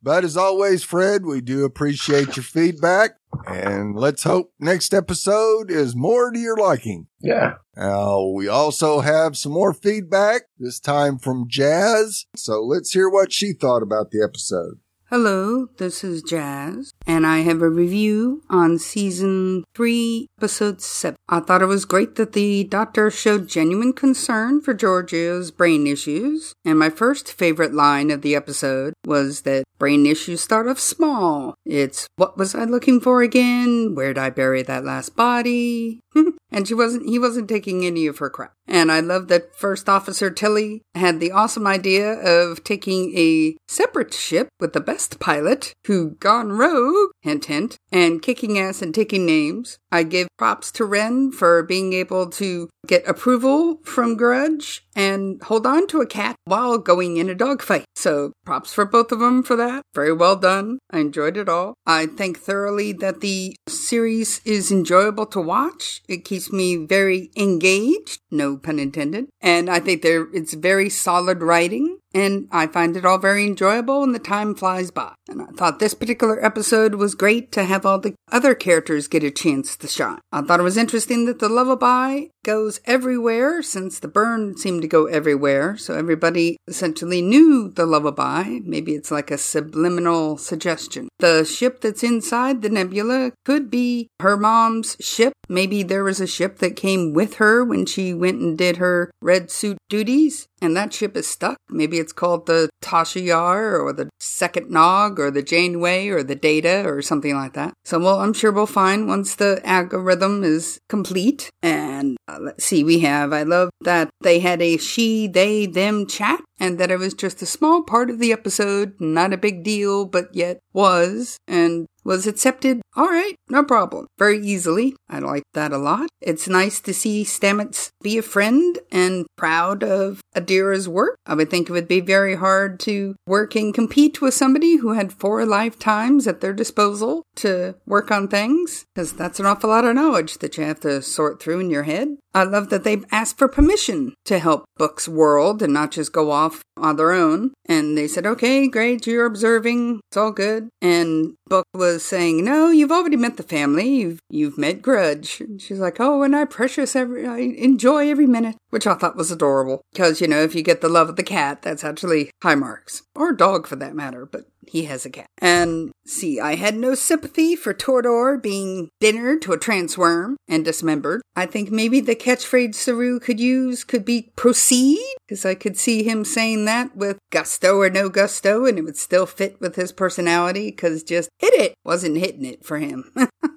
but 0.04 0.24
as 0.24 0.36
always, 0.38 0.84
Fred, 0.84 1.26
we 1.26 1.42
do 1.42 1.64
appreciate 1.64 2.36
your 2.36 2.44
feedback. 2.44 3.12
And 3.48 3.96
let's 3.96 4.24
hope 4.24 4.52
next 4.60 4.94
episode 4.94 5.72
is 5.72 5.96
more 5.96 6.32
to 6.32 6.38
your 6.38 6.58
liking. 6.58 7.08
Yeah. 7.20 7.54
Now, 7.76 8.22
we 8.26 8.48
also 8.48 9.00
have 9.00 9.36
some 9.36 9.54
more 9.54 9.74
feedback, 9.74 10.44
this 10.60 10.80
time 10.80 11.18
from 11.18 11.48
Jazz. 11.48 12.26
So 12.36 12.62
let's 12.62 12.92
hear 12.92 13.10
what 13.10 13.32
she 13.32 13.54
thought 13.54 13.82
about 13.82 14.12
the 14.12 14.22
episode. 14.24 14.80
Hello, 15.10 15.68
this 15.78 16.04
is 16.04 16.24
Jazz, 16.24 16.93
and 17.06 17.26
I 17.28 17.40
have 17.40 17.62
a 17.62 17.70
review 17.70 18.44
on 18.50 18.80
season 18.80 19.64
3, 19.76 20.28
episode 20.38 20.82
7. 20.82 21.16
I 21.30 21.40
thought 21.40 21.62
it 21.62 21.68
was 21.68 21.86
great 21.86 22.16
that 22.16 22.34
the 22.34 22.64
doctor 22.64 23.10
showed 23.10 23.48
genuine 23.48 23.94
concern 23.94 24.62
for 24.62 24.74
Georgiou's 24.74 25.52
brain 25.52 25.88
issues, 25.88 26.54
and 26.64 26.80
my 26.80 26.90
first 26.90 27.32
favorite 27.32 27.74
line 27.74 28.12
of 28.12 28.22
the 28.22 28.36
episode 28.36 28.94
was 29.06 29.42
that 29.42 29.64
brain 29.80 30.06
issues 30.06 30.42
start 30.42 30.68
off 30.68 30.80
small. 30.80 31.56
It's, 31.66 32.08
what 32.16 32.38
was 32.38 32.56
I 32.56 32.64
looking 32.64 33.00
for 33.02 33.22
again? 33.22 33.96
Where'd 33.96 34.18
I 34.18 34.30
bury 34.30 34.64
that 34.64 34.86
last 34.86 35.16
body? 35.16 36.00
and 36.52 36.68
she 36.68 36.74
wasn't, 36.74 37.10
he 37.10 37.20
wasn't 37.20 37.50
taking 37.50 37.86
any 37.86 38.08
of 38.08 38.20
her 38.20 38.30
crap. 38.30 38.54
And 38.68 38.92
I 38.92 39.02
love 39.02 39.28
that 39.28 39.56
First 39.56 39.90
Officer 39.90 40.30
Tilly 40.30 40.84
had 40.96 41.20
the 41.20 41.32
awesome 41.32 41.68
idea 41.68 42.14
of 42.14 42.64
taking 42.64 43.18
a 43.18 43.58
separate 43.68 44.14
ship 44.14 44.50
with 44.60 44.74
the 44.74 44.80
best 44.80 45.20
pilot 45.20 45.74
who 45.86 46.12
gone 46.12 46.54
rogue, 46.54 46.93
hint 47.22 47.46
hint, 47.46 47.78
and 47.92 48.22
kicking 48.22 48.60
ass 48.60 48.82
and 48.82 48.94
taking 48.94 49.26
names. 49.26 49.80
I 49.92 50.04
give 50.04 50.28
props 50.38 50.72
to 50.74 50.86
Ryn 50.86 51.32
for 51.32 51.64
being 51.64 51.94
able 51.94 52.30
to 52.32 52.70
get 52.88 53.08
approval 53.08 53.80
from 53.84 54.16
Grudge 54.18 54.86
and 54.96 55.42
hold 55.44 55.66
on 55.66 55.88
to 55.88 56.02
a 56.02 56.08
cat 56.08 56.36
while 56.46 56.78
going 56.78 57.18
in 57.18 57.30
a 57.30 57.36
dogfight. 57.36 57.86
So 57.96 58.34
props 58.46 58.74
for 58.74 58.86
both 58.86 59.12
of 59.12 59.20
them 59.20 59.44
for 59.44 59.56
that. 59.56 59.84
Very 59.94 60.14
well 60.14 60.36
done. 60.36 60.80
I 60.92 61.00
enjoyed 61.00 61.38
it 61.38 61.48
all. 61.48 61.76
I 61.86 62.08
think 62.08 62.40
thoroughly 62.40 62.92
that 62.94 63.22
the 63.22 63.56
series 63.68 64.42
is 64.46 64.72
enjoyable 64.72 65.26
to 65.28 65.40
watch. 65.40 66.02
It 66.08 66.26
keeps 66.26 66.52
me 66.52 66.76
very 66.76 67.30
engaged, 67.38 68.20
no 68.32 68.58
pun 68.58 68.80
intended. 68.80 69.28
And 69.42 69.70
I 69.70 69.80
think 69.80 70.02
there 70.02 70.28
it's 70.34 70.54
very 70.54 70.90
solid 70.90 71.42
writing. 71.42 72.00
And 72.14 72.48
I 72.52 72.68
find 72.68 72.96
it 72.96 73.06
all 73.06 73.18
very 73.18 73.46
enjoyable 73.46 74.04
and 74.04 74.14
the 74.14 74.20
time 74.20 74.54
flies 74.54 74.92
by. 74.92 75.14
And 75.28 75.42
I 75.42 75.46
thought 75.46 75.80
this 75.80 75.94
particular 75.94 76.44
episode 76.44 76.96
was 76.96 77.16
great 77.16 77.52
to 77.54 77.64
have 77.64 77.86
all 77.86 78.00
the 78.00 78.14
other 78.32 78.54
characters 78.54 79.08
get 79.08 79.24
a 79.24 79.32
chance 79.32 79.76
to 79.78 79.88
shine. 79.88 80.20
I 80.32 80.42
thought 80.42 80.60
it 80.60 80.64
was 80.64 80.78
interesting 80.78 81.26
that 81.26 81.40
the 81.40 81.50
lullaby 81.50 82.26
goes 82.44 82.80
everywhere 82.86 83.62
since 83.62 84.00
the 84.00 84.08
burn 84.08 84.58
seemed 84.58 84.82
to 84.82 84.88
go 84.88 85.06
everywhere. 85.06 85.78
So 85.78 85.96
everybody 85.96 86.58
essentially 86.68 87.22
knew 87.22 87.70
the 87.70 87.86
lullaby. 87.86 88.60
Maybe 88.64 88.94
it's 88.94 89.12
like 89.12 89.32
a 89.32 89.38
subliminal 89.38 90.38
suggestion. 90.38 91.10
The 91.20 91.46
ship 91.46 91.82
that's 91.82 92.04
inside 92.04 92.62
the 92.62 92.70
nebula 92.70 93.32
could 93.46 93.72
be 93.72 94.10
her 94.20 94.38
mom's 94.38 94.98
ship. 95.00 95.34
Maybe 95.50 95.84
there 95.84 96.04
was 96.04 96.20
a 96.20 96.28
ship 96.28 96.60
that 96.60 96.76
came 96.76 97.14
with 97.14 97.36
her 97.36 97.64
when 97.64 97.86
she 97.86 98.14
went 98.14 98.42
and 98.42 98.58
did 98.58 98.78
her 98.78 99.12
red 99.22 99.50
suit 99.50 99.78
duties 99.90 100.48
and 100.64 100.78
that 100.78 100.94
ship 100.94 101.18
is 101.18 101.28
stuck. 101.28 101.58
Maybe 101.70 102.00
it's 102.00 102.14
called 102.14 102.46
the 102.46 102.70
Tasha 102.84 103.24
Yar 103.24 103.80
or 103.80 103.94
the 103.94 104.10
second 104.20 104.70
Nog 104.70 105.20
or 105.20 105.32
the 105.32 105.42
Janeway 105.42 106.10
or 106.10 106.22
the 106.22 106.36
Data 106.36 106.84
or 106.86 107.02
something 107.02 107.36
like 107.36 107.54
that. 107.54 107.74
So 107.84 108.00
well, 108.00 108.20
I'm 108.20 108.34
sure 108.34 108.52
we'll 108.52 108.68
find 108.68 109.08
once 109.08 109.36
the 109.36 109.62
algorithm 109.64 110.44
is 110.44 110.80
complete. 110.90 111.50
And 111.62 112.18
uh, 112.28 112.40
let's 112.42 112.66
see, 112.66 112.84
we 112.84 113.00
have, 113.00 113.34
I 113.34 113.44
love 113.44 113.70
that 113.82 114.10
they 114.22 114.40
had 114.40 114.62
a 114.62 114.78
she, 114.78 115.28
they, 115.28 115.66
them 115.66 116.06
chat 116.06 116.42
and 116.60 116.78
that 116.80 116.92
it 116.92 117.00
was 117.00 117.14
just 117.14 117.42
a 117.42 117.46
small 117.46 117.84
part 117.84 118.10
of 118.10 118.20
the 118.20 118.32
episode, 118.32 118.94
not 119.00 119.34
a 119.34 119.38
big 119.38 119.64
deal, 119.64 120.06
but 120.06 120.34
yet 120.34 120.60
was. 120.74 121.38
And 121.48 121.88
was 122.04 122.28
accepted. 122.28 122.82
All 122.96 123.08
right, 123.08 123.36
no 123.50 123.64
problem. 123.64 124.08
Very 124.20 124.40
easily. 124.40 124.96
I 125.10 125.20
like 125.20 125.44
that 125.54 125.72
a 125.72 125.78
lot. 125.78 126.10
It's 126.22 126.48
nice 126.48 126.80
to 126.82 126.94
see 126.94 127.24
Stamets 127.24 127.90
be 128.02 128.18
a 128.18 128.22
friend 128.22 128.78
and 128.92 129.26
proud 129.38 129.84
of 129.84 130.22
Adira's 130.36 130.88
work. 130.88 131.18
I 131.26 131.36
would 131.36 131.50
think 131.50 131.70
it 131.70 131.74
would 131.74 131.88
be 131.88 132.02
very 132.02 132.36
hard 132.36 132.80
to 132.82 133.16
work 133.26 133.56
and 133.56 133.74
compete 133.74 134.22
with 134.22 134.34
somebody 134.34 134.78
who 134.78 134.94
had 134.94 135.14
four 135.14 135.46
lifetimes 135.46 136.28
at 136.28 136.42
their 136.42 136.54
disposal 136.54 137.24
to 137.36 137.76
work 137.86 138.12
on 138.12 138.28
things, 138.28 138.86
because 138.94 139.14
that's 139.14 139.40
an 139.40 139.46
awful 139.46 139.70
lot 139.70 139.86
of 139.86 139.96
knowledge 139.96 140.40
that 140.40 140.58
you 140.58 140.64
have 140.64 140.80
to 140.82 141.02
sort 141.02 141.42
through 141.42 141.60
in 141.60 141.70
your 141.70 141.84
head. 141.84 142.18
I 142.34 142.44
love 142.44 142.70
that 142.70 142.84
they've 142.84 143.06
asked 143.12 143.38
for 143.38 143.48
permission 143.48 144.16
to 144.26 144.40
help 144.40 144.66
Book's 144.78 145.08
world 145.08 145.62
and 145.62 145.74
not 145.74 145.92
just 145.92 146.12
go 146.12 146.32
off 146.32 146.64
on 146.78 146.96
their 146.96 147.12
own. 147.12 147.54
And 147.66 147.98
they 147.98 148.08
said, 148.08 148.26
okay, 148.26 148.68
great, 148.68 149.08
you're 149.08 149.26
observing. 149.26 150.02
It's 150.10 150.18
all 150.18 150.32
good. 150.32 150.70
And 150.82 151.36
Book 151.48 151.66
was 151.74 152.04
saying, 152.04 152.44
no, 152.44 152.70
you've 152.70 152.92
already 152.92 153.18
met 153.18 153.38
the 153.38 153.44
family. 153.44 153.88
You've, 153.88 154.20
you've 154.30 154.58
met 154.58 154.82
Grudge. 154.82 155.40
And 155.40 155.62
she's 155.62 155.80
like, 155.80 156.00
oh, 156.00 156.24
and 156.24 156.36
I 156.36 156.46
precious 156.46 156.96
every, 156.96 157.26
I 157.26 157.38
enjoy 157.38 158.10
every 158.10 158.28
minute, 158.28 158.56
which 158.70 158.88
I 158.88 158.96
thought 158.96 159.16
was 159.16 159.32
adorable. 159.32 159.82
Because, 159.92 160.22
you 160.22 160.28
know, 160.28 160.42
if 160.42 160.56
you 160.56 160.64
get 160.64 160.82
the 160.82 160.90
love 160.90 161.10
of 161.10 161.16
the 161.16 161.24
cat, 161.24 161.62
that's 161.62 161.84
actually 161.84 162.32
high 162.42 162.56
marks. 162.56 163.04
Or 163.16 163.34
dog 163.34 163.68
for 163.68 163.76
that 163.78 163.96
matter, 163.96 164.26
but 164.26 164.46
he 164.68 164.86
has 164.86 165.06
a 165.06 165.10
cat. 165.10 165.28
And 165.40 165.92
see, 166.06 166.40
I 166.40 166.56
had 166.56 166.76
no 166.76 166.96
sympathy 166.96 167.56
for 167.56 167.74
Tolor 167.74 168.42
being 168.42 168.90
dinner 169.00 169.38
to 169.40 169.54
a 169.54 169.58
trance 169.58 169.98
worm 169.98 170.38
and 170.48 170.64
dismembered. 170.66 171.22
I 171.36 171.46
think 171.46 171.72
maybe 171.72 172.00
the 172.00 172.16
catchphrase 172.16 172.76
Saru 172.76 173.20
could 173.20 173.40
use 173.40 173.84
could 173.84 174.06
be 174.06 174.32
proceed, 174.36 175.00
because 175.28 175.46
I 175.46 175.56
could 175.56 175.78
see 175.78 176.04
him 176.04 176.26
saying 176.26 176.66
that 176.66 176.96
with 176.96 177.18
gusto 177.32 177.78
or 177.78 177.90
no 177.90 178.10
gusto, 178.10 178.66
and 178.66 178.78
it 178.78 178.84
would 178.84 178.98
still 178.98 179.26
fit 179.26 179.60
with 179.60 179.76
his 179.76 179.92
personality, 179.92 180.70
because 180.70 181.04
just 181.04 181.30
hit 181.40 181.54
it 181.54 181.74
wasn't 181.84 182.18
hitting 182.18 182.46
it 182.46 182.66
for 182.66 182.78
him. 182.78 183.12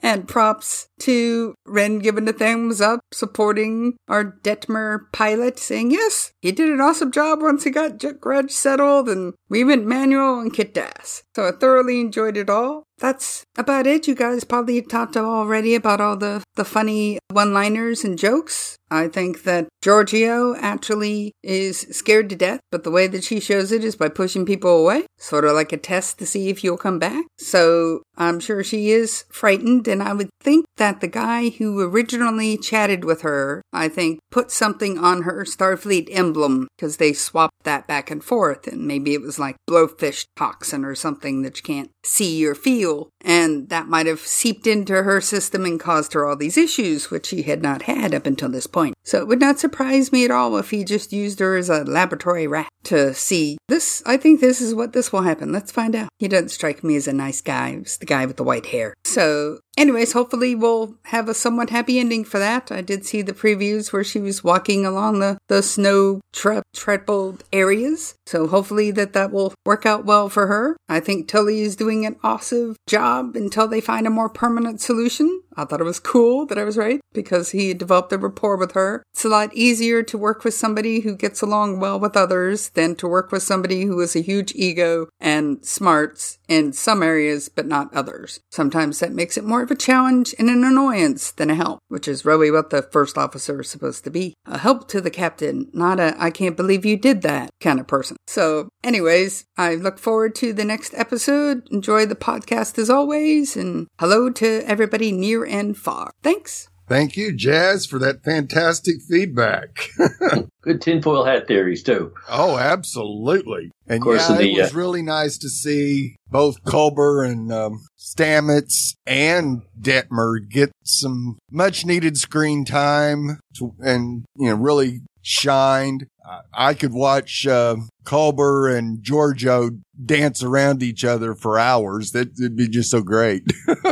And 0.00 0.28
props 0.28 0.88
to 1.00 1.54
Ryn 1.66 1.98
giving 1.98 2.24
the 2.24 2.32
thumbs 2.32 2.80
up, 2.80 3.00
supporting 3.12 3.96
our 4.06 4.24
Detmer 4.24 5.10
pilot, 5.12 5.58
saying, 5.58 5.90
yes, 5.90 6.32
he 6.40 6.52
did 6.52 6.68
an 6.68 6.80
awesome 6.80 7.10
job 7.10 7.42
once 7.42 7.64
he 7.64 7.70
got 7.70 7.98
Grudge 8.20 8.52
settled, 8.52 9.08
and 9.08 9.34
we 9.48 9.64
went 9.64 9.86
manual 9.86 10.38
and 10.38 10.52
kicked 10.52 10.78
ass. 10.78 11.24
So 11.34 11.48
I 11.48 11.52
thoroughly 11.52 12.00
enjoyed 12.00 12.36
it 12.36 12.48
all 12.48 12.84
that's 12.98 13.46
about 13.56 13.86
it. 13.86 14.06
You 14.06 14.14
guys 14.14 14.44
probably 14.44 14.82
talked 14.82 15.16
already 15.16 15.74
about 15.74 16.00
all 16.00 16.16
the, 16.16 16.42
the 16.56 16.64
funny 16.64 17.18
one 17.30 17.54
liners 17.54 18.04
and 18.04 18.18
jokes. 18.18 18.77
I 18.90 19.08
think 19.08 19.42
that 19.44 19.68
Georgiou 19.82 20.56
actually 20.60 21.32
is 21.42 21.80
scared 21.90 22.28
to 22.30 22.36
death, 22.36 22.60
but 22.70 22.84
the 22.84 22.90
way 22.90 23.06
that 23.06 23.24
she 23.24 23.40
shows 23.40 23.70
it 23.70 23.84
is 23.84 23.96
by 23.96 24.08
pushing 24.08 24.46
people 24.46 24.78
away, 24.78 25.06
sort 25.18 25.44
of 25.44 25.52
like 25.52 25.72
a 25.72 25.76
test 25.76 26.18
to 26.18 26.26
see 26.26 26.48
if 26.48 26.64
you'll 26.64 26.76
come 26.76 26.98
back. 26.98 27.24
So 27.38 28.02
I'm 28.16 28.40
sure 28.40 28.64
she 28.64 28.90
is 28.90 29.24
frightened, 29.30 29.86
and 29.86 30.02
I 30.02 30.12
would 30.12 30.30
think 30.40 30.66
that 30.78 31.00
the 31.00 31.06
guy 31.06 31.50
who 31.50 31.80
originally 31.80 32.56
chatted 32.56 33.04
with 33.04 33.22
her, 33.22 33.62
I 33.72 33.88
think, 33.88 34.20
put 34.30 34.50
something 34.50 34.98
on 34.98 35.22
her 35.22 35.44
Starfleet 35.44 36.08
emblem 36.10 36.68
because 36.76 36.96
they 36.96 37.12
swapped 37.12 37.64
that 37.64 37.86
back 37.86 38.10
and 38.10 38.24
forth, 38.24 38.66
and 38.66 38.86
maybe 38.86 39.14
it 39.14 39.22
was 39.22 39.38
like 39.38 39.56
blowfish 39.68 40.24
toxin 40.36 40.84
or 40.84 40.94
something 40.94 41.42
that 41.42 41.58
you 41.58 41.62
can't 41.62 41.90
see 42.04 42.46
or 42.46 42.54
feel. 42.54 43.10
And 43.24 43.68
that 43.68 43.88
might 43.88 44.06
have 44.06 44.20
seeped 44.20 44.66
into 44.66 45.02
her 45.02 45.20
system 45.20 45.64
and 45.64 45.78
caused 45.78 46.14
her 46.14 46.26
all 46.26 46.36
these 46.36 46.56
issues, 46.56 47.10
which 47.10 47.26
she 47.26 47.42
had 47.42 47.62
not 47.62 47.82
had 47.82 48.14
up 48.14 48.26
until 48.26 48.48
this 48.48 48.66
point. 48.66 48.77
So 49.04 49.18
it 49.18 49.28
would 49.28 49.40
not 49.40 49.58
surprise 49.58 50.12
me 50.12 50.24
at 50.24 50.30
all 50.30 50.56
if 50.56 50.70
he 50.70 50.84
just 50.84 51.12
used 51.12 51.40
her 51.40 51.56
as 51.56 51.68
a 51.68 51.84
laboratory 51.84 52.46
rat 52.46 52.68
to 52.84 53.14
see 53.14 53.58
this. 53.68 54.02
I 54.06 54.16
think 54.16 54.40
this 54.40 54.60
is 54.60 54.74
what 54.74 54.92
this 54.92 55.12
will 55.12 55.22
happen. 55.22 55.52
Let's 55.52 55.72
find 55.72 55.94
out. 55.94 56.08
He 56.18 56.28
doesn't 56.28 56.50
strike 56.50 56.84
me 56.84 56.96
as 56.96 57.08
a 57.08 57.12
nice 57.12 57.40
guy. 57.40 57.78
He's 57.78 57.98
the 57.98 58.06
guy 58.06 58.26
with 58.26 58.36
the 58.36 58.44
white 58.44 58.66
hair. 58.66 58.94
So 59.04 59.60
anyways, 59.78 60.12
hopefully 60.12 60.54
we'll 60.54 60.96
have 61.04 61.28
a 61.28 61.34
somewhat 61.34 61.70
happy 61.70 61.98
ending 61.98 62.24
for 62.24 62.38
that. 62.38 62.70
I 62.70 62.82
did 62.82 63.06
see 63.06 63.22
the 63.22 63.32
previews 63.32 63.92
where 63.92 64.04
she 64.04 64.18
was 64.18 64.44
walking 64.44 64.84
along 64.84 65.20
the, 65.20 65.38
the 65.46 65.62
snow 65.62 66.20
tre- 66.32 66.62
treadled 66.74 67.44
areas. 67.52 68.14
So 68.26 68.46
hopefully 68.46 68.90
that 68.90 69.12
that 69.14 69.32
will 69.32 69.54
work 69.64 69.86
out 69.86 70.04
well 70.04 70.28
for 70.28 70.48
her. 70.48 70.76
I 70.88 71.00
think 71.00 71.28
Tilly 71.28 71.60
is 71.60 71.76
doing 71.76 72.04
an 72.04 72.16
awesome 72.22 72.76
job 72.86 73.36
until 73.36 73.68
they 73.68 73.80
find 73.80 74.06
a 74.06 74.10
more 74.10 74.28
permanent 74.28 74.80
solution. 74.80 75.42
I 75.56 75.64
thought 75.64 75.80
it 75.80 75.84
was 75.84 75.98
cool 75.98 76.46
that 76.46 76.58
I 76.58 76.64
was 76.64 76.76
right 76.76 77.00
because 77.12 77.50
he 77.50 77.74
developed 77.74 78.12
a 78.12 78.18
rapport 78.18 78.56
with 78.56 78.72
her. 78.72 79.02
It's 79.12 79.24
a 79.24 79.28
lot 79.28 79.52
easier 79.54 80.02
to 80.04 80.18
work 80.18 80.44
with 80.44 80.54
somebody 80.54 81.00
who 81.00 81.16
gets 81.16 81.42
along 81.42 81.80
well 81.80 81.98
with 81.98 82.16
others 82.16 82.68
than 82.70 82.94
to 82.96 83.08
work 83.08 83.32
with 83.32 83.42
somebody 83.42 83.82
who 83.84 83.98
has 83.98 84.14
a 84.14 84.20
huge 84.20 84.52
ego 84.54 85.08
and 85.18 85.64
smarts 85.64 86.38
in 86.48 86.72
some 86.72 87.02
areas 87.02 87.48
but 87.48 87.66
not 87.66 87.92
others. 87.92 88.40
Sometimes 88.50 89.00
that 89.00 89.12
makes 89.12 89.36
it 89.36 89.44
more 89.44 89.67
of 89.68 89.76
a 89.76 89.78
challenge 89.78 90.34
and 90.38 90.48
an 90.48 90.64
annoyance 90.64 91.30
than 91.30 91.50
a 91.50 91.54
help, 91.54 91.80
which 91.88 92.08
is 92.08 92.24
really 92.24 92.50
what 92.50 92.70
the 92.70 92.82
first 92.82 93.18
officer 93.18 93.60
is 93.60 93.68
supposed 93.68 94.02
to 94.04 94.10
be. 94.10 94.34
A 94.46 94.58
help 94.58 94.88
to 94.88 95.00
the 95.00 95.10
captain, 95.10 95.68
not 95.74 96.00
a 96.00 96.14
I 96.18 96.30
can't 96.30 96.56
believe 96.56 96.86
you 96.86 96.96
did 96.96 97.22
that 97.22 97.50
kind 97.60 97.78
of 97.78 97.86
person. 97.86 98.16
So, 98.26 98.70
anyways, 98.82 99.44
I 99.56 99.74
look 99.74 99.98
forward 99.98 100.34
to 100.36 100.52
the 100.52 100.64
next 100.64 100.94
episode. 100.94 101.68
Enjoy 101.70 102.06
the 102.06 102.16
podcast 102.16 102.78
as 102.78 102.88
always, 102.88 103.56
and 103.56 103.88
hello 104.00 104.30
to 104.30 104.62
everybody 104.66 105.12
near 105.12 105.44
and 105.44 105.76
far. 105.76 106.12
Thanks. 106.22 106.68
Thank 106.88 107.16
you, 107.16 107.32
Jazz, 107.32 107.84
for 107.84 107.98
that 107.98 108.24
fantastic 108.24 108.96
feedback. 109.08 109.90
Good 110.62 110.80
tinfoil 110.80 111.24
hat 111.24 111.46
theories, 111.46 111.82
too. 111.82 112.14
Oh, 112.28 112.56
absolutely. 112.56 113.70
And 113.86 113.98
Of 113.98 114.02
course, 114.02 114.30
yeah, 114.30 114.36
the, 114.36 114.50
it 114.50 114.62
was 114.62 114.74
uh, 114.74 114.78
really 114.78 115.02
nice 115.02 115.36
to 115.38 115.48
see 115.50 116.16
both 116.30 116.62
Culber 116.64 117.28
and 117.28 117.52
um, 117.52 117.84
Stamets 117.98 118.94
and 119.06 119.62
Detmer 119.78 120.48
get 120.48 120.72
some 120.82 121.38
much 121.50 121.84
needed 121.84 122.16
screen 122.16 122.64
time 122.64 123.38
to, 123.58 123.74
and, 123.80 124.24
you 124.36 124.48
know, 124.48 124.56
really 124.56 125.00
shined. 125.22 126.06
I- 126.54 126.74
could 126.74 126.92
watch 126.92 127.46
uh, 127.46 127.76
Culber 128.04 128.76
and 128.76 128.98
Georgiou 128.98 129.80
dance 130.04 130.42
around 130.42 130.82
each 130.82 131.04
other 131.04 131.34
for 131.34 131.58
hours. 131.58 132.12
That 132.12 132.30
would 132.38 132.56
be 132.56 132.68
just 132.68 132.90
so 132.90 133.02
great. 133.02 133.42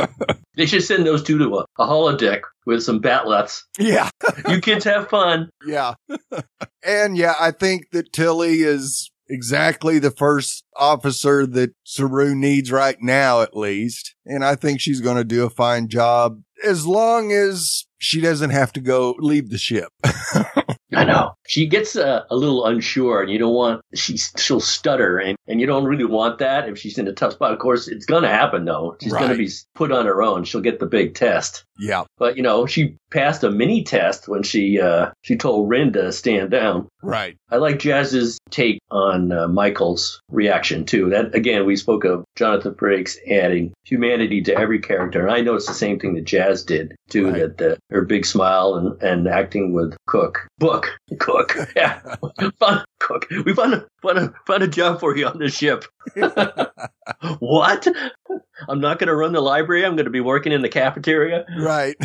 They 0.57 0.65
should 0.65 0.83
send 0.83 1.05
those 1.05 1.21
two 1.21 1.37
to 1.37 1.57
a, 1.57 1.65
a 1.77 1.85
holodeck 1.87 2.41
with 2.65 2.81
some 2.81 2.99
bat'leths. 2.99 3.61
yeah. 3.77 4.09
You 4.49 4.59
kids 4.59 4.85
have 4.85 5.07
fun. 5.07 5.51
Yeah. 5.67 5.93
and 6.83 7.15
yeah, 7.15 7.35
I 7.39 7.51
think 7.51 7.91
that 7.91 8.11
Tilly 8.11 8.61
is 8.61 9.11
exactly 9.29 9.99
the 9.99 10.09
first 10.09 10.63
officer 10.75 11.45
that 11.45 11.75
Saru 11.83 12.33
needs 12.33 12.71
right 12.71 12.97
now, 12.99 13.41
at 13.43 13.55
least. 13.55 14.15
And 14.25 14.43
I 14.43 14.55
think 14.55 14.81
she's 14.81 14.99
going 14.99 15.17
to 15.17 15.23
do 15.23 15.45
a 15.45 15.49
fine 15.51 15.89
job 15.89 16.41
as 16.65 16.87
long 16.87 17.31
as 17.31 17.85
she 17.99 18.19
doesn't 18.19 18.49
have 18.49 18.73
to 18.73 18.79
go 18.79 19.15
leave 19.19 19.51
the 19.51 19.59
ship. 19.59 19.89
I 20.97 21.03
know. 21.05 21.33
She 21.47 21.67
gets 21.67 21.95
uh, 21.95 22.23
a 22.29 22.35
little 22.35 22.65
unsure, 22.65 23.21
and 23.21 23.31
you 23.31 23.37
don't 23.37 23.53
want 23.53 23.81
she's 23.93 24.31
she'll 24.37 24.59
stutter, 24.59 25.17
and, 25.17 25.37
and 25.47 25.61
you 25.61 25.67
don't 25.67 25.85
really 25.85 26.05
want 26.05 26.39
that 26.39 26.67
if 26.67 26.77
she's 26.77 26.97
in 26.97 27.07
a 27.07 27.13
tough 27.13 27.33
spot. 27.33 27.53
Of 27.53 27.59
course, 27.59 27.87
it's 27.87 28.05
going 28.05 28.23
to 28.23 28.29
happen 28.29 28.65
though. 28.65 28.97
She's 29.01 29.13
going 29.13 29.29
to 29.29 29.37
be 29.37 29.49
put 29.75 29.91
on 29.91 30.05
her 30.05 30.21
own. 30.21 30.43
She'll 30.43 30.61
get 30.61 30.79
the 30.79 30.85
big 30.85 31.15
test. 31.15 31.63
yeah. 31.79 32.03
But 32.17 32.37
you 32.37 32.43
know, 32.43 32.65
she 32.65 32.97
passed 33.11 33.43
a 33.43 33.51
mini 33.51 33.83
test 33.83 34.27
when 34.27 34.43
she 34.43 34.79
uh, 34.79 35.11
she 35.21 35.37
told 35.37 35.69
Ryn 35.69 35.93
to 35.93 36.11
stand 36.11 36.51
down. 36.51 36.87
Right. 37.01 37.37
I 37.49 37.57
like 37.57 37.79
Jazz's 37.79 38.39
take 38.49 38.79
on 38.91 39.31
uh, 39.31 39.47
Michael's 39.47 40.19
reaction 40.29 40.83
too. 40.85 41.09
That 41.09 41.33
again, 41.35 41.65
we 41.65 41.75
spoke 41.75 42.03
of 42.03 42.25
Jonathan 42.35 42.73
Frakes 42.73 43.15
adding 43.31 43.73
humanity 43.85 44.41
to 44.43 44.57
every 44.57 44.79
character, 44.79 45.21
and 45.25 45.31
I 45.31 45.41
know 45.41 45.55
it's 45.55 45.67
the 45.67 45.73
same 45.73 45.99
thing 45.99 46.15
that 46.15 46.25
Jazz 46.25 46.63
did 46.63 46.95
too. 47.09 47.29
Right. 47.29 47.57
That 47.57 47.73
uh, 47.73 47.75
her 47.91 48.01
big 48.03 48.25
smile 48.25 48.75
and, 48.75 49.01
and 49.01 49.27
acting 49.27 49.73
with 49.73 49.95
Cook, 50.07 50.47
Book, 50.57 50.86
Cook, 51.19 51.57
yeah, 51.75 51.99
fun 52.59 52.83
Cook. 52.99 53.27
We 53.45 53.53
found 53.53 53.73
a, 53.73 53.85
found 54.01 54.17
a 54.17 54.33
found 54.45 54.63
a 54.63 54.67
job 54.67 54.99
for 54.99 55.15
you 55.15 55.27
on 55.27 55.39
this 55.39 55.55
ship. 55.55 55.85
what? 57.39 57.87
I'm 58.67 58.79
not 58.79 58.97
going 58.99 59.07
to 59.07 59.15
run 59.15 59.33
the 59.33 59.41
library. 59.41 59.83
I'm 59.85 59.95
going 59.95 60.05
to 60.05 60.11
be 60.11 60.19
working 60.19 60.51
in 60.51 60.61
the 60.61 60.69
cafeteria. 60.69 61.45
Right. 61.59 61.95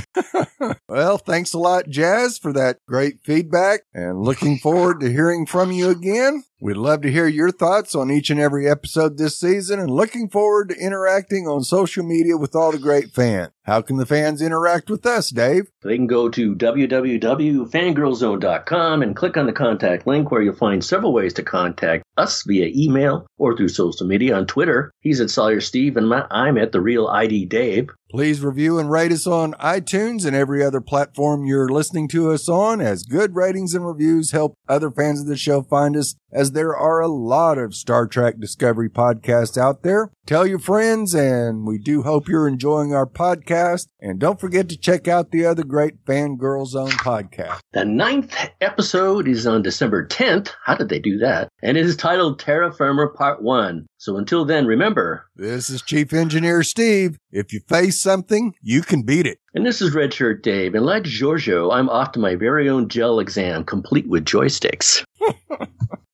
well, 0.88 1.18
thanks 1.18 1.52
a 1.54 1.58
lot, 1.58 1.88
Jazz, 1.88 2.38
for 2.38 2.52
that 2.52 2.78
great 2.86 3.24
feedback 3.24 3.80
and 3.94 4.22
looking 4.22 4.58
forward 4.58 5.00
to 5.00 5.10
hearing 5.10 5.46
from 5.46 5.72
you 5.72 5.88
again. 5.88 6.44
We'd 6.60 6.76
love 6.76 7.00
to 7.02 7.10
hear 7.10 7.26
your 7.26 7.50
thoughts 7.50 7.96
on 7.96 8.12
each 8.12 8.30
and 8.30 8.38
every 8.38 8.70
episode 8.70 9.18
this 9.18 9.36
season 9.36 9.80
and 9.80 9.90
looking 9.90 10.28
forward 10.28 10.68
to 10.68 10.76
interacting 10.76 11.48
on 11.48 11.64
social 11.64 12.04
media 12.04 12.36
with 12.36 12.54
all 12.54 12.70
the 12.70 12.78
great 12.78 13.10
fans. 13.10 13.50
How 13.64 13.80
can 13.80 13.96
the 13.96 14.06
fans 14.06 14.40
interact 14.40 14.88
with 14.88 15.04
us, 15.04 15.30
Dave? 15.30 15.72
They 15.82 15.96
can 15.96 16.06
go 16.06 16.28
to 16.28 16.54
www.fangirlzone.com 16.54 19.02
and 19.02 19.16
click 19.16 19.36
on 19.36 19.46
the 19.46 19.52
contact 19.52 20.06
link 20.06 20.30
where 20.30 20.42
you'll 20.42 20.54
find 20.54 20.81
several 20.82 21.12
ways 21.12 21.32
to 21.34 21.42
contact 21.42 22.04
us 22.16 22.42
via 22.42 22.70
email 22.74 23.26
or 23.38 23.56
through 23.56 23.68
social 23.68 24.06
media 24.06 24.36
on 24.36 24.46
Twitter. 24.46 24.92
He's 25.00 25.20
at 25.20 25.30
Sawyer 25.30 25.60
Steve 25.60 25.96
and 25.96 26.12
I'm 26.30 26.58
at 26.58 26.72
the 26.72 26.80
real 26.80 27.08
ID 27.08 27.46
Dave. 27.46 27.88
Please 28.12 28.42
review 28.42 28.78
and 28.78 28.90
rate 28.90 29.10
us 29.10 29.26
on 29.26 29.54
iTunes 29.54 30.26
and 30.26 30.36
every 30.36 30.62
other 30.62 30.82
platform 30.82 31.46
you're 31.46 31.70
listening 31.70 32.08
to 32.08 32.30
us 32.30 32.46
on, 32.46 32.78
as 32.78 33.04
good 33.04 33.34
ratings 33.34 33.72
and 33.72 33.86
reviews 33.86 34.32
help 34.32 34.54
other 34.68 34.90
fans 34.90 35.18
of 35.18 35.26
the 35.26 35.36
show 35.38 35.62
find 35.62 35.96
us, 35.96 36.14
as 36.30 36.52
there 36.52 36.76
are 36.76 37.00
a 37.00 37.08
lot 37.08 37.56
of 37.56 37.74
Star 37.74 38.06
Trek 38.06 38.38
Discovery 38.38 38.90
podcasts 38.90 39.56
out 39.56 39.82
there. 39.82 40.10
Tell 40.26 40.46
your 40.46 40.58
friends, 40.58 41.14
and 41.14 41.66
we 41.66 41.78
do 41.78 42.02
hope 42.02 42.28
you're 42.28 42.46
enjoying 42.46 42.94
our 42.94 43.06
podcast. 43.06 43.88
And 43.98 44.18
don't 44.18 44.38
forget 44.38 44.68
to 44.68 44.76
check 44.76 45.08
out 45.08 45.30
the 45.30 45.46
other 45.46 45.64
great 45.64 46.04
Fangirl 46.04 46.66
Zone 46.66 46.90
podcast. 46.90 47.60
The 47.72 47.86
ninth 47.86 48.36
episode 48.60 49.26
is 49.26 49.46
on 49.46 49.62
December 49.62 50.06
10th. 50.06 50.50
How 50.62 50.74
did 50.74 50.90
they 50.90 50.98
do 50.98 51.18
that? 51.18 51.48
And 51.62 51.78
it 51.78 51.86
is 51.86 51.96
titled 51.96 52.38
Terra 52.38 52.72
Firma 52.72 53.08
Part 53.08 53.42
1. 53.42 53.86
So 53.96 54.16
until 54.16 54.44
then, 54.44 54.66
remember. 54.66 55.26
This 55.42 55.70
is 55.70 55.82
Chief 55.82 56.12
Engineer 56.12 56.62
Steve. 56.62 57.18
If 57.32 57.52
you 57.52 57.58
face 57.66 58.00
something, 58.00 58.54
you 58.62 58.80
can 58.80 59.02
beat 59.02 59.26
it. 59.26 59.38
And 59.56 59.66
this 59.66 59.82
is 59.82 59.92
Redshirt 59.92 60.40
Dave. 60.40 60.76
And 60.76 60.86
like 60.86 61.02
Georgiou, 61.02 61.74
I'm 61.74 61.88
off 61.88 62.12
to 62.12 62.20
my 62.20 62.36
very 62.36 62.68
own 62.68 62.88
gel 62.88 63.18
exam, 63.18 63.64
complete 63.64 64.08
with 64.08 64.24
joysticks. 64.24 65.04